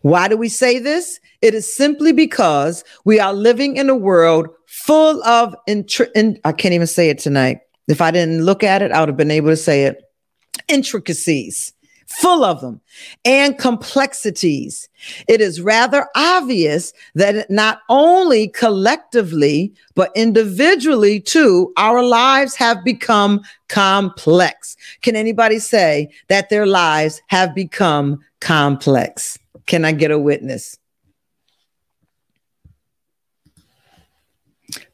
Why 0.00 0.28
do 0.28 0.36
we 0.36 0.48
say 0.48 0.78
this? 0.78 1.20
It 1.42 1.54
is 1.54 1.76
simply 1.76 2.12
because 2.12 2.82
we 3.04 3.20
are 3.20 3.34
living 3.34 3.76
in 3.76 3.90
a 3.90 3.94
world 3.94 4.48
full 4.66 5.22
of, 5.22 5.54
intri- 5.68 6.10
in, 6.14 6.40
I 6.44 6.52
can't 6.52 6.74
even 6.74 6.86
say 6.86 7.10
it 7.10 7.18
tonight 7.18 7.60
if 7.88 8.00
I 8.00 8.10
didn't 8.10 8.44
look 8.44 8.62
at 8.62 8.82
it, 8.82 8.92
I 8.92 9.00
would 9.00 9.08
have 9.08 9.16
been 9.16 9.30
able 9.30 9.50
to 9.50 9.56
say 9.56 9.84
it. 9.84 10.02
Intricacies, 10.68 11.72
full 12.06 12.44
of 12.44 12.60
them, 12.60 12.80
and 13.24 13.58
complexities. 13.58 14.88
It 15.26 15.40
is 15.40 15.60
rather 15.60 16.06
obvious 16.14 16.92
that 17.14 17.50
not 17.50 17.80
only 17.88 18.48
collectively, 18.48 19.72
but 19.94 20.12
individually 20.14 21.20
too, 21.20 21.72
our 21.76 22.02
lives 22.02 22.54
have 22.56 22.84
become 22.84 23.40
complex. 23.68 24.76
Can 25.00 25.16
anybody 25.16 25.58
say 25.58 26.10
that 26.28 26.50
their 26.50 26.66
lives 26.66 27.22
have 27.28 27.54
become 27.54 28.20
complex? 28.40 29.38
Can 29.66 29.84
I 29.84 29.92
get 29.92 30.10
a 30.10 30.18
witness? 30.18 30.78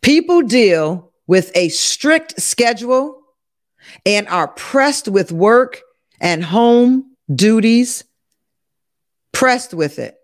People 0.00 0.42
deal 0.42 1.10
with 1.26 1.50
a 1.54 1.68
strict 1.68 2.40
schedule 2.40 3.20
and 4.04 4.28
are 4.28 4.48
pressed 4.48 5.08
with 5.08 5.32
work 5.32 5.80
and 6.20 6.44
home 6.44 7.16
duties, 7.34 8.04
pressed 9.32 9.74
with 9.74 9.98
it. 9.98 10.16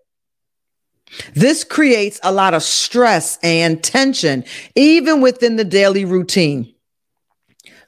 This 1.33 1.63
creates 1.63 2.19
a 2.23 2.31
lot 2.31 2.53
of 2.53 2.63
stress 2.63 3.37
and 3.43 3.83
tension, 3.83 4.45
even 4.75 5.21
within 5.21 5.57
the 5.57 5.65
daily 5.65 6.05
routine. 6.05 6.73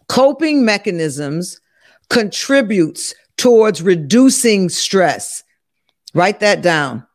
Coping 0.07 0.65
mechanisms 0.65 1.61
contributes 2.09 3.15
towards 3.37 3.81
reducing 3.81 4.69
stress. 4.69 5.43
Write 6.13 6.41
that 6.41 6.61
down. 6.61 7.07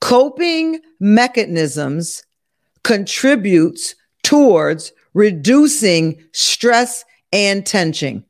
Coping 0.00 0.80
mechanisms 0.98 2.24
contributes 2.82 3.94
towards 4.22 4.92
reducing 5.16 6.22
stress 6.32 7.02
and 7.32 7.64
tension. 7.64 8.22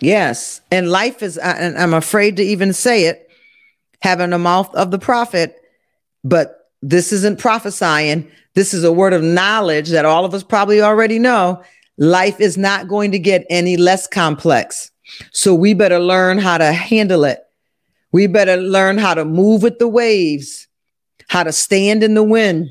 Yes. 0.00 0.62
And 0.72 0.90
life 0.90 1.22
is, 1.22 1.38
and 1.38 1.78
I'm 1.78 1.94
afraid 1.94 2.38
to 2.38 2.42
even 2.42 2.72
say 2.72 3.04
it, 3.04 3.30
having 4.02 4.32
a 4.32 4.38
mouth 4.38 4.74
of 4.74 4.90
the 4.90 4.98
prophet, 4.98 5.54
but 6.24 6.70
this 6.82 7.12
isn't 7.12 7.38
prophesying. 7.38 8.28
This 8.54 8.74
is 8.74 8.82
a 8.82 8.92
word 8.92 9.12
of 9.12 9.22
knowledge 9.22 9.90
that 9.90 10.04
all 10.04 10.24
of 10.24 10.34
us 10.34 10.42
probably 10.42 10.82
already 10.82 11.20
know. 11.20 11.62
Life 11.98 12.40
is 12.40 12.58
not 12.58 12.88
going 12.88 13.12
to 13.12 13.18
get 13.20 13.46
any 13.48 13.76
less 13.76 14.08
complex. 14.08 14.90
So 15.32 15.54
we 15.54 15.74
better 15.74 16.00
learn 16.00 16.38
how 16.38 16.58
to 16.58 16.72
handle 16.72 17.24
it. 17.24 17.38
We 18.10 18.26
better 18.26 18.56
learn 18.56 18.98
how 18.98 19.14
to 19.14 19.24
move 19.24 19.62
with 19.62 19.78
the 19.78 19.86
waves 19.86 20.66
how 21.30 21.44
to 21.44 21.52
stand 21.52 22.02
in 22.02 22.14
the 22.14 22.24
wind, 22.24 22.68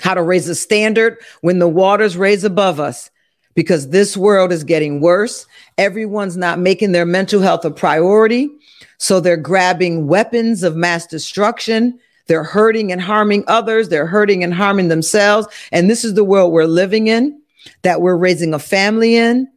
how 0.00 0.14
to 0.14 0.22
raise 0.22 0.48
a 0.48 0.54
standard 0.54 1.18
when 1.40 1.58
the 1.58 1.66
waters 1.68 2.16
raise 2.16 2.44
above 2.44 2.78
us. 2.78 3.10
because 3.54 3.88
this 3.88 4.16
world 4.16 4.52
is 4.52 4.64
getting 4.64 5.00
worse. 5.00 5.46
Everyone's 5.78 6.36
not 6.36 6.58
making 6.58 6.92
their 6.92 7.06
mental 7.06 7.40
health 7.40 7.64
a 7.64 7.70
priority. 7.70 8.50
So 8.98 9.20
they're 9.20 9.36
grabbing 9.36 10.06
weapons 10.06 10.62
of 10.62 10.76
mass 10.76 11.06
destruction. 11.06 11.98
They're 12.26 12.44
hurting 12.44 12.90
and 12.90 13.00
harming 13.00 13.44
others. 13.46 13.88
They're 13.88 14.06
hurting 14.06 14.42
and 14.42 14.54
harming 14.54 14.88
themselves. 14.88 15.46
And 15.72 15.88
this 15.88 16.04
is 16.04 16.14
the 16.14 16.24
world 16.24 16.52
we're 16.52 16.64
living 16.64 17.06
in, 17.06 17.40
that 17.82 18.00
we're 18.00 18.16
raising 18.16 18.54
a 18.54 18.58
family 18.58 19.16
in, 19.16 19.48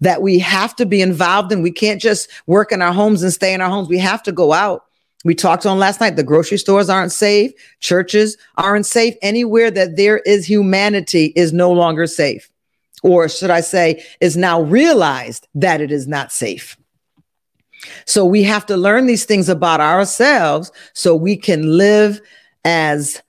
that 0.00 0.22
we 0.22 0.38
have 0.38 0.76
to 0.76 0.86
be 0.86 1.00
involved 1.00 1.52
in. 1.52 1.62
We 1.62 1.72
can't 1.72 2.00
just 2.00 2.28
work 2.46 2.72
in 2.72 2.82
our 2.82 2.92
homes 2.92 3.22
and 3.22 3.32
stay 3.32 3.54
in 3.54 3.60
our 3.60 3.70
homes. 3.70 3.88
We 3.88 3.98
have 3.98 4.22
to 4.24 4.32
go 4.32 4.52
out. 4.52 4.84
We 5.24 5.34
talked 5.34 5.66
on 5.66 5.78
last 5.78 6.00
night. 6.00 6.16
The 6.16 6.22
grocery 6.22 6.58
stores 6.58 6.88
aren't 6.88 7.12
safe. 7.12 7.52
Churches 7.80 8.36
aren't 8.56 8.86
safe. 8.86 9.14
Anywhere 9.20 9.70
that 9.70 9.96
there 9.96 10.18
is 10.18 10.46
humanity 10.46 11.32
is 11.34 11.52
no 11.52 11.72
longer 11.72 12.06
safe. 12.06 12.50
Or 13.02 13.28
should 13.28 13.50
I 13.50 13.60
say, 13.60 14.04
is 14.20 14.36
now 14.36 14.60
realized 14.62 15.48
that 15.54 15.80
it 15.80 15.90
is 15.90 16.06
not 16.06 16.32
safe. 16.32 16.76
So 18.06 18.24
we 18.24 18.42
have 18.44 18.66
to 18.66 18.76
learn 18.76 19.06
these 19.06 19.24
things 19.24 19.48
about 19.48 19.80
ourselves 19.80 20.72
so 20.94 21.14
we 21.14 21.36
can 21.36 21.76
live 21.76 22.20
as 22.64 23.22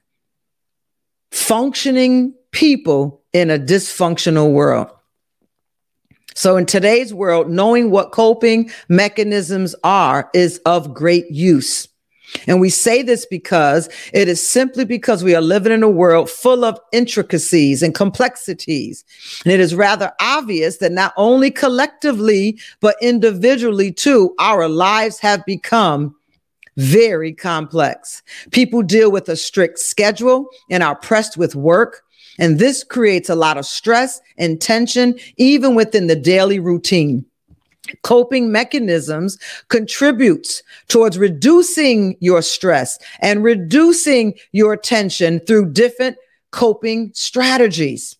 functioning 1.32 2.34
people 2.52 3.22
in 3.34 3.52
a 3.52 3.60
dysfunctional 3.60 4.52
world. 4.52 4.90
So 6.40 6.56
in 6.56 6.66
today's 6.66 7.14
world, 7.14 7.50
knowing 7.50 7.92
what 7.92 8.14
coping 8.14 8.72
mechanisms 8.88 9.76
are 9.84 10.30
is 10.34 10.62
of 10.66 10.94
great 10.94 11.30
use. 11.30 11.86
And 12.48 12.62
we 12.62 12.70
say 12.70 13.02
this 13.02 13.26
because 13.26 13.90
it 14.14 14.30
is 14.30 14.48
simply 14.48 14.86
because 14.86 15.22
we 15.22 15.36
are 15.36 15.42
living 15.42 15.74
in 15.74 15.84
a 15.84 15.90
world 15.90 16.30
full 16.30 16.64
of 16.64 16.80
intricacies 16.94 17.84
and 17.84 17.94
complexities. 17.94 19.04
And 19.44 19.52
it 19.52 19.60
is 19.60 19.76
rather 19.76 20.14
obvious 20.22 20.78
that 20.78 20.94
not 20.94 21.12
only 21.18 21.52
collectively, 21.52 22.58
but 22.80 22.96
individually 23.02 23.92
too, 23.92 24.34
our 24.40 24.70
lives 24.70 25.20
have 25.20 25.46
become 25.46 26.16
very 26.78 27.34
complex. 27.34 28.24
People 28.52 28.82
deal 28.82 29.12
with 29.12 29.28
a 29.28 29.36
strict 29.36 29.78
schedule 29.78 30.48
and 30.72 30.84
are 30.84 30.96
pressed 30.96 31.36
with 31.36 31.54
work. 31.54 32.06
And 32.40 32.58
this 32.58 32.84
creates 32.84 33.30
a 33.30 33.36
lot 33.36 33.58
of 33.58 33.66
stress 33.66 34.20
and 34.38 34.60
tension, 34.60 35.20
even 35.38 35.76
within 35.76 36.08
the 36.08 36.16
daily 36.16 36.58
routine. 36.60 37.26
Coping 38.04 38.52
mechanisms 38.52 39.38
contributes 39.68 40.64
towards 40.88 41.18
reducing 41.18 42.16
your 42.20 42.42
stress 42.42 42.98
and 43.22 43.44
reducing 43.44 44.34
your 44.52 44.78
tension 44.78 45.40
through 45.42 45.72
different 45.74 46.18
coping 46.52 47.12
strategies. 47.14 48.16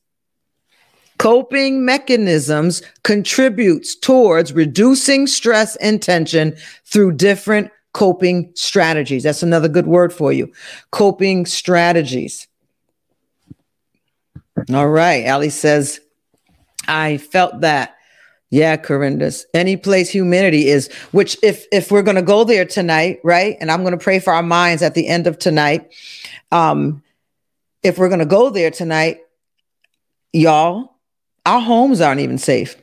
Coping 1.18 1.86
mechanisms 1.86 2.82
contributes 3.04 3.96
towards 3.96 4.54
reducing 4.54 5.28
stress 5.28 5.76
and 5.78 6.02
tension 6.02 6.56
through 6.86 7.12
different 7.14 7.70
coping 7.94 8.52
strategies. 8.56 9.24
That's 9.24 9.44
another 9.44 9.68
good 9.68 9.88
word 9.88 10.14
for 10.14 10.32
you. 10.32 10.52
Coping 10.92 11.46
strategies 11.46 12.48
all 14.74 14.90
right 14.90 15.28
ali 15.28 15.50
says 15.50 16.00
i 16.88 17.18
felt 17.18 17.62
that 17.62 17.96
yeah, 18.52 18.78
Corindas. 18.78 19.46
Any 19.54 19.78
place 19.78 20.10
humanity 20.10 20.70
is, 20.70 20.92
which 21.12 21.38
if 21.44 21.66
if 21.72 21.92
we're 21.92 22.02
gonna 22.02 22.24
go 22.24 22.44
there 22.44 22.66
tonight, 22.66 23.20
right? 23.24 23.56
And 23.62 23.70
I'm 23.70 23.84
gonna 23.84 23.98
pray 23.98 24.20
for 24.20 24.34
our 24.34 24.44
minds 24.44 24.82
at 24.82 24.96
the 24.96 25.08
end 25.08 25.28
of 25.28 25.38
tonight. 25.38 25.94
Um, 26.52 27.04
if 27.84 27.98
we're 27.98 28.10
gonna 28.10 28.26
go 28.26 28.50
there 28.50 28.72
tonight, 28.72 29.20
y'all, 30.34 30.96
our 31.46 31.62
homes 31.62 32.02
aren't 32.02 32.22
even 32.22 32.40
safe. 32.40 32.76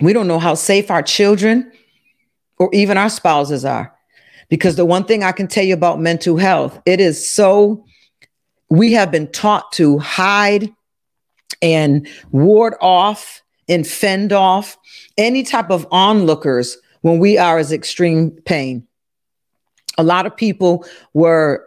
We 0.00 0.12
don't 0.12 0.28
know 0.28 0.38
how 0.38 0.54
safe 0.54 0.90
our 0.90 1.02
children 1.02 1.70
or 2.58 2.70
even 2.72 2.96
our 2.96 3.10
spouses 3.10 3.64
are. 3.64 3.94
Because 4.48 4.76
the 4.76 4.86
one 4.86 5.04
thing 5.04 5.22
I 5.22 5.32
can 5.32 5.48
tell 5.48 5.64
you 5.64 5.74
about 5.74 6.00
mental 6.00 6.38
health, 6.38 6.80
it 6.86 6.98
is 7.00 7.28
so 7.28 7.84
we 8.70 8.92
have 8.92 9.10
been 9.10 9.30
taught 9.30 9.70
to 9.72 9.98
hide 9.98 10.72
and 11.62 12.08
ward 12.30 12.74
off 12.80 13.42
and 13.68 13.86
fend 13.86 14.32
off 14.32 14.76
any 15.16 15.42
type 15.42 15.70
of 15.70 15.86
onlookers 15.90 16.78
when 17.02 17.18
we 17.18 17.38
are 17.38 17.58
as 17.58 17.72
extreme 17.72 18.30
pain. 18.44 18.86
A 19.98 20.02
lot 20.02 20.26
of 20.26 20.36
people 20.36 20.84
were 21.12 21.64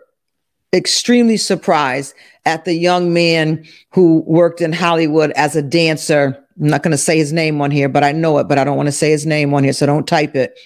extremely 0.73 1.37
surprised 1.37 2.13
at 2.45 2.65
the 2.65 2.73
young 2.73 3.13
man 3.13 3.65
who 3.91 4.23
worked 4.25 4.61
in 4.61 4.71
Hollywood 4.71 5.31
as 5.31 5.55
a 5.55 5.61
dancer. 5.61 6.37
I'm 6.59 6.67
not 6.67 6.83
going 6.83 6.91
to 6.91 6.97
say 6.97 7.17
his 7.17 7.33
name 7.33 7.61
on 7.61 7.71
here, 7.71 7.89
but 7.89 8.03
I 8.03 8.11
know 8.11 8.37
it, 8.39 8.47
but 8.47 8.57
I 8.57 8.63
don't 8.63 8.77
want 8.77 8.87
to 8.87 8.93
say 8.93 9.11
his 9.11 9.25
name 9.25 9.53
on 9.53 9.63
here, 9.63 9.73
so 9.73 9.85
don't 9.85 10.07
type 10.07 10.35
it. 10.35 10.57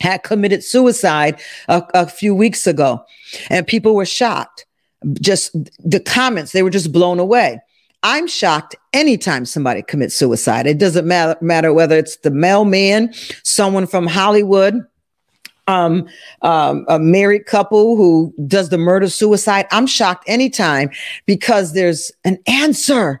Had 0.00 0.22
committed 0.22 0.62
suicide 0.62 1.40
a, 1.68 1.82
a 1.94 2.06
few 2.06 2.34
weeks 2.34 2.66
ago, 2.66 3.04
and 3.48 3.66
people 3.66 3.94
were 3.94 4.06
shocked. 4.06 4.66
Just 5.20 5.52
the 5.78 6.00
comments, 6.00 6.52
they 6.52 6.62
were 6.62 6.70
just 6.70 6.92
blown 6.92 7.18
away. 7.18 7.60
I'm 8.02 8.26
shocked 8.26 8.76
anytime 8.92 9.44
somebody 9.44 9.82
commits 9.82 10.14
suicide. 10.16 10.66
It 10.66 10.78
doesn't 10.78 11.06
matter, 11.06 11.36
matter 11.42 11.72
whether 11.72 11.98
it's 11.98 12.16
the 12.18 12.30
mailman, 12.30 13.12
someone 13.42 13.86
from 13.86 14.06
Hollywood, 14.06 14.86
um, 15.66 16.08
um, 16.42 16.84
a 16.88 16.98
married 16.98 17.46
couple 17.46 17.96
who 17.96 18.34
does 18.46 18.70
the 18.70 18.78
murder 18.78 19.08
suicide. 19.08 19.66
I'm 19.70 19.86
shocked 19.86 20.24
anytime 20.26 20.90
because 21.26 21.74
there's 21.74 22.10
an 22.24 22.38
answer 22.46 23.20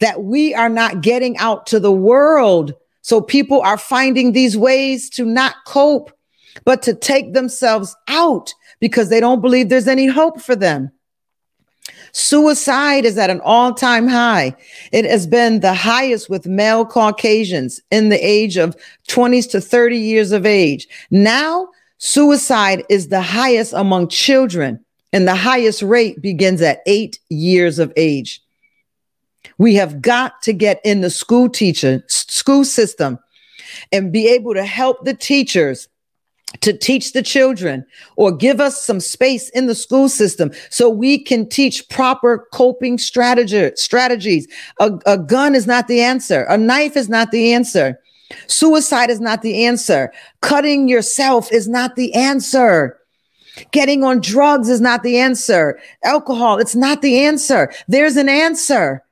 that 0.00 0.22
we 0.22 0.54
are 0.54 0.68
not 0.68 1.00
getting 1.00 1.36
out 1.38 1.66
to 1.66 1.80
the 1.80 1.92
world. 1.92 2.74
So 3.00 3.20
people 3.20 3.62
are 3.62 3.78
finding 3.78 4.32
these 4.32 4.56
ways 4.56 5.08
to 5.10 5.24
not 5.24 5.54
cope, 5.66 6.12
but 6.64 6.82
to 6.82 6.94
take 6.94 7.32
themselves 7.32 7.96
out 8.08 8.52
because 8.78 9.08
they 9.08 9.20
don't 9.20 9.40
believe 9.40 9.68
there's 9.68 9.88
any 9.88 10.06
hope 10.06 10.40
for 10.40 10.54
them. 10.54 10.90
Suicide 12.12 13.06
is 13.06 13.16
at 13.16 13.30
an 13.30 13.40
all 13.42 13.72
time 13.72 14.06
high. 14.06 14.54
It 14.92 15.04
has 15.06 15.26
been 15.26 15.60
the 15.60 15.74
highest 15.74 16.28
with 16.28 16.46
male 16.46 16.84
Caucasians 16.84 17.80
in 17.90 18.10
the 18.10 18.18
age 18.24 18.58
of 18.58 18.76
20s 19.08 19.50
to 19.50 19.60
30 19.60 19.96
years 19.96 20.32
of 20.32 20.44
age. 20.44 20.86
Now, 21.10 21.68
suicide 21.98 22.84
is 22.90 23.08
the 23.08 23.22
highest 23.22 23.72
among 23.72 24.08
children, 24.08 24.84
and 25.12 25.26
the 25.26 25.34
highest 25.34 25.82
rate 25.82 26.20
begins 26.20 26.60
at 26.60 26.82
eight 26.86 27.18
years 27.30 27.78
of 27.78 27.92
age. 27.96 28.42
We 29.56 29.74
have 29.76 30.02
got 30.02 30.42
to 30.42 30.52
get 30.52 30.80
in 30.84 31.00
the 31.00 31.10
school 31.10 31.48
teacher, 31.48 32.04
school 32.08 32.64
system 32.64 33.18
and 33.90 34.12
be 34.12 34.28
able 34.28 34.54
to 34.54 34.64
help 34.64 35.04
the 35.04 35.14
teachers 35.14 35.88
to 36.60 36.76
teach 36.76 37.12
the 37.12 37.22
children 37.22 37.84
or 38.16 38.34
give 38.36 38.60
us 38.60 38.84
some 38.84 39.00
space 39.00 39.48
in 39.50 39.66
the 39.66 39.74
school 39.74 40.08
system 40.08 40.52
so 40.70 40.88
we 40.88 41.18
can 41.18 41.48
teach 41.48 41.88
proper 41.88 42.46
coping 42.52 42.98
strategy, 42.98 43.70
strategies. 43.76 44.46
A, 44.78 44.92
a 45.06 45.18
gun 45.18 45.54
is 45.54 45.66
not 45.66 45.88
the 45.88 46.00
answer. 46.00 46.42
A 46.44 46.56
knife 46.56 46.96
is 46.96 47.08
not 47.08 47.30
the 47.30 47.52
answer. 47.52 47.98
Suicide 48.46 49.10
is 49.10 49.20
not 49.20 49.42
the 49.42 49.64
answer. 49.64 50.12
Cutting 50.40 50.88
yourself 50.88 51.52
is 51.52 51.68
not 51.68 51.96
the 51.96 52.14
answer. 52.14 52.98
Getting 53.70 54.02
on 54.02 54.20
drugs 54.20 54.68
is 54.68 54.80
not 54.80 55.02
the 55.02 55.18
answer. 55.18 55.78
Alcohol, 56.04 56.58
it's 56.58 56.74
not 56.74 57.02
the 57.02 57.18
answer. 57.20 57.72
There's 57.88 58.16
an 58.16 58.28
answer. 58.28 59.04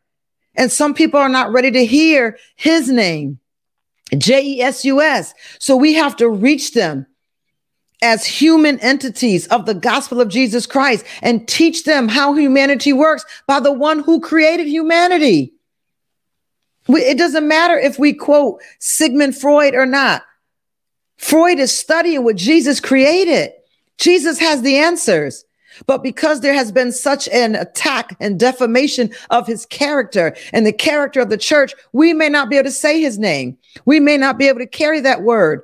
And 0.56 0.72
some 0.72 0.94
people 0.94 1.20
are 1.20 1.28
not 1.28 1.52
ready 1.52 1.70
to 1.70 1.84
hear 1.84 2.38
his 2.56 2.88
name. 2.88 3.38
J 4.16 4.42
E 4.42 4.62
S 4.62 4.84
U 4.84 5.00
S. 5.00 5.34
So 5.58 5.76
we 5.76 5.92
have 5.94 6.16
to 6.16 6.28
reach 6.28 6.72
them 6.72 7.06
as 8.02 8.24
human 8.24 8.78
entities 8.80 9.46
of 9.48 9.66
the 9.66 9.74
gospel 9.74 10.20
of 10.20 10.28
Jesus 10.28 10.66
Christ 10.66 11.04
and 11.22 11.46
teach 11.46 11.84
them 11.84 12.08
how 12.08 12.34
humanity 12.34 12.92
works 12.92 13.24
by 13.46 13.60
the 13.60 13.72
one 13.72 14.00
who 14.00 14.20
created 14.20 14.66
humanity. 14.66 15.52
We, 16.88 17.00
it 17.02 17.18
doesn't 17.18 17.46
matter 17.46 17.78
if 17.78 17.98
we 17.98 18.12
quote 18.12 18.62
Sigmund 18.78 19.36
Freud 19.36 19.74
or 19.74 19.86
not. 19.86 20.22
Freud 21.18 21.58
is 21.58 21.76
studying 21.76 22.24
what 22.24 22.36
Jesus 22.36 22.80
created. 22.80 23.52
Jesus 23.98 24.38
has 24.38 24.62
the 24.62 24.78
answers. 24.78 25.44
But 25.86 26.02
because 26.02 26.40
there 26.40 26.54
has 26.54 26.72
been 26.72 26.92
such 26.92 27.28
an 27.28 27.54
attack 27.54 28.16
and 28.20 28.38
defamation 28.38 29.10
of 29.30 29.46
his 29.46 29.66
character 29.66 30.34
and 30.52 30.66
the 30.66 30.72
character 30.72 31.20
of 31.20 31.30
the 31.30 31.38
church, 31.38 31.74
we 31.92 32.12
may 32.12 32.28
not 32.28 32.50
be 32.50 32.56
able 32.56 32.68
to 32.68 32.72
say 32.72 33.00
his 33.00 33.18
name. 33.18 33.56
We 33.84 34.00
may 34.00 34.16
not 34.16 34.38
be 34.38 34.48
able 34.48 34.58
to 34.58 34.66
carry 34.66 35.00
that 35.00 35.22
word. 35.22 35.62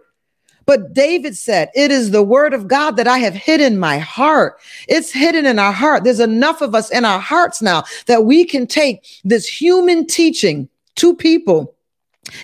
But 0.66 0.92
David 0.92 1.36
said, 1.36 1.70
It 1.74 1.90
is 1.90 2.10
the 2.10 2.22
word 2.22 2.52
of 2.52 2.68
God 2.68 2.96
that 2.96 3.06
I 3.06 3.18
have 3.18 3.34
hid 3.34 3.60
in 3.60 3.78
my 3.78 3.98
heart. 3.98 4.58
It's 4.88 5.12
hidden 5.12 5.46
in 5.46 5.58
our 5.58 5.72
heart. 5.72 6.04
There's 6.04 6.20
enough 6.20 6.60
of 6.60 6.74
us 6.74 6.90
in 6.90 7.04
our 7.04 7.20
hearts 7.20 7.62
now 7.62 7.84
that 8.06 8.24
we 8.24 8.44
can 8.44 8.66
take 8.66 9.06
this 9.24 9.46
human 9.46 10.06
teaching 10.06 10.68
to 10.96 11.14
people 11.14 11.74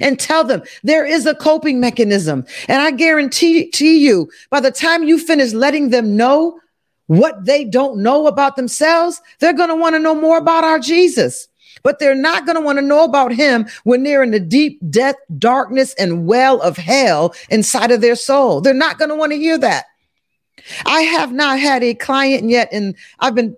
and 0.00 0.18
tell 0.18 0.44
them 0.44 0.62
there 0.84 1.04
is 1.04 1.26
a 1.26 1.34
coping 1.34 1.80
mechanism. 1.80 2.46
And 2.68 2.80
I 2.80 2.92
guarantee 2.92 3.68
to 3.70 3.86
you, 3.86 4.30
by 4.50 4.60
the 4.60 4.70
time 4.70 5.02
you 5.02 5.18
finish 5.18 5.52
letting 5.52 5.90
them 5.90 6.16
know 6.16 6.60
what 7.08 7.44
they 7.44 7.64
don't 7.64 7.98
know 7.98 8.28
about 8.28 8.54
themselves, 8.54 9.20
they're 9.40 9.52
going 9.52 9.68
to 9.68 9.74
want 9.74 9.94
to 9.96 9.98
know 9.98 10.14
more 10.14 10.38
about 10.38 10.64
our 10.64 10.78
Jesus. 10.78 11.48
But 11.82 11.98
they're 11.98 12.14
not 12.14 12.46
going 12.46 12.56
to 12.56 12.62
want 12.62 12.78
to 12.78 12.84
know 12.84 13.04
about 13.04 13.32
him 13.32 13.66
when 13.84 14.02
they're 14.02 14.22
in 14.22 14.30
the 14.30 14.40
deep 14.40 14.78
death, 14.90 15.16
darkness, 15.38 15.94
and 15.94 16.26
well 16.26 16.60
of 16.60 16.76
hell 16.76 17.34
inside 17.50 17.90
of 17.90 18.00
their 18.00 18.16
soul. 18.16 18.60
They're 18.60 18.74
not 18.74 18.98
going 18.98 19.08
to 19.08 19.16
want 19.16 19.32
to 19.32 19.38
hear 19.38 19.58
that. 19.58 19.86
I 20.86 21.00
have 21.02 21.32
not 21.32 21.58
had 21.58 21.82
a 21.82 21.94
client 21.94 22.48
yet, 22.48 22.68
and 22.72 22.94
I've 23.18 23.34
been 23.34 23.56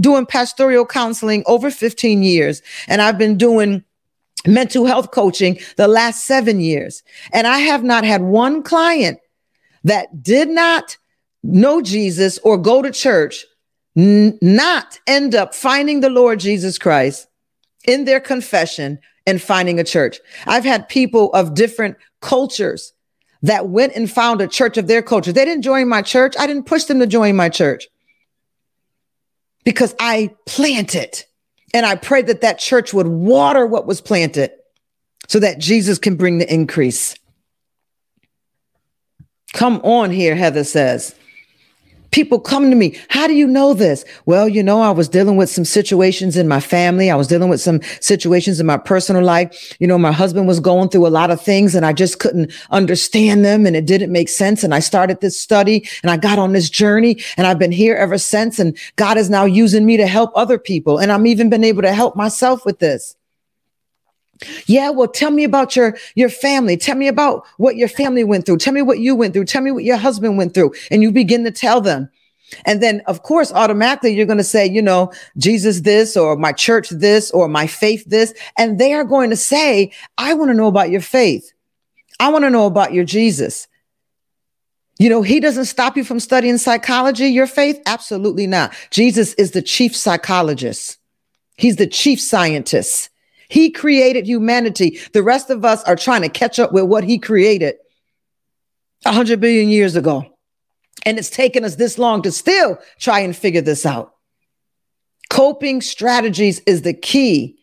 doing 0.00 0.26
pastoral 0.26 0.86
counseling 0.86 1.42
over 1.46 1.70
15 1.70 2.22
years, 2.22 2.62
and 2.88 3.02
I've 3.02 3.18
been 3.18 3.36
doing 3.36 3.84
mental 4.46 4.86
health 4.86 5.10
coaching 5.10 5.58
the 5.76 5.88
last 5.88 6.24
seven 6.24 6.60
years. 6.60 7.02
And 7.32 7.46
I 7.46 7.58
have 7.58 7.84
not 7.84 8.04
had 8.04 8.22
one 8.22 8.62
client 8.62 9.18
that 9.84 10.22
did 10.22 10.48
not 10.48 10.96
know 11.42 11.80
Jesus 11.80 12.38
or 12.38 12.56
go 12.56 12.82
to 12.82 12.90
church, 12.90 13.44
n- 13.96 14.38
not 14.40 14.98
end 15.06 15.34
up 15.34 15.54
finding 15.54 16.00
the 16.00 16.10
Lord 16.10 16.40
Jesus 16.40 16.78
Christ 16.78 17.27
in 17.88 18.04
their 18.04 18.20
confession 18.20 19.00
and 19.26 19.42
finding 19.42 19.80
a 19.80 19.84
church. 19.84 20.20
I've 20.46 20.64
had 20.64 20.88
people 20.88 21.32
of 21.32 21.54
different 21.54 21.96
cultures 22.20 22.92
that 23.42 23.68
went 23.68 23.94
and 23.96 24.10
found 24.10 24.40
a 24.40 24.46
church 24.46 24.76
of 24.76 24.86
their 24.86 25.02
culture. 25.02 25.32
They 25.32 25.44
didn't 25.44 25.62
join 25.62 25.88
my 25.88 26.02
church. 26.02 26.34
I 26.38 26.46
didn't 26.46 26.64
push 26.66 26.84
them 26.84 27.00
to 27.00 27.06
join 27.06 27.34
my 27.34 27.48
church 27.48 27.88
because 29.64 29.94
I 29.98 30.34
planted 30.44 31.24
and 31.72 31.86
I 31.86 31.96
prayed 31.96 32.26
that 32.26 32.42
that 32.42 32.58
church 32.58 32.92
would 32.92 33.08
water 33.08 33.66
what 33.66 33.86
was 33.86 34.00
planted 34.00 34.50
so 35.28 35.40
that 35.40 35.58
Jesus 35.58 35.98
can 35.98 36.16
bring 36.16 36.38
the 36.38 36.52
increase. 36.52 37.14
Come 39.54 39.80
on 39.82 40.10
here, 40.10 40.36
Heather 40.36 40.64
says. 40.64 41.14
People 42.10 42.40
come 42.40 42.70
to 42.70 42.76
me. 42.76 42.98
How 43.08 43.26
do 43.26 43.34
you 43.34 43.46
know 43.46 43.74
this? 43.74 44.04
Well, 44.24 44.48
you 44.48 44.62
know, 44.62 44.80
I 44.80 44.90
was 44.90 45.08
dealing 45.08 45.36
with 45.36 45.50
some 45.50 45.64
situations 45.64 46.36
in 46.36 46.48
my 46.48 46.60
family. 46.60 47.10
I 47.10 47.16
was 47.16 47.26
dealing 47.26 47.50
with 47.50 47.60
some 47.60 47.80
situations 48.00 48.60
in 48.60 48.66
my 48.66 48.78
personal 48.78 49.22
life. 49.22 49.76
You 49.78 49.86
know, 49.86 49.98
my 49.98 50.12
husband 50.12 50.46
was 50.46 50.58
going 50.58 50.88
through 50.88 51.06
a 51.06 51.08
lot 51.08 51.30
of 51.30 51.40
things 51.40 51.74
and 51.74 51.84
I 51.84 51.92
just 51.92 52.18
couldn't 52.18 52.52
understand 52.70 53.44
them 53.44 53.66
and 53.66 53.76
it 53.76 53.84
didn't 53.84 54.10
make 54.10 54.30
sense. 54.30 54.64
And 54.64 54.74
I 54.74 54.80
started 54.80 55.20
this 55.20 55.38
study 55.38 55.86
and 56.02 56.10
I 56.10 56.16
got 56.16 56.38
on 56.38 56.54
this 56.54 56.70
journey 56.70 57.20
and 57.36 57.46
I've 57.46 57.58
been 57.58 57.72
here 57.72 57.96
ever 57.96 58.16
since. 58.16 58.58
And 58.58 58.76
God 58.96 59.18
is 59.18 59.28
now 59.28 59.44
using 59.44 59.84
me 59.84 59.98
to 59.98 60.06
help 60.06 60.32
other 60.34 60.58
people. 60.58 60.98
And 60.98 61.12
I'm 61.12 61.26
even 61.26 61.50
been 61.50 61.64
able 61.64 61.82
to 61.82 61.92
help 61.92 62.16
myself 62.16 62.64
with 62.64 62.78
this. 62.78 63.17
Yeah, 64.66 64.90
well, 64.90 65.08
tell 65.08 65.30
me 65.30 65.44
about 65.44 65.74
your 65.74 65.96
your 66.14 66.28
family. 66.28 66.76
Tell 66.76 66.96
me 66.96 67.08
about 67.08 67.46
what 67.56 67.76
your 67.76 67.88
family 67.88 68.24
went 68.24 68.46
through. 68.46 68.58
Tell 68.58 68.72
me 68.72 68.82
what 68.82 69.00
you 69.00 69.14
went 69.14 69.34
through. 69.34 69.46
Tell 69.46 69.62
me 69.62 69.72
what 69.72 69.84
your 69.84 69.96
husband 69.96 70.38
went 70.38 70.54
through. 70.54 70.74
And 70.90 71.02
you 71.02 71.10
begin 71.10 71.44
to 71.44 71.50
tell 71.50 71.80
them. 71.80 72.08
And 72.64 72.82
then, 72.82 73.02
of 73.06 73.22
course, 73.22 73.52
automatically 73.52 74.14
you're 74.14 74.26
going 74.26 74.38
to 74.38 74.44
say, 74.44 74.66
you 74.66 74.80
know, 74.80 75.12
Jesus 75.36 75.80
this, 75.80 76.16
or 76.16 76.36
my 76.36 76.52
church 76.52 76.88
this, 76.88 77.30
or 77.30 77.48
my 77.48 77.66
faith 77.66 78.04
this. 78.06 78.32
And 78.56 78.78
they 78.78 78.94
are 78.94 79.04
going 79.04 79.30
to 79.30 79.36
say, 79.36 79.92
I 80.16 80.34
want 80.34 80.50
to 80.50 80.54
know 80.54 80.68
about 80.68 80.90
your 80.90 81.02
faith. 81.02 81.52
I 82.20 82.30
want 82.30 82.44
to 82.44 82.50
know 82.50 82.66
about 82.66 82.94
your 82.94 83.04
Jesus. 83.04 83.68
You 84.98 85.08
know, 85.08 85.22
he 85.22 85.38
doesn't 85.40 85.66
stop 85.66 85.96
you 85.96 86.04
from 86.04 86.18
studying 86.18 86.58
psychology, 86.58 87.28
your 87.28 87.46
faith? 87.46 87.80
Absolutely 87.86 88.46
not. 88.46 88.74
Jesus 88.90 89.34
is 89.34 89.52
the 89.52 89.62
chief 89.62 89.94
psychologist, 89.94 90.98
he's 91.56 91.76
the 91.76 91.86
chief 91.86 92.20
scientist. 92.20 93.10
He 93.48 93.70
created 93.70 94.26
humanity. 94.26 95.00
The 95.12 95.22
rest 95.22 95.50
of 95.50 95.64
us 95.64 95.82
are 95.84 95.96
trying 95.96 96.22
to 96.22 96.28
catch 96.28 96.58
up 96.58 96.72
with 96.72 96.84
what 96.84 97.04
he 97.04 97.18
created 97.18 97.76
100 99.02 99.40
billion 99.40 99.68
years 99.68 99.96
ago. 99.96 100.26
And 101.06 101.18
it's 101.18 101.30
taken 101.30 101.64
us 101.64 101.76
this 101.76 101.98
long 101.98 102.22
to 102.22 102.32
still 102.32 102.78
try 102.98 103.20
and 103.20 103.34
figure 103.34 103.60
this 103.60 103.86
out. 103.86 104.14
Coping 105.30 105.80
strategies 105.80 106.60
is 106.66 106.82
the 106.82 106.94
key 106.94 107.56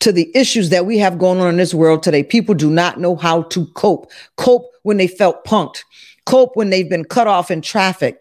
to 0.00 0.12
the 0.12 0.30
issues 0.34 0.70
that 0.70 0.86
we 0.86 0.98
have 0.98 1.18
going 1.18 1.40
on 1.40 1.48
in 1.48 1.56
this 1.56 1.74
world 1.74 2.02
today. 2.02 2.22
People 2.22 2.54
do 2.54 2.70
not 2.70 2.98
know 2.98 3.16
how 3.16 3.42
to 3.42 3.66
cope. 3.74 4.10
Cope 4.36 4.70
when 4.82 4.96
they 4.96 5.06
felt 5.06 5.44
punked. 5.44 5.82
Cope 6.26 6.56
when 6.56 6.70
they've 6.70 6.88
been 6.88 7.04
cut 7.04 7.26
off 7.26 7.50
in 7.50 7.60
traffic 7.60 8.18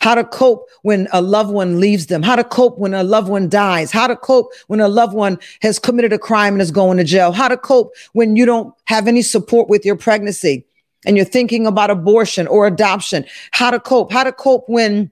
how 0.00 0.14
to 0.14 0.24
cope 0.24 0.68
when 0.82 1.08
a 1.12 1.22
loved 1.22 1.50
one 1.50 1.80
leaves 1.80 2.06
them, 2.06 2.22
how 2.22 2.36
to 2.36 2.44
cope 2.44 2.78
when 2.78 2.94
a 2.94 3.02
loved 3.02 3.28
one 3.28 3.48
dies, 3.48 3.90
how 3.90 4.06
to 4.06 4.16
cope 4.16 4.52
when 4.66 4.80
a 4.80 4.88
loved 4.88 5.14
one 5.14 5.38
has 5.62 5.78
committed 5.78 6.12
a 6.12 6.18
crime 6.18 6.54
and 6.54 6.62
is 6.62 6.70
going 6.70 6.98
to 6.98 7.04
jail, 7.04 7.32
how 7.32 7.48
to 7.48 7.56
cope 7.56 7.94
when 8.12 8.36
you 8.36 8.44
don't 8.44 8.74
have 8.84 9.06
any 9.08 9.22
support 9.22 9.68
with 9.68 9.84
your 9.84 9.96
pregnancy 9.96 10.64
and 11.06 11.16
you're 11.16 11.24
thinking 11.24 11.66
about 11.66 11.90
abortion 11.90 12.46
or 12.46 12.66
adoption, 12.66 13.24
how 13.52 13.70
to 13.70 13.78
cope, 13.78 14.12
how 14.12 14.24
to 14.24 14.32
cope 14.32 14.64
when 14.68 15.10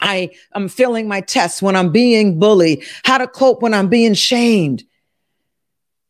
I 0.00 0.30
am 0.54 0.68
failing 0.68 1.08
my 1.08 1.20
tests, 1.20 1.62
when 1.62 1.76
I'm 1.76 1.90
being 1.90 2.38
bullied, 2.38 2.84
how 3.04 3.18
to 3.18 3.26
cope 3.26 3.62
when 3.62 3.74
I'm 3.74 3.88
being 3.88 4.14
shamed. 4.14 4.84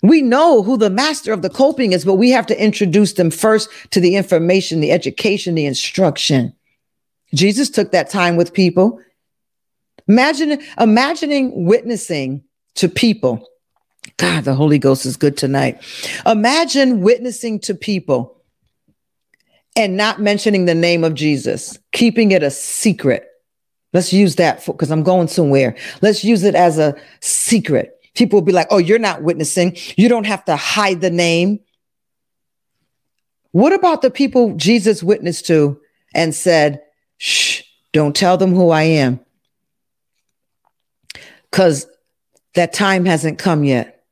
We 0.03 0.21
know 0.21 0.63
who 0.63 0.77
the 0.77 0.91
master 0.91 1.33
of 1.33 1.41
the 1.41 1.49
coping 1.49 1.93
is, 1.93 2.05
but 2.05 2.17
we 2.17 2.31
have 2.31 2.47
to 2.49 2.63
introduce 2.63 3.15
them 3.15 3.31
first 3.31 3.71
to 3.93 4.01
the 4.01 4.17
information, 4.17 4.81
the 4.81 4.93
education, 4.93 5.55
the 5.55 5.65
instruction. 5.65 6.55
Jesus 7.35 7.71
took 7.71 7.93
that 7.93 8.11
time 8.11 8.37
with 8.37 8.53
people. 8.53 9.01
Imagine 10.09 10.63
imagining 10.79 11.67
witnessing 11.67 12.45
to 12.77 12.89
people. 12.89 13.49
God, 14.17 14.45
the 14.45 14.55
Holy 14.55 14.79
Ghost 14.79 15.07
is 15.07 15.17
good 15.17 15.37
tonight. 15.37 15.83
Imagine 16.27 17.01
witnessing 17.01 17.59
to 17.61 17.75
people 17.75 18.43
and 19.77 19.97
not 19.97 20.21
mentioning 20.21 20.67
the 20.67 20.75
name 20.75 21.03
of 21.05 21.15
Jesus, 21.15 21.79
keeping 21.93 22.31
it 22.31 22.43
a 22.43 22.51
secret. 22.51 23.29
Let's 23.93 24.13
use 24.13 24.37
that 24.37 24.65
because 24.67 24.91
I'm 24.91 25.03
going 25.03 25.29
somewhere. 25.29 25.77
Let's 26.03 26.25
use 26.25 26.43
it 26.43 26.55
as 26.55 26.79
a 26.79 26.97
secret. 27.21 27.93
People 28.15 28.39
will 28.39 28.47
be 28.47 28.53
like, 28.53 28.69
oh, 28.71 28.79
you're 28.79 28.99
not 28.99 29.23
witnessing. 29.23 29.77
You 29.97 30.09
don't 30.09 30.27
have 30.27 30.45
to 30.45 30.57
hide 30.57 31.01
the 31.01 31.11
name. 31.11 31.61
What 33.53 33.73
about 33.73 34.03
the 34.03 34.11
people 34.11 34.55
Jesus 34.57 35.03
witnessed 35.03 35.47
to 35.47 35.81
and 36.15 36.35
said, 36.35 36.83
Shh, 37.19 37.63
don't 37.93 38.15
tell 38.15 38.37
them 38.37 38.55
who 38.55 38.71
I 38.71 38.83
am. 38.83 39.21
Because 41.51 41.87
that 42.55 42.73
time 42.73 43.05
hasn't 43.05 43.39
come 43.39 43.65
yet. 43.65 44.05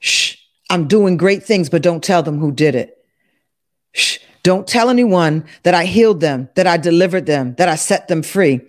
Shh, 0.00 0.36
I'm 0.70 0.86
doing 0.86 1.16
great 1.16 1.44
things, 1.44 1.68
but 1.68 1.82
don't 1.82 2.04
tell 2.04 2.22
them 2.22 2.38
who 2.38 2.52
did 2.52 2.74
it. 2.74 2.96
Shh, 3.92 4.18
don't 4.42 4.66
tell 4.66 4.88
anyone 4.88 5.44
that 5.64 5.74
I 5.74 5.84
healed 5.84 6.20
them, 6.20 6.48
that 6.54 6.66
I 6.66 6.76
delivered 6.76 7.26
them, 7.26 7.54
that 7.56 7.68
I 7.68 7.74
set 7.74 8.08
them 8.08 8.22
free. 8.22 8.60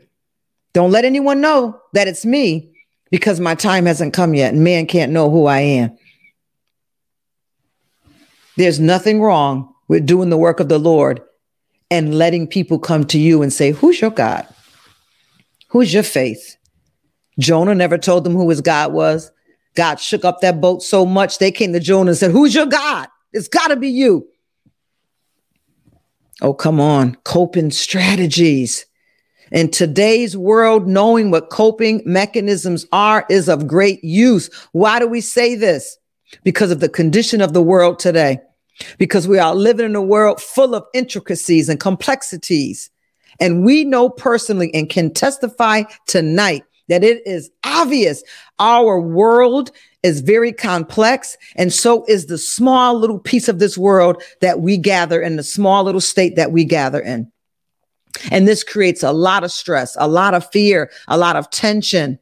Don't 0.74 0.92
let 0.92 1.06
anyone 1.06 1.42
know 1.42 1.80
that 1.94 2.08
it's 2.08 2.26
me 2.26 2.76
because 3.12 3.40
my 3.40 3.56
time 3.56 3.86
hasn't 3.86 4.14
come 4.14 4.34
yet 4.34 4.54
and 4.54 4.64
man 4.64 4.86
can't 4.86 5.12
know 5.12 5.30
who 5.30 5.46
I 5.46 5.60
am. 5.60 5.98
There's 8.58 8.80
nothing 8.80 9.22
wrong 9.22 9.74
with 9.88 10.06
doing 10.06 10.30
the 10.30 10.38
work 10.38 10.60
of 10.60 10.70
the 10.70 10.80
Lord 10.80 11.22
and 11.92 12.16
letting 12.16 12.48
people 12.48 12.80
come 12.80 13.06
to 13.06 13.20
you 13.20 13.42
and 13.42 13.52
say, 13.52 13.72
Who's 13.72 14.00
your 14.00 14.12
God? 14.12 14.48
Who's 15.70 15.94
your 15.94 16.04
faith? 16.04 16.58
Jonah 17.40 17.76
never 17.76 17.98
told 17.98 18.24
them 18.24 18.34
who 18.34 18.50
his 18.50 18.62
God 18.62 18.94
was. 18.94 19.32
God 19.76 20.00
shook 20.00 20.26
up 20.26 20.42
that 20.42 20.60
boat 20.60 20.84
so 20.84 21.06
much, 21.06 21.38
they 21.38 21.52
came 21.52 21.74
to 21.74 21.80
Jonah 21.80 22.12
and 22.12 22.18
said, 22.18 22.32
Who's 22.32 22.54
your 22.54 22.66
God? 22.66 23.08
It's 23.32 23.48
got 23.48 23.68
to 23.68 23.76
be 23.76 23.90
you. 23.90 24.28
Oh, 26.42 26.54
come 26.54 26.80
on. 26.80 27.16
Coping 27.24 27.72
strategies. 27.72 28.86
In 29.52 29.72
today's 29.72 30.38
world, 30.38 30.88
knowing 30.88 31.32
what 31.32 31.50
coping 31.50 32.02
mechanisms 32.06 32.86
are 32.92 33.26
is 33.30 33.50
of 33.50 33.68
great 33.68 34.04
use. 34.04 34.50
Why 34.74 35.00
do 35.00 35.08
we 35.08 35.22
say 35.22 35.56
this? 35.56 35.98
Because 36.44 36.72
of 36.72 36.80
the 36.80 36.90
condition 36.90 37.42
of 37.42 37.54
the 37.54 37.62
world 37.62 37.98
today 38.00 38.40
because 38.98 39.28
we 39.28 39.40
are 39.40 39.56
living 39.56 39.86
in 39.86 39.96
a 39.96 40.02
world 40.02 40.42
full 40.42 40.76
of 40.76 40.86
intricacies 40.94 41.70
and 41.70 41.80
complexities. 41.80 42.90
And 43.40 43.64
we 43.64 43.84
know 43.84 44.10
personally 44.10 44.74
and 44.74 44.90
can 44.90 45.14
testify 45.14 45.84
tonight 46.08 46.64
that 46.90 47.04
it 47.04 47.26
is 47.26 47.50
obvious 47.64 48.24
our 48.58 49.00
world 49.00 49.72
is 50.04 50.22
very 50.22 50.52
complex. 50.52 51.38
And 51.56 51.72
so 51.72 52.06
is 52.08 52.26
the 52.26 52.38
small 52.38 52.96
little 52.98 53.20
piece 53.20 53.48
of 53.48 53.60
this 53.60 53.78
world 53.78 54.22
that 54.42 54.62
we 54.62 54.78
gather 54.78 55.22
in 55.22 55.36
the 55.36 55.44
small 55.44 55.84
little 55.84 56.02
state 56.02 56.36
that 56.36 56.52
we 56.52 56.66
gather 56.66 57.00
in. 57.00 57.32
And 58.32 58.48
this 58.48 58.64
creates 58.64 59.04
a 59.04 59.12
lot 59.12 59.44
of 59.44 59.52
stress, 59.52 59.96
a 60.00 60.08
lot 60.08 60.34
of 60.34 60.50
fear, 60.52 60.92
a 61.08 61.18
lot 61.18 61.36
of 61.36 61.50
tension, 61.52 62.20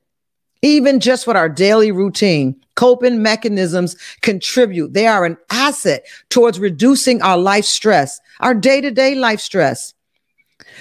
even 0.62 1.00
just 1.00 1.28
with 1.28 1.38
our 1.38 1.50
daily 1.50 1.92
routine. 1.92 2.56
Coping 2.76 3.22
mechanisms 3.22 3.96
contribute. 4.22 4.94
They 4.94 5.08
are 5.08 5.26
an 5.26 5.38
asset 5.50 6.06
towards 6.30 6.60
reducing 6.60 7.22
our 7.22 7.38
life 7.38 7.66
stress, 7.66 8.20
our 8.40 8.54
day 8.54 8.82
to 8.82 8.92
day 8.92 9.16
life 9.16 9.40
stress. 9.40 9.94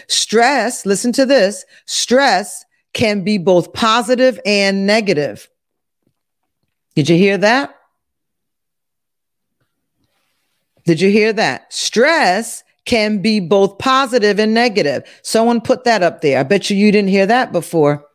Stress, 0.08 0.84
listen 0.86 1.12
to 1.12 1.26
this 1.26 1.64
stress 1.86 2.64
can 2.92 3.24
be 3.24 3.38
both 3.38 3.72
positive 3.72 4.40
and 4.46 4.86
negative. 4.86 5.48
Did 6.94 7.08
you 7.08 7.16
hear 7.16 7.38
that? 7.38 7.74
Did 10.86 11.00
you 11.00 11.10
hear 11.10 11.32
that? 11.32 11.72
Stress 11.72 12.62
can 12.86 13.20
be 13.20 13.40
both 13.40 13.78
positive 13.78 14.38
and 14.38 14.54
negative. 14.54 15.02
Someone 15.22 15.60
put 15.60 15.84
that 15.84 16.02
up 16.02 16.20
there. 16.20 16.38
I 16.38 16.42
bet 16.44 16.70
you 16.70 16.76
you 16.76 16.92
didn't 16.92 17.10
hear 17.10 17.26
that 17.26 17.52
before. 17.52 18.06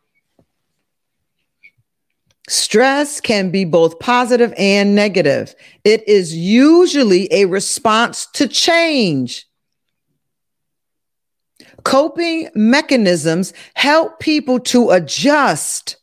Stress 2.52 3.22
can 3.22 3.50
be 3.50 3.64
both 3.64 3.98
positive 4.00 4.54
and 4.58 4.94
negative. 4.94 5.56
It 5.86 6.06
is 6.06 6.36
usually 6.36 7.32
a 7.32 7.46
response 7.46 8.28
to 8.34 8.46
change. 8.46 9.48
Coping 11.84 12.50
mechanisms 12.54 13.54
help 13.76 14.20
people 14.20 14.60
to 14.60 14.90
adjust 14.90 15.96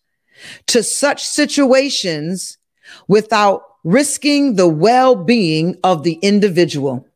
to 0.68 0.82
such 0.82 1.22
situations 1.22 2.56
without 3.08 3.62
risking 3.84 4.56
the 4.56 4.68
well 4.68 5.16
being 5.16 5.76
of 5.84 6.02
the 6.02 6.14
individual. 6.14 7.06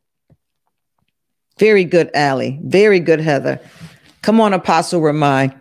Very 1.57 1.85
good, 1.85 2.11
Allie. 2.13 2.59
Very 2.63 2.99
good, 2.99 3.19
Heather. 3.19 3.59
Come 4.21 4.39
on, 4.39 4.53
Apostle 4.53 5.01
Ramai. 5.01 5.55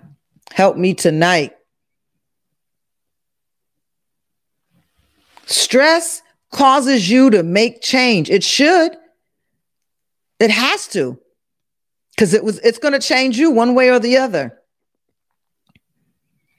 Help 0.52 0.76
me 0.76 0.92
tonight. 0.92 1.54
Stress 5.52 6.22
causes 6.50 7.10
you 7.10 7.30
to 7.30 7.42
make 7.42 7.82
change. 7.82 8.30
It 8.30 8.42
should. 8.42 8.96
It 10.38 10.50
has 10.50 10.88
to. 10.88 11.18
Cuz 12.18 12.34
it 12.34 12.44
was 12.44 12.58
it's 12.60 12.78
going 12.78 12.92
to 12.92 13.06
change 13.06 13.38
you 13.38 13.50
one 13.50 13.74
way 13.74 13.90
or 13.90 13.98
the 13.98 14.16
other. 14.16 14.58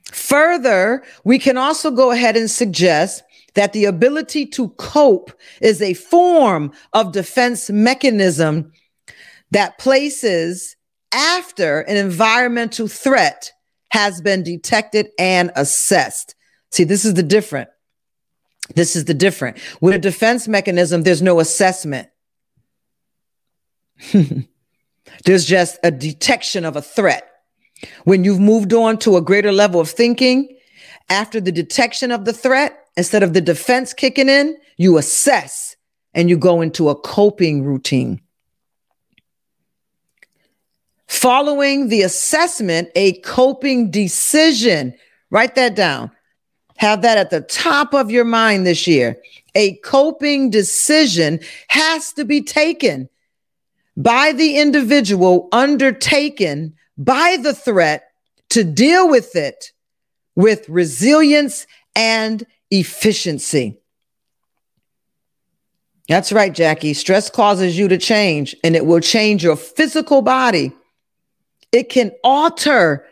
Further, 0.05 1.03
we 1.23 1.39
can 1.39 1.57
also 1.57 1.91
go 1.91 2.11
ahead 2.11 2.37
and 2.37 2.49
suggest 2.49 3.23
that 3.55 3.73
the 3.73 3.85
ability 3.85 4.45
to 4.47 4.69
cope 4.69 5.31
is 5.61 5.81
a 5.81 5.93
form 5.93 6.71
of 6.93 7.11
defense 7.11 7.69
mechanism 7.69 8.71
that 9.51 9.77
places 9.77 10.75
after 11.11 11.81
an 11.81 11.97
environmental 11.97 12.87
threat 12.87 13.51
has 13.89 14.21
been 14.21 14.43
detected 14.43 15.09
and 15.19 15.51
assessed. 15.55 16.35
See, 16.71 16.83
this 16.83 17.05
is 17.05 17.13
the 17.13 17.23
different. 17.23 17.69
This 18.75 18.95
is 18.95 19.05
the 19.05 19.13
different. 19.13 19.57
With 19.81 19.95
a 19.95 19.99
defense 19.99 20.47
mechanism, 20.47 21.03
there's 21.03 21.21
no 21.21 21.39
assessment. 21.39 22.09
there's 25.25 25.45
just 25.45 25.77
a 25.83 25.91
detection 25.91 26.65
of 26.65 26.75
a 26.75 26.81
threat. 26.81 27.29
When 28.05 28.23
you've 28.23 28.39
moved 28.39 28.73
on 28.73 28.97
to 28.99 29.17
a 29.17 29.21
greater 29.21 29.51
level 29.51 29.79
of 29.79 29.89
thinking, 29.89 30.57
after 31.09 31.41
the 31.41 31.51
detection 31.51 32.11
of 32.11 32.25
the 32.25 32.33
threat, 32.33 32.87
instead 32.95 33.23
of 33.23 33.33
the 33.33 33.41
defense 33.41 33.93
kicking 33.93 34.29
in, 34.29 34.57
you 34.77 34.97
assess 34.97 35.75
and 36.13 36.29
you 36.29 36.37
go 36.37 36.61
into 36.61 36.89
a 36.89 36.95
coping 36.95 37.63
routine. 37.63 38.21
Following 41.07 41.89
the 41.89 42.01
assessment, 42.01 42.89
a 42.95 43.19
coping 43.21 43.91
decision. 43.91 44.95
Write 45.29 45.55
that 45.55 45.75
down. 45.75 46.11
Have 46.77 47.01
that 47.03 47.17
at 47.17 47.29
the 47.29 47.41
top 47.41 47.93
of 47.93 48.11
your 48.11 48.25
mind 48.25 48.65
this 48.65 48.87
year. 48.87 49.17
A 49.55 49.75
coping 49.77 50.49
decision 50.49 51.39
has 51.67 52.13
to 52.13 52.25
be 52.25 52.41
taken 52.41 53.09
by 53.95 54.31
the 54.31 54.57
individual 54.57 55.47
undertaken 55.51 56.73
by 56.97 57.37
the 57.41 57.53
threat 57.53 58.09
to 58.49 58.63
deal 58.63 59.09
with 59.09 59.35
it 59.35 59.71
with 60.35 60.67
resilience 60.67 61.67
and 61.95 62.45
efficiency. 62.71 63.79
That's 66.09 66.31
right, 66.31 66.53
Jackie. 66.53 66.93
Stress 66.93 67.29
causes 67.29 67.77
you 67.77 67.87
to 67.87 67.97
change 67.97 68.55
and 68.63 68.75
it 68.75 68.85
will 68.85 68.99
change 68.99 69.43
your 69.43 69.55
physical 69.55 70.21
body. 70.21 70.73
It 71.71 71.89
can 71.89 72.11
alter. 72.23 73.05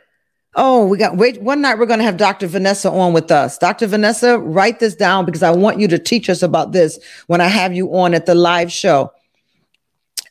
Oh, 0.55 0.85
we 0.85 0.97
got 0.97 1.15
wait. 1.15 1.41
One 1.41 1.61
night 1.61 1.77
we're 1.77 1.85
going 1.85 1.99
to 1.99 2.05
have 2.05 2.17
Dr. 2.17 2.45
Vanessa 2.47 2.91
on 2.91 3.13
with 3.13 3.31
us. 3.31 3.57
Dr. 3.57 3.87
Vanessa, 3.87 4.37
write 4.37 4.79
this 4.79 4.95
down 4.95 5.25
because 5.25 5.43
I 5.43 5.51
want 5.51 5.79
you 5.79 5.87
to 5.87 5.97
teach 5.97 6.29
us 6.29 6.43
about 6.43 6.73
this 6.73 6.99
when 7.27 7.39
I 7.39 7.47
have 7.47 7.73
you 7.73 7.95
on 7.95 8.13
at 8.13 8.25
the 8.25 8.35
live 8.35 8.71
show. 8.71 9.11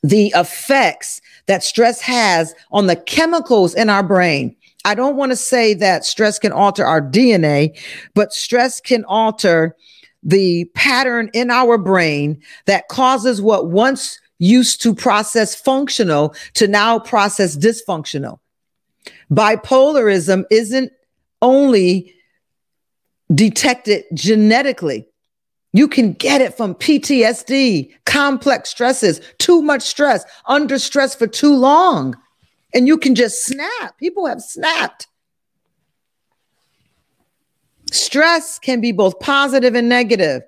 The 0.02 0.32
effects 0.36 1.22
that 1.46 1.64
stress 1.64 2.00
has 2.02 2.54
on 2.70 2.86
the 2.86 2.96
chemicals 2.96 3.74
in 3.74 3.88
our 3.88 4.02
brain. 4.02 4.54
I 4.84 4.94
don't 4.94 5.16
want 5.16 5.32
to 5.32 5.36
say 5.36 5.74
that 5.74 6.04
stress 6.04 6.38
can 6.38 6.52
alter 6.52 6.84
our 6.84 7.00
DNA, 7.02 7.78
but 8.14 8.32
stress 8.32 8.80
can 8.80 9.04
alter 9.04 9.74
the 10.22 10.66
pattern 10.74 11.30
in 11.32 11.50
our 11.50 11.78
brain 11.78 12.40
that 12.66 12.88
causes 12.88 13.40
what 13.40 13.70
once 13.70 14.20
used 14.38 14.82
to 14.82 14.94
process 14.94 15.54
functional 15.54 16.34
to 16.54 16.66
now 16.66 16.98
process 16.98 17.56
dysfunctional. 17.56 18.38
Bipolarism 19.32 20.44
isn't 20.50 20.92
only 21.40 22.14
detected 23.34 24.04
genetically. 24.12 25.06
You 25.72 25.86
can 25.86 26.14
get 26.14 26.40
it 26.40 26.56
from 26.56 26.74
PTSD, 26.74 27.92
complex 28.04 28.70
stresses, 28.70 29.20
too 29.38 29.62
much 29.62 29.82
stress, 29.82 30.24
under 30.46 30.78
stress 30.78 31.14
for 31.14 31.28
too 31.28 31.54
long. 31.54 32.16
And 32.74 32.88
you 32.88 32.98
can 32.98 33.14
just 33.14 33.44
snap. 33.44 33.96
People 33.98 34.26
have 34.26 34.40
snapped. 34.40 35.06
Stress 37.92 38.58
can 38.58 38.80
be 38.80 38.92
both 38.92 39.18
positive 39.20 39.74
and 39.74 39.88
negative. 39.88 40.42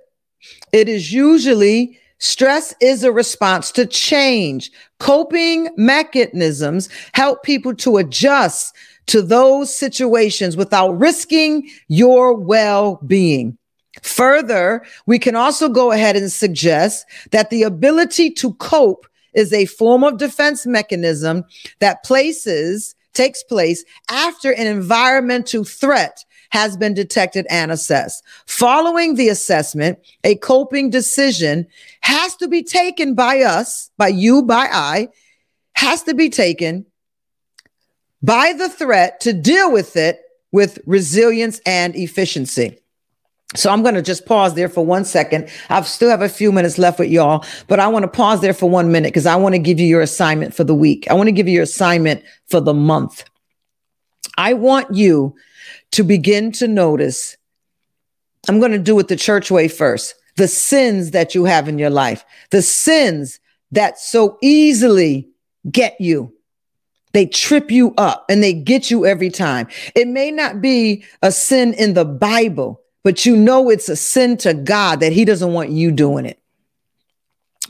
It 0.73 0.89
is 0.89 1.13
usually 1.13 1.99
stress 2.23 2.75
is 2.81 3.03
a 3.03 3.13
response 3.13 3.73
to 3.73 3.85
change. 3.85 4.71
Coping 4.99 5.69
mechanisms 5.77 6.89
help 7.13 7.43
people 7.43 7.75
to 7.75 7.99
adjust 7.99 8.75
to 9.07 9.21
those 9.21 9.75
situations 9.75 10.57
without 10.57 10.93
risking 10.93 11.69
your 11.89 12.33
well 12.33 13.01
being. 13.07 13.59
Further, 14.03 14.85
we 15.07 15.19
can 15.19 15.37
also 15.37 15.69
go 15.69 15.91
ahead 15.91 16.17
and 16.17 16.31
suggest 16.31 17.05
that 17.31 17.51
the 17.51 17.65
ability 17.65 18.31
to 18.31 18.55
cope 18.55 19.07
is 19.35 19.53
a 19.53 19.67
form 19.67 20.05
of 20.05 20.19
defense 20.19 20.65
mechanism 20.65 21.45
that 21.81 22.05
places 22.05 22.95
takes 23.13 23.43
place 23.43 23.85
after 24.09 24.53
an 24.53 24.67
environmental 24.67 25.65
threat 25.65 26.25
has 26.53 26.77
been 26.77 26.93
detected 26.93 27.47
and 27.49 27.73
assessed. 27.73 28.23
Following 28.47 29.15
the 29.15 29.31
assessment, 29.31 29.99
a 30.23 30.35
coping 30.37 30.91
decision 30.91 31.67
has 32.03 32.37
to 32.37 32.47
be 32.47 32.63
taken 32.63 33.15
by 33.15 33.41
us, 33.41 33.91
by 33.97 34.09
you, 34.09 34.43
by 34.43 34.69
I, 34.71 35.09
has 35.73 36.03
to 36.03 36.15
be 36.15 36.29
taken 36.29 36.85
by 38.23 38.53
the 38.53 38.69
threat 38.69 39.19
to 39.21 39.33
deal 39.33 39.73
with 39.73 39.97
it 39.97 40.21
with 40.53 40.79
resilience 40.85 41.59
and 41.65 41.97
efficiency. 41.97 42.79
So 43.55 43.71
I'm 43.71 43.83
going 43.83 43.95
to 43.95 44.03
just 44.03 44.27
pause 44.27 44.53
there 44.55 44.69
for 44.69 44.85
one 44.85 45.07
second. 45.07 45.49
I 45.71 45.81
still 45.83 46.11
have 46.11 46.21
a 46.21 46.29
few 46.29 46.53
minutes 46.53 46.77
left 46.77 46.99
with 46.99 47.09
y'all, 47.09 47.47
but 47.67 47.81
I 47.81 47.89
want 47.89 48.03
to 48.03 48.09
pause 48.09 48.43
there 48.43 48.55
for 48.55 48.69
one 48.69 48.93
minute 48.93 49.09
because 49.09 49.27
I 49.27 49.37
want 49.37 49.55
to 49.55 49.59
give 49.59 49.81
you 49.81 49.87
your 49.87 50.03
assignment 50.03 50.53
for 50.53 50.65
the 50.65 50.75
week. 50.75 51.11
I 51.11 51.15
want 51.15 51.29
to 51.29 51.33
give 51.33 51.49
you 51.49 51.55
your 51.55 51.63
assignment 51.63 52.23
for 52.49 52.61
the 52.61 52.75
month. 52.75 53.25
I 54.37 54.53
want 54.53 54.95
you 54.95 55.35
to 55.93 56.03
begin 56.03 56.53
to 56.53 56.69
notice. 56.69 57.37
I'm 58.49 58.59
going 58.59 58.73
to 58.73 58.79
do 58.79 58.99
it 58.99 59.09
the 59.09 59.17
church 59.17 59.51
way 59.51 59.69
first. 59.69 60.15
The 60.37 60.49
sins 60.49 61.13
that 61.13 61.35
you 61.35 61.45
have 61.45 61.69
in 61.69 61.79
your 61.79 61.91
life, 61.91 62.25
the 62.51 62.63
sins 62.63 63.39
that 63.71 63.99
so 63.99 64.39
easily 64.43 65.29
get 65.71 66.01
you. 66.01 66.33
They 67.13 67.27
trip 67.27 67.71
you 67.71 67.95
up 67.99 68.25
and 68.31 68.43
they 68.43 68.55
get 68.55 68.91
you 68.91 69.05
every 69.05 69.29
time. 69.29 69.69
It 69.95 70.09
may 70.09 70.31
not 70.31 70.63
be 70.63 71.05
a 71.21 71.31
sin 71.31 71.75
in 71.75 71.93
the 71.93 72.07
Bible 72.07 72.83
but 73.03 73.27
you 73.27 73.37
know 73.37 73.69
it's 73.69 73.89
a 73.89 73.97
sin 73.97 74.37
to 74.39 74.55
God 74.55 75.01
that 75.01 75.13
He 75.13 75.25
doesn't 75.25 75.53
want 75.53 75.71
you 75.71 75.91
doing 75.91 76.27
it. 76.27 76.39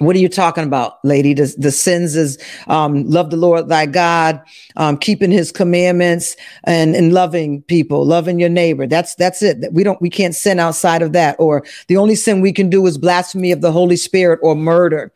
What 0.04 0.16
are 0.16 0.20
you 0.20 0.28
talking 0.28 0.64
about, 0.64 1.04
lady? 1.04 1.34
The, 1.34 1.54
the 1.58 1.70
sins 1.70 2.16
is 2.16 2.38
um, 2.66 3.04
love 3.08 3.30
the 3.30 3.36
Lord 3.36 3.68
thy 3.68 3.86
God, 3.86 4.40
um, 4.76 4.96
keeping 4.96 5.30
His 5.30 5.52
commandments, 5.52 6.36
and 6.64 6.94
and 6.94 7.12
loving 7.12 7.62
people, 7.62 8.04
loving 8.04 8.38
your 8.38 8.48
neighbor. 8.48 8.86
That's 8.86 9.14
that's 9.14 9.42
it. 9.42 9.72
We 9.72 9.84
don't 9.84 10.00
we 10.00 10.10
can't 10.10 10.34
sin 10.34 10.58
outside 10.58 11.02
of 11.02 11.12
that. 11.12 11.36
Or 11.38 11.64
the 11.88 11.96
only 11.96 12.14
sin 12.14 12.40
we 12.40 12.52
can 12.52 12.70
do 12.70 12.86
is 12.86 12.98
blasphemy 12.98 13.52
of 13.52 13.60
the 13.60 13.72
Holy 13.72 13.96
Spirit 13.96 14.40
or 14.42 14.54
murder. 14.54 15.12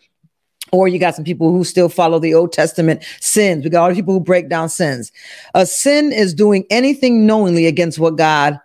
Or 0.72 0.88
you 0.88 0.98
got 0.98 1.14
some 1.14 1.24
people 1.24 1.52
who 1.52 1.64
still 1.64 1.88
follow 1.88 2.18
the 2.18 2.34
Old 2.34 2.52
Testament 2.52 3.04
sins. 3.20 3.64
We 3.64 3.70
got 3.70 3.82
all 3.82 3.88
the 3.88 3.94
people 3.94 4.14
who 4.14 4.20
break 4.20 4.48
down 4.48 4.68
sins. 4.68 5.12
A 5.54 5.64
sin 5.64 6.12
is 6.12 6.34
doing 6.34 6.64
anything 6.70 7.24
knowingly 7.24 7.66
against 7.66 7.98
what 7.98 8.16
God 8.16 8.60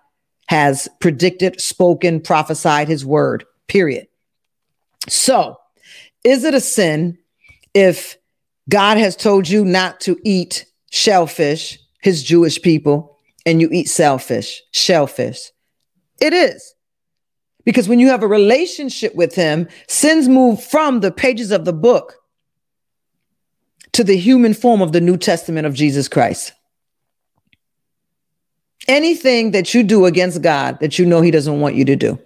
has 0.47 0.89
predicted, 0.99 1.61
spoken, 1.61 2.19
prophesied 2.19 2.89
his 2.89 3.05
word, 3.05 3.45
period. 3.67 4.07
So, 5.07 5.57
is 6.23 6.43
it 6.43 6.53
a 6.53 6.61
sin 6.61 7.17
if 7.73 8.17
God 8.69 8.97
has 8.97 9.15
told 9.15 9.49
you 9.49 9.65
not 9.65 9.99
to 10.01 10.17
eat 10.23 10.65
shellfish, 10.91 11.79
his 12.01 12.23
Jewish 12.23 12.61
people, 12.61 13.17
and 13.45 13.61
you 13.61 13.69
eat 13.71 13.89
shellfish, 13.89 14.61
shellfish? 14.71 15.51
It 16.19 16.33
is. 16.33 16.75
Because 17.65 17.87
when 17.87 17.99
you 17.99 18.07
have 18.09 18.23
a 18.23 18.27
relationship 18.27 19.15
with 19.15 19.35
him, 19.35 19.67
sins 19.87 20.27
move 20.27 20.63
from 20.63 20.99
the 20.99 21.11
pages 21.11 21.51
of 21.51 21.65
the 21.65 21.73
book 21.73 22.15
to 23.93 24.03
the 24.03 24.17
human 24.17 24.53
form 24.53 24.81
of 24.81 24.91
the 24.91 25.01
New 25.01 25.17
Testament 25.17 25.67
of 25.67 25.73
Jesus 25.73 26.07
Christ. 26.07 26.53
anything 28.87 29.51
that 29.51 29.73
you 29.73 29.83
do 29.83 30.05
against 30.05 30.41
God 30.41 30.79
that 30.79 30.99
you 30.99 31.05
know 31.05 31.21
He 31.21 31.31
doesn't 31.31 31.59
want 31.59 31.75
you 31.75 31.85
to 31.85 31.95
do. 31.95 32.19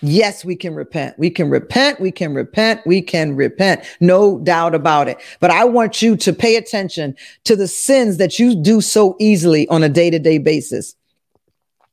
Yes, 0.00 0.44
we 0.44 0.54
can 0.54 0.74
repent. 0.74 1.18
We 1.18 1.28
can 1.28 1.50
repent. 1.50 2.00
We 2.00 2.12
can 2.12 2.32
repent. 2.32 2.82
We 2.86 3.02
can 3.02 3.34
repent. 3.34 3.84
No 4.00 4.38
doubt 4.38 4.74
about 4.74 5.08
it. 5.08 5.18
But 5.40 5.50
I 5.50 5.64
want 5.64 6.00
you 6.00 6.16
to 6.18 6.32
pay 6.32 6.56
attention 6.56 7.16
to 7.44 7.56
the 7.56 7.66
sins 7.66 8.18
that 8.18 8.38
you 8.38 8.54
do 8.54 8.80
so 8.80 9.16
easily 9.18 9.66
on 9.68 9.82
a 9.82 9.88
day 9.88 10.10
to 10.10 10.18
day 10.18 10.38
basis. 10.38 10.94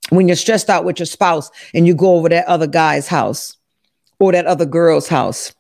When 0.09 0.27
you're 0.27 0.35
stressed 0.35 0.69
out 0.69 0.85
with 0.85 0.99
your 0.99 1.07
spouse 1.07 1.49
and 1.73 1.87
you 1.87 1.95
go 1.95 2.15
over 2.15 2.29
that 2.29 2.45
other 2.45 2.67
guy's 2.67 3.07
house 3.07 3.57
or 4.19 4.31
that 4.33 4.45
other 4.45 4.65
girl's 4.65 5.07
house, 5.07 5.53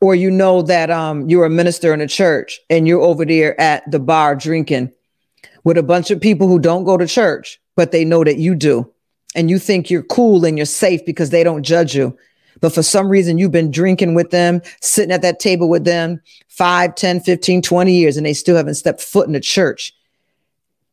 or 0.00 0.16
you 0.16 0.32
know 0.32 0.62
that 0.62 0.90
um, 0.90 1.28
you're 1.28 1.44
a 1.44 1.50
minister 1.50 1.94
in 1.94 2.00
a 2.00 2.08
church 2.08 2.58
and 2.68 2.88
you're 2.88 3.00
over 3.00 3.24
there 3.24 3.58
at 3.60 3.88
the 3.88 4.00
bar 4.00 4.34
drinking 4.34 4.90
with 5.62 5.78
a 5.78 5.82
bunch 5.82 6.10
of 6.10 6.20
people 6.20 6.48
who 6.48 6.58
don't 6.58 6.82
go 6.82 6.96
to 6.96 7.06
church, 7.06 7.60
but 7.76 7.92
they 7.92 8.04
know 8.04 8.24
that 8.24 8.38
you 8.38 8.56
do 8.56 8.91
and 9.34 9.50
you 9.50 9.58
think 9.58 9.90
you're 9.90 10.02
cool 10.02 10.44
and 10.44 10.56
you're 10.56 10.66
safe 10.66 11.04
because 11.04 11.30
they 11.30 11.44
don't 11.44 11.62
judge 11.62 11.94
you. 11.94 12.16
But 12.60 12.72
for 12.72 12.82
some 12.82 13.08
reason, 13.08 13.38
you've 13.38 13.50
been 13.50 13.70
drinking 13.70 14.14
with 14.14 14.30
them, 14.30 14.62
sitting 14.80 15.10
at 15.10 15.22
that 15.22 15.40
table 15.40 15.68
with 15.68 15.84
them 15.84 16.20
5, 16.48 16.94
10, 16.94 17.20
15, 17.20 17.62
20 17.62 17.92
years, 17.92 18.16
and 18.16 18.26
they 18.26 18.34
still 18.34 18.56
haven't 18.56 18.74
stepped 18.74 19.00
foot 19.00 19.26
in 19.26 19.32
the 19.32 19.40
church. 19.40 19.94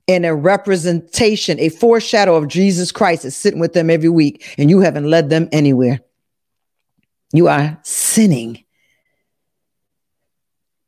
And 0.07 0.25
a 0.25 0.33
representation, 0.33 1.59
a 1.59 1.69
foreshadow 1.69 2.35
of 2.35 2.47
Jesus 2.47 2.91
Christ 2.91 3.25
is 3.25 3.35
sitting 3.35 3.59
with 3.59 3.73
them 3.73 3.89
every 3.89 4.09
week, 4.09 4.55
and 4.57 4.69
you 4.69 4.79
haven't 4.79 5.09
led 5.09 5.29
them 5.29 5.49
anywhere. 5.51 5.99
You 7.33 7.47
are 7.47 7.77
sinning. 7.83 8.63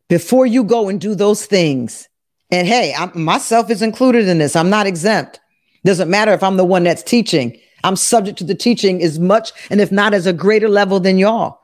Before 0.08 0.45
you 0.45 0.64
go 0.64 0.89
and 0.89 0.99
do 0.99 1.14
those 1.14 1.45
things, 1.45 2.10
and 2.49 2.68
hey, 2.68 2.95
I'm, 2.97 3.12
myself 3.22 3.70
is 3.70 3.82
included 3.82 4.28
in 4.28 4.39
this, 4.39 4.56
I'm 4.56 4.70
not 4.70 4.88
exempt. 4.88 5.40
Doesn't 5.84 6.09
matter 6.09 6.32
if 6.34 6.43
I'm 6.43 6.57
the 6.57 6.65
one 6.65 6.84
that's 6.84 7.03
teaching. 7.03 7.59
I'm 7.84 7.95
subject 7.95 8.38
to 8.39 8.43
the 8.43 8.55
teaching 8.55 9.01
as 9.01 9.17
much 9.19 9.51
and 9.69 9.82
if 9.82 9.91
not 9.91 10.13
as 10.13 10.27
a 10.27 10.34
greater 10.34 10.69
level 10.69 10.99
than 10.99 11.17
y'all. 11.17 11.59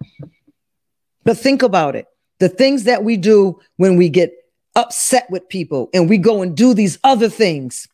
But 1.24 1.38
think 1.38 1.62
about 1.62 1.96
it. 1.96 2.08
The 2.40 2.50
things 2.50 2.86
that 2.86 3.04
we 3.04 3.18
do 3.18 3.60
when 3.78 3.98
we 3.98 4.10
get 4.10 4.32
upset 4.76 5.30
with 5.30 5.48
people 5.50 5.90
and 5.94 6.10
we 6.10 6.18
go 6.18 6.42
and 6.42 6.56
do 6.56 6.74
these 6.74 6.98
other 7.04 7.30
things 7.30 7.88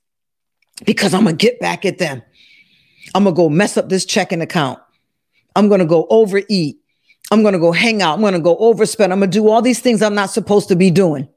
because 0.86 1.14
I'm 1.14 1.24
going 1.24 1.38
to 1.38 1.46
get 1.46 1.60
back 1.60 1.86
at 1.86 1.98
them. 1.98 2.22
I'm 3.16 3.24
going 3.24 3.36
to 3.36 3.38
go 3.38 3.50
mess 3.50 3.78
up 3.78 3.90
this 3.90 4.06
checking 4.06 4.42
account. 4.42 4.80
I'm 5.56 5.68
going 5.68 5.80
to 5.80 5.86
go 5.86 6.08
overeat. 6.10 6.78
I'm 7.32 7.42
going 7.42 7.54
to 7.54 7.60
go 7.60 7.72
hang 7.72 8.02
out. 8.02 8.16
I'm 8.16 8.22
going 8.22 8.34
to 8.34 8.40
go 8.40 8.58
overspend. 8.58 9.12
I'm 9.12 9.20
going 9.20 9.32
to 9.32 9.38
do 9.40 9.50
all 9.50 9.62
these 9.62 9.80
things 9.80 10.02
I'm 10.02 10.16
not 10.16 10.30
supposed 10.30 10.70
to 10.70 10.76
be 10.76 10.92
doing. 10.92 11.28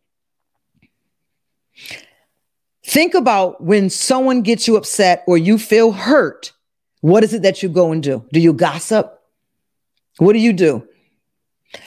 Think 2.86 3.14
about 3.14 3.60
when 3.60 3.90
someone 3.90 4.42
gets 4.42 4.68
you 4.68 4.76
upset 4.76 5.24
or 5.26 5.36
you 5.36 5.58
feel 5.58 5.90
hurt. 5.90 6.52
What 7.00 7.24
is 7.24 7.34
it 7.34 7.42
that 7.42 7.60
you 7.60 7.68
go 7.68 7.90
and 7.90 8.00
do? 8.00 8.24
Do 8.32 8.38
you 8.38 8.52
gossip? 8.52 9.20
What 10.18 10.34
do 10.34 10.38
you 10.38 10.52
do? 10.52 10.86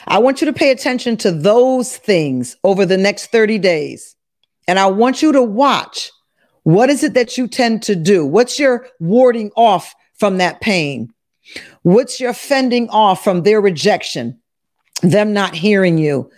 I 0.06 0.18
want 0.18 0.41
you 0.41 0.45
to 0.45 0.54
pay 0.54 0.72
attention 0.72 1.16
to 1.18 1.32
those 1.32 1.95
things 1.95 2.58
over 2.66 2.86
the 2.86 2.97
next 2.97 3.28
30 3.28 3.60
days. 3.60 4.18
And 4.68 4.78
I 4.78 4.88
want 4.88 5.22
you 5.22 5.32
to 5.32 5.41
watch 5.41 6.12
what 6.64 6.89
is 6.89 7.02
it 7.02 7.14
that 7.14 7.38
you 7.38 7.47
tend 7.47 7.82
to 7.84 7.95
do? 7.95 8.26
What's 8.26 8.60
your 8.60 8.86
warding 9.00 9.52
off 9.56 9.95
from 10.16 10.38
that 10.39 10.60
pain? 10.60 11.14
What's 11.84 12.20
your 12.20 12.34
fending 12.34 12.89
off 12.89 13.24
from 13.24 13.43
their 13.43 13.62
rejection, 13.62 14.38
them 15.02 15.32
not 15.32 15.56
hearing 15.56 15.97
you, 15.97 16.30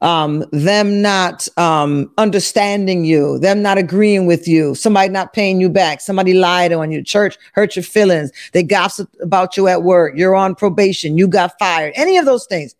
um, 0.00 0.44
them 0.52 1.02
not 1.02 1.48
um, 1.58 2.10
understanding 2.18 3.04
you, 3.04 3.38
them 3.38 3.62
not 3.62 3.78
agreeing 3.78 4.26
with 4.26 4.46
you, 4.46 4.74
somebody 4.74 5.08
not 5.08 5.32
paying 5.32 5.60
you 5.60 5.68
back, 5.68 6.00
somebody 6.00 6.34
lied 6.34 6.72
on 6.72 6.90
you, 6.90 7.02
church 7.02 7.36
hurt 7.52 7.74
your 7.74 7.82
feelings, 7.82 8.30
they 8.52 8.62
gossip 8.62 9.08
about 9.20 9.56
you 9.56 9.66
at 9.68 9.82
work, 9.82 10.14
you're 10.16 10.36
on 10.36 10.54
probation, 10.54 11.18
you 11.18 11.26
got 11.26 11.58
fired, 11.58 11.92
any 11.96 12.16
of 12.16 12.24
those 12.24 12.46
things. 12.46 12.74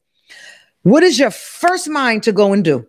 What 0.82 1.02
is 1.02 1.18
your 1.18 1.30
first 1.30 1.88
mind 1.88 2.22
to 2.24 2.32
go 2.32 2.52
and 2.52 2.64
do? 2.64 2.86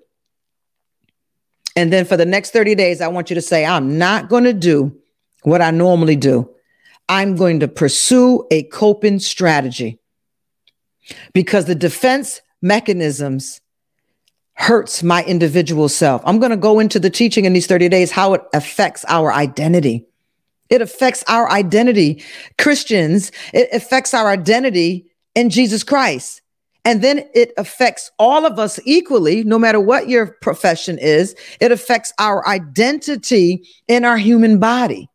And 1.76 1.92
then 1.92 2.06
for 2.06 2.18
the 2.18 2.26
next 2.26 2.52
30 2.52 2.76
days, 2.76 3.02
I 3.02 3.08
want 3.08 3.30
you 3.30 3.36
to 3.36 3.42
say, 3.42 3.66
I'm 3.66 3.98
not 3.98 4.30
going 4.30 4.44
to 4.44 4.54
do 4.54 4.96
what 5.44 5.62
I 5.62 5.72
normally 5.72 6.16
do. 6.16 6.50
I'm 7.08 7.36
going 7.36 7.62
to 7.62 7.68
pursue 7.68 8.46
a 8.52 8.64
coping 8.64 9.20
strategy 9.20 10.00
because 11.34 11.66
the 11.66 11.76
defense 11.76 12.42
mechanisms 12.62 13.62
hurts 14.60 15.02
my 15.02 15.24
individual 15.24 15.88
self. 15.88 16.22
I'm 16.26 16.38
going 16.38 16.52
to 16.52 16.58
go 16.58 16.80
into 16.80 17.00
the 17.00 17.10
teaching 17.10 17.46
in 17.46 17.54
these 17.54 17.66
30 17.66 17.88
days 17.88 18.12
how 18.12 18.34
it 18.34 18.44
affects 18.54 19.06
our 19.08 19.32
identity. 19.32 20.06
It 20.70 20.82
affects 20.82 21.24
our 21.30 21.50
identity. 21.50 22.22
Christians, 22.58 23.32
it 23.54 23.70
affects 23.72 24.14
our 24.14 24.28
identity 24.28 25.06
in 25.34 25.50
Jesus 25.50 25.84
Christ. 25.84 26.42
And 26.84 27.02
then 27.02 27.26
it 27.34 27.54
affects 27.58 28.12
all 28.20 28.46
of 28.46 28.60
us 28.60 28.80
equally, 28.84 29.46
no 29.46 29.58
matter 29.58 29.80
what 29.80 30.10
your 30.10 30.28
profession 30.28 30.98
is. 30.98 31.36
It 31.62 31.72
affects 31.72 32.12
our 32.20 32.46
identity 32.46 33.66
in 33.88 34.04
our 34.04 34.18
human 34.18 34.60
body. 34.60 35.10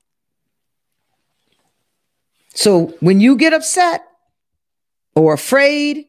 So 2.55 2.95
when 3.01 3.21
you 3.21 3.37
get 3.37 3.53
upset 3.53 4.07
or 5.15 5.35
afraid 5.35 6.07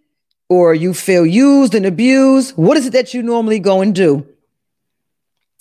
or 0.49 0.73
you 0.73 0.93
feel 0.93 1.25
used 1.25 1.73
and 1.73 1.85
abused, 1.85 2.55
what 2.55 2.77
is 2.77 2.85
it 2.85 2.93
that 2.93 3.13
you 3.13 3.23
normally 3.23 3.59
go 3.59 3.81
and 3.81 3.95
do? 3.95 4.25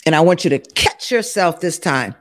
And 0.07 0.15
I 0.15 0.21
want 0.21 0.45
you 0.45 0.51
to 0.51 0.59
catch 0.59 1.11
yourself 1.11 1.61
this 1.61 1.79
time 1.79 2.15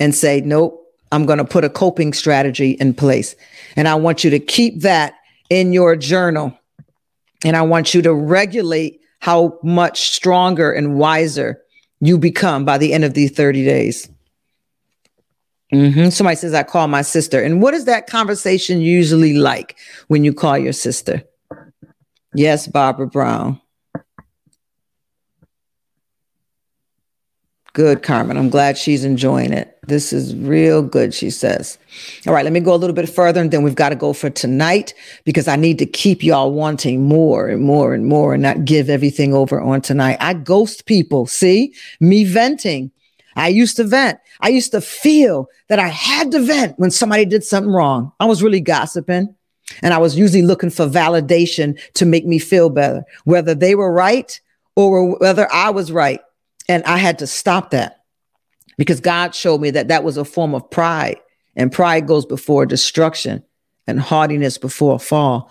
and 0.00 0.14
say, 0.14 0.40
nope, 0.40 0.82
I'm 1.12 1.26
going 1.26 1.38
to 1.38 1.44
put 1.44 1.64
a 1.64 1.68
coping 1.68 2.12
strategy 2.12 2.72
in 2.72 2.94
place. 2.94 3.34
And 3.76 3.86
I 3.86 3.94
want 3.96 4.24
you 4.24 4.30
to 4.30 4.38
keep 4.38 4.80
that 4.80 5.14
in 5.50 5.72
your 5.72 5.96
journal. 5.96 6.58
And 7.44 7.56
I 7.56 7.62
want 7.62 7.94
you 7.94 8.02
to 8.02 8.14
regulate 8.14 9.00
how 9.20 9.58
much 9.62 10.10
stronger 10.10 10.72
and 10.72 10.98
wiser 10.98 11.62
you 12.00 12.18
become 12.18 12.64
by 12.64 12.78
the 12.78 12.92
end 12.92 13.04
of 13.04 13.14
these 13.14 13.32
30 13.32 13.64
days. 13.64 14.08
Mm-hmm. 15.72 16.08
Somebody 16.08 16.36
says, 16.36 16.54
I 16.54 16.62
call 16.62 16.88
my 16.88 17.02
sister. 17.02 17.42
And 17.42 17.60
what 17.60 17.74
is 17.74 17.84
that 17.84 18.06
conversation 18.06 18.80
usually 18.80 19.34
like 19.34 19.76
when 20.06 20.24
you 20.24 20.32
call 20.32 20.56
your 20.56 20.72
sister? 20.72 21.22
Yes, 22.34 22.66
Barbara 22.66 23.06
Brown. 23.06 23.60
Good, 27.74 28.02
Carmen. 28.02 28.36
I'm 28.36 28.50
glad 28.50 28.76
she's 28.76 29.04
enjoying 29.04 29.52
it. 29.52 29.78
This 29.86 30.12
is 30.12 30.34
real 30.34 30.82
good, 30.82 31.14
she 31.14 31.30
says. 31.30 31.78
All 32.26 32.34
right, 32.34 32.42
let 32.42 32.52
me 32.52 32.60
go 32.60 32.74
a 32.74 32.76
little 32.76 32.94
bit 32.94 33.08
further 33.08 33.40
and 33.40 33.50
then 33.50 33.62
we've 33.62 33.74
got 33.74 33.90
to 33.90 33.94
go 33.94 34.12
for 34.12 34.30
tonight 34.30 34.94
because 35.24 35.46
I 35.46 35.56
need 35.56 35.78
to 35.78 35.86
keep 35.86 36.24
y'all 36.24 36.52
wanting 36.52 37.04
more 37.04 37.46
and 37.46 37.62
more 37.62 37.94
and 37.94 38.06
more 38.06 38.34
and 38.34 38.42
not 38.42 38.64
give 38.64 38.90
everything 38.90 39.32
over 39.32 39.60
on 39.60 39.80
tonight. 39.80 40.16
I 40.20 40.34
ghost 40.34 40.86
people. 40.86 41.26
See 41.26 41.72
me 42.00 42.24
venting. 42.24 42.90
I 43.36 43.48
used 43.48 43.76
to 43.76 43.84
vent. 43.84 44.18
I 44.40 44.48
used 44.48 44.72
to 44.72 44.80
feel 44.80 45.48
that 45.68 45.78
I 45.78 45.88
had 45.88 46.32
to 46.32 46.40
vent 46.40 46.78
when 46.78 46.90
somebody 46.90 47.24
did 47.24 47.44
something 47.44 47.72
wrong. 47.72 48.10
I 48.18 48.24
was 48.24 48.42
really 48.42 48.60
gossiping. 48.60 49.34
And 49.82 49.94
I 49.94 49.98
was 49.98 50.16
usually 50.16 50.42
looking 50.42 50.70
for 50.70 50.86
validation 50.86 51.78
to 51.94 52.06
make 52.06 52.26
me 52.26 52.38
feel 52.38 52.70
better, 52.70 53.04
whether 53.24 53.54
they 53.54 53.74
were 53.74 53.92
right 53.92 54.40
or 54.76 55.16
whether 55.18 55.50
I 55.52 55.70
was 55.70 55.92
right. 55.92 56.20
And 56.68 56.84
I 56.84 56.98
had 56.98 57.18
to 57.20 57.26
stop 57.26 57.70
that 57.70 58.04
because 58.76 59.00
God 59.00 59.34
showed 59.34 59.60
me 59.60 59.70
that 59.70 59.88
that 59.88 60.04
was 60.04 60.16
a 60.16 60.24
form 60.24 60.54
of 60.54 60.70
pride. 60.70 61.18
And 61.56 61.72
pride 61.72 62.06
goes 62.06 62.24
before 62.24 62.66
destruction 62.66 63.42
and 63.86 63.98
haughtiness 63.98 64.58
before 64.58 65.00
fall. 65.00 65.50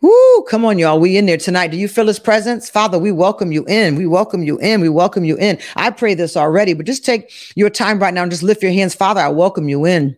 Woo, 0.00 0.42
come 0.48 0.64
on, 0.64 0.78
y'all. 0.78 0.98
We 0.98 1.16
in 1.16 1.26
there 1.26 1.36
tonight. 1.36 1.70
Do 1.70 1.76
you 1.76 1.86
feel 1.86 2.06
his 2.06 2.18
presence? 2.18 2.68
Father, 2.68 2.98
we 2.98 3.12
welcome 3.12 3.52
you 3.52 3.64
in. 3.66 3.94
We 3.94 4.06
welcome 4.06 4.42
you 4.42 4.58
in. 4.58 4.80
We 4.80 4.88
welcome 4.88 5.24
you 5.24 5.36
in. 5.36 5.58
I 5.76 5.90
pray 5.90 6.14
this 6.14 6.36
already, 6.36 6.74
but 6.74 6.86
just 6.86 7.04
take 7.04 7.30
your 7.54 7.70
time 7.70 8.00
right 8.00 8.12
now 8.12 8.22
and 8.22 8.30
just 8.30 8.42
lift 8.42 8.62
your 8.62 8.72
hands. 8.72 8.94
Father, 8.94 9.20
I 9.20 9.28
welcome 9.28 9.68
you 9.68 9.84
in 9.84 10.16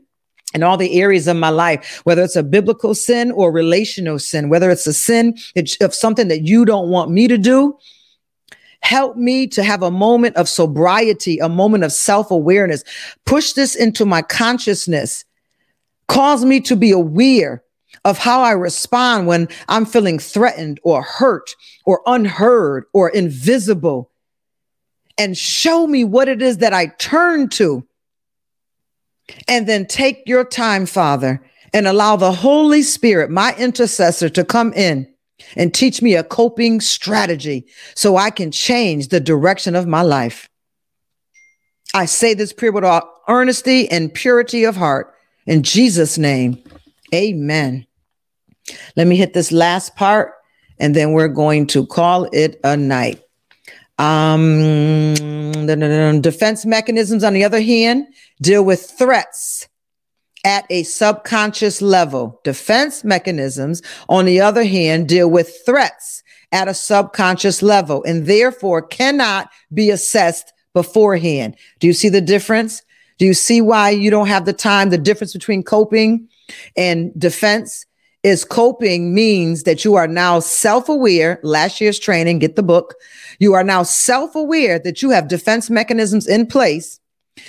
in 0.55 0.63
all 0.63 0.77
the 0.77 1.01
areas 1.01 1.27
of 1.27 1.37
my 1.37 1.51
life, 1.51 2.01
whether 2.05 2.23
it's 2.23 2.37
a 2.37 2.43
biblical 2.43 2.95
sin 2.95 3.33
or 3.33 3.53
relational 3.53 4.19
sin, 4.19 4.49
whether 4.49 4.71
it's 4.71 4.87
a 4.87 4.93
sin 4.93 5.37
of 5.81 5.95
something 5.95 6.29
that 6.29 6.43
you 6.43 6.65
don't 6.65 6.89
want 6.89 7.11
me 7.11 7.29
to 7.29 7.37
do. 7.37 7.77
Help 8.81 9.17
me 9.17 9.47
to 9.49 9.63
have 9.63 9.83
a 9.83 9.91
moment 9.91 10.37
of 10.37 10.49
sobriety, 10.49 11.39
a 11.39 11.49
moment 11.49 11.85
of 11.85 11.93
self 11.93 12.31
awareness. 12.31 12.85
Push 13.25 13.55
this 13.55 13.75
into 13.75 14.05
my 14.05 14.23
consciousness. 14.23 15.25
Cause 16.07 16.45
me 16.45 16.61
to 16.61 16.77
be 16.77 16.91
aware 16.91 17.63
of 18.05 18.19
how 18.19 18.43
I 18.43 18.53
respond 18.53 19.27
when 19.27 19.49
I'm 19.69 19.87
feeling 19.87 20.19
threatened 20.19 20.81
or 20.83 21.03
hurt 21.03 21.57
or 21.87 22.03
unheard 22.07 22.85
or 22.93 23.09
invisible. 23.09 24.11
And 25.17 25.37
show 25.39 25.87
me 25.87 26.05
what 26.05 26.29
it 26.29 26.43
is 26.43 26.59
that 26.59 26.75
I 26.75 26.89
turn 26.99 27.49
to 27.51 27.87
and 29.49 29.66
then 29.66 29.87
take 29.87 30.22
your 30.27 30.45
time, 30.45 30.87
Father, 30.87 31.45
and 31.72 31.87
allow 31.87 32.16
the 32.16 32.33
Holy 32.33 32.83
Spirit, 32.83 33.31
my 33.31 33.55
intercessor, 33.59 34.29
to 34.31 34.45
come 34.45 34.72
in 34.72 35.12
and 35.57 35.75
teach 35.75 36.03
me 36.03 36.14
a 36.14 36.25
coping 36.25 36.81
strategy 36.81 37.66
so 37.95 38.16
I 38.16 38.31
can 38.31 38.51
change 38.51 39.09
the 39.09 39.20
direction 39.20 39.75
of 39.75 39.87
my 39.87 40.03
life. 40.03 40.49
I 41.93 42.07
say 42.07 42.35
this 42.35 42.53
prayer 42.53 42.72
with 42.72 42.85
all 42.85 43.22
earnesty 43.29 43.91
and 43.91 44.12
purity 44.12 44.64
of 44.64 44.77
heart. 44.77 45.14
In 45.47 45.62
Jesus' 45.62 46.18
name, 46.18 46.62
amen. 47.14 47.87
Let 48.97 49.07
me 49.07 49.16
hit 49.16 49.35
this 49.35 49.53
last 49.53 49.95
part 49.95 50.33
and 50.79 50.95
then 50.95 51.12
we're 51.12 51.29
going 51.29 51.66
to 51.68 51.87
call 51.87 52.25
it 52.33 52.59
a 52.64 52.77
night. 52.77 53.20
Um, 53.99 55.14
the 55.66 56.18
defense 56.20 56.66
mechanisms, 56.66 57.22
on 57.22 57.33
the 57.33 57.45
other 57.45 57.61
hand, 57.61 58.07
deal 58.45 58.64
with 58.64 58.90
threats 58.90 59.68
at 60.45 60.66
a 60.70 60.82
subconscious 60.82 61.80
level. 61.80 62.40
Defense 62.45 63.03
mechanisms, 63.03 63.82
on 64.09 64.26
the 64.26 64.40
other 64.40 64.64
hand, 64.64 65.09
deal 65.09 65.30
with 65.30 65.57
threats 65.64 66.22
at 66.53 66.68
a 66.68 66.74
subconscious 66.74 67.62
level 67.62 68.05
and 68.05 68.26
therefore 68.26 68.82
cannot 68.82 69.49
be 69.72 69.90
assessed 69.90 70.53
beforehand. 70.74 71.57
Do 71.80 71.86
you 71.86 71.92
see 71.92 72.11
the 72.11 72.20
difference? 72.20 72.82
Do 73.18 73.24
you 73.24 73.34
see 73.34 73.61
why 73.61 73.90
you 73.90 74.11
don't 74.11 74.28
have 74.28 74.45
the 74.45 74.53
time? 74.53 74.90
The 74.90 74.99
difference 74.99 75.32
between 75.32 75.62
coping 75.62 76.28
and 76.76 77.18
defense 77.18 77.86
is 78.22 78.45
coping 78.45 79.14
means 79.14 79.62
that 79.62 79.84
you 79.84 79.95
are 79.95 80.09
now 80.09 80.40
self 80.40 80.88
aware. 80.88 81.40
Last 81.42 81.80
year's 81.80 81.99
training, 81.99 82.40
get 82.40 82.57
the 82.57 82.62
book. 82.62 82.95
You 83.38 83.55
are 83.55 83.64
now 83.64 83.82
self 83.82 84.34
aware 84.34 84.78
that 84.80 85.01
you 85.01 85.11
have 85.11 85.28
defense 85.28 85.70
mechanisms 85.70 86.26
in 86.26 86.47
place. 86.47 87.01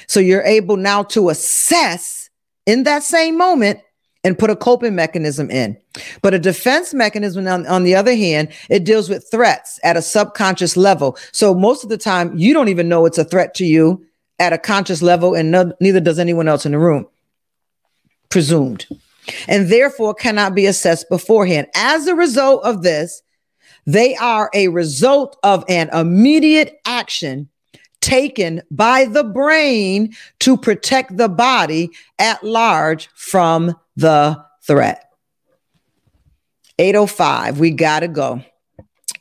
So 0.08 0.20
you're 0.20 0.44
able 0.44 0.78
now 0.78 1.04
to 1.04 1.30
assess 1.30 2.30
in 2.66 2.84
that 2.84 3.04
same 3.04 3.38
moment 3.38 3.80
and 4.26 4.40
put 4.40 4.50
a 4.50 4.56
coping 4.56 4.96
mechanism 4.96 5.52
in. 5.52 5.78
But 6.24 6.34
a 6.34 6.40
defense 6.40 6.96
mechanism, 6.96 7.48
on, 7.48 7.68
on, 7.68 7.84
the 7.84 7.94
other 7.94 8.16
hand, 8.16 8.50
it 8.70 8.84
deals 8.84 9.08
with 9.08 9.30
threats 9.30 9.80
at 9.84 9.98
a 9.98 10.02
subconscious 10.02 10.76
level. 10.76 11.16
So 11.32 11.54
most 11.54 11.84
of 11.84 11.92
the 11.92 11.98
time, 11.98 12.36
you 12.36 12.52
don't 12.52 12.70
even 12.70 12.90
know 12.90 13.06
it's 13.06 13.20
a 13.20 13.24
threat 13.24 13.54
to 13.56 13.66
you 13.66 14.04
at 14.40 14.52
a 14.52 14.58
conscious 14.58 15.04
level, 15.04 15.36
and 15.36 15.52
no, 15.52 15.72
neither 15.80 16.00
does 16.00 16.18
anyone 16.18 16.48
else 16.48 16.66
in 16.66 16.72
the 16.72 16.80
room, 16.80 17.08
presumed, 18.30 18.88
and 19.48 19.70
therefore 19.70 20.16
cannot 20.16 20.56
be 20.56 20.66
assessed 20.66 21.08
beforehand. 21.08 21.68
As 21.76 22.08
a 22.08 22.16
result 22.16 22.64
of 22.64 22.82
this, 22.82 23.22
they 23.86 24.16
are 24.16 24.50
a 24.56 24.70
result 24.70 25.38
of 25.44 25.64
an 25.70 25.90
immediate 25.94 26.82
action 26.86 27.48
taken 28.06 28.62
by 28.70 29.06
the 29.06 29.24
brain 29.24 30.14
to 30.40 30.56
protect 30.56 31.18
the 31.18 31.28
body 31.28 31.90
at 32.20 32.44
large 32.44 33.10
from 33.16 33.76
the 33.96 34.40
threat. 34.62 35.10
805, 36.78 37.60
we 37.60 37.72
got 37.72 38.02
to 38.02 38.08
go. 38.08 38.44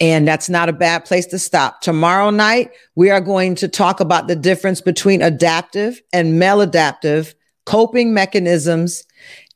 And 0.01 0.29
that's 0.29 0.51
not 0.51 0.69
a 0.69 0.75
bad 0.75 1.07
place 1.07 1.25
to 1.27 1.39
stop. 1.39 1.81
Tomorrow 1.81 2.29
night, 2.29 2.73
we 2.95 3.09
are 3.09 3.23
going 3.23 3.55
to 3.55 3.69
talk 3.69 4.01
about 4.01 4.29
the 4.29 4.37
difference 4.37 4.83
between 4.83 5.23
adaptive 5.23 6.03
and 6.13 6.35
maladaptive 6.35 7.33
coping 7.65 8.13
mechanisms 8.13 9.05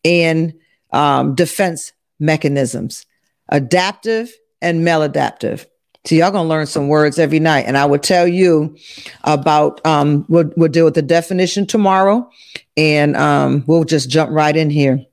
and 0.06 0.54
um, 0.92 1.34
defense 1.34 1.92
mechanisms. 2.18 3.04
Adaptive 3.50 4.32
and 4.62 4.86
maladaptive. 4.86 5.66
So 6.08 6.14
y'all 6.14 6.30
gonna 6.30 6.48
learn 6.48 6.66
some 6.66 6.88
words 6.88 7.18
every 7.18 7.38
night, 7.38 7.66
and 7.66 7.76
I 7.76 7.84
will 7.84 7.98
tell 7.98 8.26
you 8.26 8.78
about. 9.24 9.84
Um, 9.86 10.24
we'll 10.30 10.50
we'll 10.56 10.70
deal 10.70 10.86
with 10.86 10.94
the 10.94 11.02
definition 11.02 11.66
tomorrow, 11.66 12.30
and 12.78 13.14
um, 13.14 13.62
we'll 13.66 13.84
just 13.84 14.08
jump 14.08 14.30
right 14.30 14.56
in 14.56 14.70
here. 14.70 15.04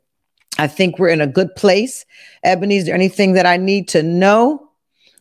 I 0.58 0.68
think 0.68 0.98
we're 0.98 1.10
in 1.10 1.20
a 1.20 1.28
good 1.28 1.54
place. 1.58 2.06
Ebony, 2.46 2.78
is 2.78 2.86
there 2.86 2.96
anything 2.96 3.34
that 3.34 3.46
I 3.46 3.58
need 3.58 3.90
to 3.90 4.04
know? 4.04 4.65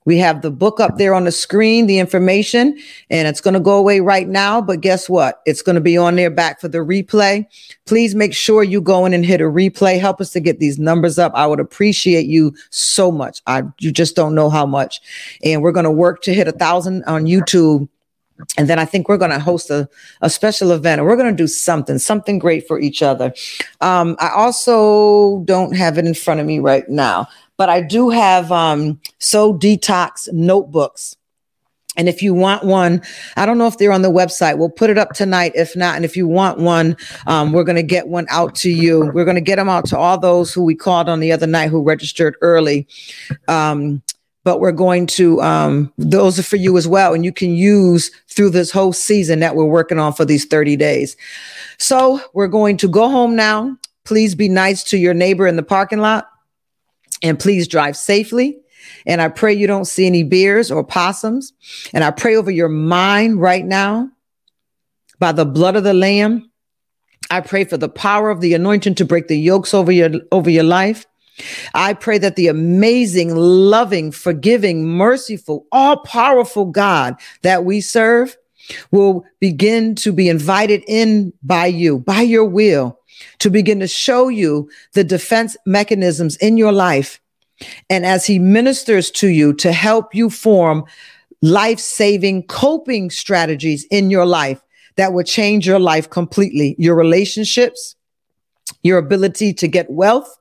We 0.05 0.19
have 0.19 0.43
the 0.43 0.51
book 0.51 0.81
up 0.81 0.99
there 0.99 1.15
on 1.15 1.25
the 1.25 1.33
screen, 1.33 1.87
the 1.87 1.99
information, 1.99 2.79
and 3.11 3.27
it's 3.27 3.41
going 3.41 3.55
to 3.55 3.61
go 3.61 3.79
away 3.79 4.01
right 4.01 4.29
now. 4.29 4.61
But 4.61 4.81
guess 4.81 5.09
what? 5.09 5.41
It's 5.47 5.63
going 5.63 5.75
to 5.75 5.81
be 5.81 5.97
on 5.97 6.17
there 6.17 6.31
back 6.31 6.61
for 6.61 6.69
the 6.69 6.79
replay. 6.79 7.47
Please 7.87 8.15
make 8.15 8.35
sure 8.35 8.63
you 8.63 8.81
go 8.81 9.07
in 9.07 9.15
and 9.15 9.25
hit 9.25 9.41
a 9.41 9.45
replay. 9.45 9.99
Help 9.99 10.21
us 10.21 10.31
to 10.33 10.41
get 10.41 10.59
these 10.59 10.79
numbers 10.79 11.19
up. 11.19 11.33
I 11.35 11.47
would 11.47 11.61
appreciate 11.61 12.27
you 12.27 12.55
so 12.71 13.11
much. 13.11 13.41
I 13.47 13.63
you 13.79 13.93
just 13.93 14.15
don't 14.15 14.35
know 14.35 14.51
how 14.51 14.67
much. 14.67 15.01
And 15.43 15.63
we're 15.63 15.73
going 15.73 15.85
to 15.85 15.91
work 15.91 16.23
to 16.23 16.35
hit 16.35 16.49
a 16.49 16.53
thousand 16.53 17.05
on 17.05 17.25
YouTube 17.25 17.89
and 18.59 18.69
then 18.69 18.79
I 18.79 18.85
think 18.85 19.09
we're 19.09 19.19
going 19.19 19.31
to 19.31 19.39
host 19.39 19.71
a, 19.71 19.89
a 20.21 20.29
special 20.29 20.73
event 20.73 21.01
and 21.01 21.09
we're 21.09 21.17
going 21.17 21.35
to 21.35 21.43
do 21.43 21.47
something, 21.47 21.99
something 21.99 22.39
great 22.39 22.67
for 22.67 22.81
each 22.81 23.03
other. 23.03 23.33
Um, 23.81 24.17
I 24.19 24.31
also 24.31 25.43
don't 25.45 25.77
have 25.77 25.99
it 25.99 26.07
in 26.07 26.15
front 26.15 26.41
of 26.41 26.47
me 26.47 26.59
right 26.59 26.89
now, 26.89 27.29
but 27.57 27.69
I 27.69 27.81
do 27.81 28.11
have 28.11 28.51
um, 28.53 29.01
Soul 29.19 29.59
Detox 29.59 30.33
notebooks. 30.33 31.17
And 31.97 32.09
if 32.09 32.23
you 32.23 32.35
want 32.35 32.65
one, 32.65 33.03
I 33.37 33.47
don't 33.47 33.57
know 33.57 33.69
if 33.69 33.79
they're 33.79 33.93
on 33.93 34.03
the 34.03 34.11
website. 34.11 34.59
We'll 34.59 34.69
put 34.69 34.91
it 34.91 34.99
up 34.99 35.13
tonight. 35.13 35.53
If 35.55 35.77
not, 35.77 35.95
and 35.95 36.05
if 36.05 36.17
you 36.17 36.27
want 36.27 36.59
one, 36.59 36.97
um, 37.29 37.53
we're 37.53 37.63
going 37.63 37.77
to 37.77 37.85
get 37.85 38.09
one 38.09 38.27
out 38.31 38.57
to 38.57 38.71
you. 38.71 39.13
We're 39.15 39.25
going 39.25 39.37
to 39.37 39.41
get 39.41 39.57
them 39.57 39.69
out 39.69 39.87
to 39.87 39.99
all 39.99 40.19
those 40.19 40.53
who 40.53 40.65
we 40.65 40.75
called 40.75 41.09
on 41.09 41.21
the 41.21 41.31
other 41.31 41.47
night 41.47 41.71
who 41.71 41.83
registered 41.83 42.37
early. 42.41 42.89
Um, 43.47 44.03
but 44.45 44.61
we're 44.61 44.73
going 44.73 45.07
to 45.07 45.41
um, 45.41 45.93
those 45.97 46.39
are 46.39 46.45
for 46.45 46.57
you 46.57 46.77
as 46.77 46.87
well 46.87 47.15
and 47.15 47.25
you 47.25 47.33
can 47.33 47.55
use 47.55 48.11
through 48.29 48.51
this 48.51 48.71
whole 48.71 48.93
season 48.93 49.41
that 49.41 49.57
we're 49.57 49.65
working 49.65 49.99
on 49.99 50.13
for 50.13 50.25
these 50.25 50.45
30 50.45 50.77
days 50.77 51.17
so 51.79 52.21
we're 52.35 52.47
going 52.47 52.77
to 52.77 52.89
go 52.89 53.09
home 53.09 53.35
now 53.35 53.77
please 54.05 54.35
be 54.35 54.49
nice 54.49 54.85
to 54.85 54.99
your 54.99 55.15
neighbor 55.15 55.47
in 55.47 55.57
the 55.57 55.63
parking 55.63 55.99
lot 55.99 56.29
and 57.25 57.41
please 57.41 57.67
drive 57.67 57.97
safely. 57.97 58.59
And 59.07 59.21
i 59.21 59.29
pray 59.29 59.53
you 59.53 59.67
don't 59.67 59.87
see 59.87 60.07
any 60.07 60.23
bears 60.23 60.71
or 60.71 60.85
possums. 60.85 61.53
And 61.93 62.05
i 62.05 62.13
pray 62.13 62.37
over 62.37 62.51
your 62.51 62.69
mind 62.69 63.41
right 63.41 63.65
now 63.65 64.11
by 65.19 65.33
the 65.33 65.47
blood 65.47 65.75
of 65.75 65.83
the 65.83 65.95
lamb. 65.95 66.51
I 67.31 67.41
pray 67.41 67.65
for 67.65 67.79
the 67.79 67.89
power 67.89 68.31
of 68.31 68.41
the 68.41 68.55
anointing 68.55 68.97
to 68.97 69.05
break 69.05 69.27
the 69.27 69.39
yokes 69.39 69.75
over 69.75 69.91
your 69.91 70.11
over 70.31 70.51
your 70.51 70.65
life. 70.65 71.07
I 71.73 71.95
pray 71.95 72.19
that 72.19 72.37
the 72.37 72.47
amazing, 72.47 73.35
loving, 73.35 74.13
forgiving, 74.13 74.87
merciful, 74.87 75.67
all 75.73 75.97
powerful 75.97 76.67
God 76.67 77.17
that 77.43 77.65
we 77.65 77.81
serve 77.81 78.37
will 78.91 79.25
begin 79.41 79.95
to 79.97 80.13
be 80.13 80.29
invited 80.29 80.85
in 80.87 81.33
by 81.43 81.67
you, 81.67 81.99
by 81.99 82.21
your 82.21 82.45
will, 82.45 83.01
to 83.39 83.51
begin 83.51 83.81
to 83.81 83.89
show 83.89 84.29
you 84.29 84.71
the 84.93 85.05
defense 85.05 85.57
mechanisms 85.67 86.37
in 86.37 86.57
your 86.57 86.73
life. 86.73 87.21
And 87.89 88.05
as 88.05 88.27
he 88.27 88.39
ministers 88.39 89.11
to 89.13 89.29
you 89.29 89.53
to 89.55 89.73
help 89.73 90.15
you 90.15 90.31
form 90.31 90.85
life 91.43 91.79
saving 91.79 92.45
coping 92.45 93.11
strategies 93.11 93.85
in 93.91 94.11
your 94.11 94.27
life 94.27 94.61
that 94.97 95.13
will 95.13 95.25
change 95.25 95.67
your 95.67 95.79
life 95.79 96.09
completely, 96.11 96.75
your 96.79 96.95
relationships, 96.95 97.97
your 98.83 98.99
ability 98.99 99.53
to 99.55 99.69
get 99.69 99.91
wealth 99.91 100.39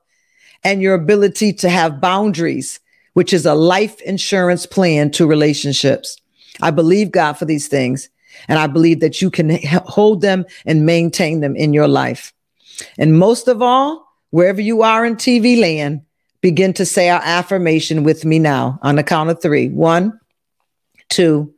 and 0.62 0.80
your 0.80 0.94
ability 0.94 1.52
to 1.52 1.68
have 1.68 2.00
boundaries, 2.00 2.80
which 3.12 3.32
is 3.32 3.46
a 3.46 3.54
life 3.54 4.00
insurance 4.02 4.66
plan 4.66 5.10
to 5.10 5.26
relationships. 5.26 6.16
I 6.62 6.70
believe 6.70 7.10
God 7.10 7.34
for 7.34 7.44
these 7.44 7.68
things. 7.68 8.08
And 8.48 8.58
I 8.58 8.66
believe 8.66 9.00
that 9.00 9.22
you 9.22 9.30
can 9.30 9.58
hold 9.86 10.20
them 10.20 10.44
and 10.66 10.86
maintain 10.86 11.40
them 11.40 11.54
in 11.54 11.72
your 11.72 11.88
life. 11.88 12.32
And 12.98 13.18
most 13.18 13.48
of 13.48 13.62
all, 13.62 14.06
wherever 14.30 14.60
you 14.60 14.82
are 14.82 15.04
in 15.04 15.16
TV 15.16 15.58
land, 15.58 16.02
begin 16.40 16.72
to 16.74 16.84
say 16.84 17.08
our 17.08 17.22
affirmation 17.24 18.04
with 18.04 18.24
me 18.24 18.38
now 18.38 18.78
on 18.82 18.96
the 18.96 19.02
count 19.02 19.30
of 19.30 19.40
three: 19.40 19.68
one, 19.68 20.18
two, 21.08 21.54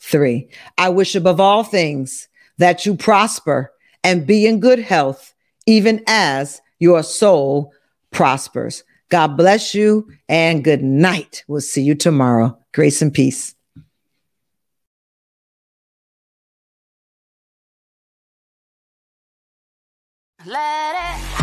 three. 0.00 0.48
I 0.76 0.88
wish 0.88 1.14
above 1.14 1.40
all 1.40 1.64
things 1.64 2.28
that 2.58 2.84
you 2.86 2.96
prosper 2.96 3.72
and 4.02 4.26
be 4.26 4.46
in 4.46 4.60
good 4.60 4.78
health, 4.78 5.34
even 5.66 6.02
as 6.06 6.60
your 6.78 7.02
soul 7.02 7.72
prospers. 8.10 8.84
God 9.10 9.36
bless 9.36 9.74
you 9.74 10.08
and 10.28 10.64
good 10.64 10.82
night. 10.82 11.44
We'll 11.48 11.60
see 11.60 11.82
you 11.82 11.94
tomorrow. 11.94 12.58
Grace 12.72 13.00
and 13.00 13.12
peace. 13.12 13.54
Let 20.48 20.94
it 20.96 21.37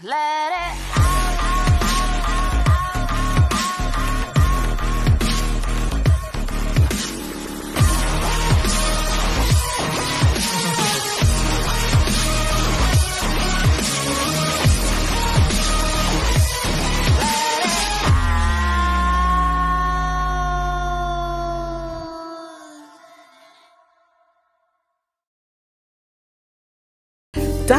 Let 0.00 0.52
it 0.52 0.67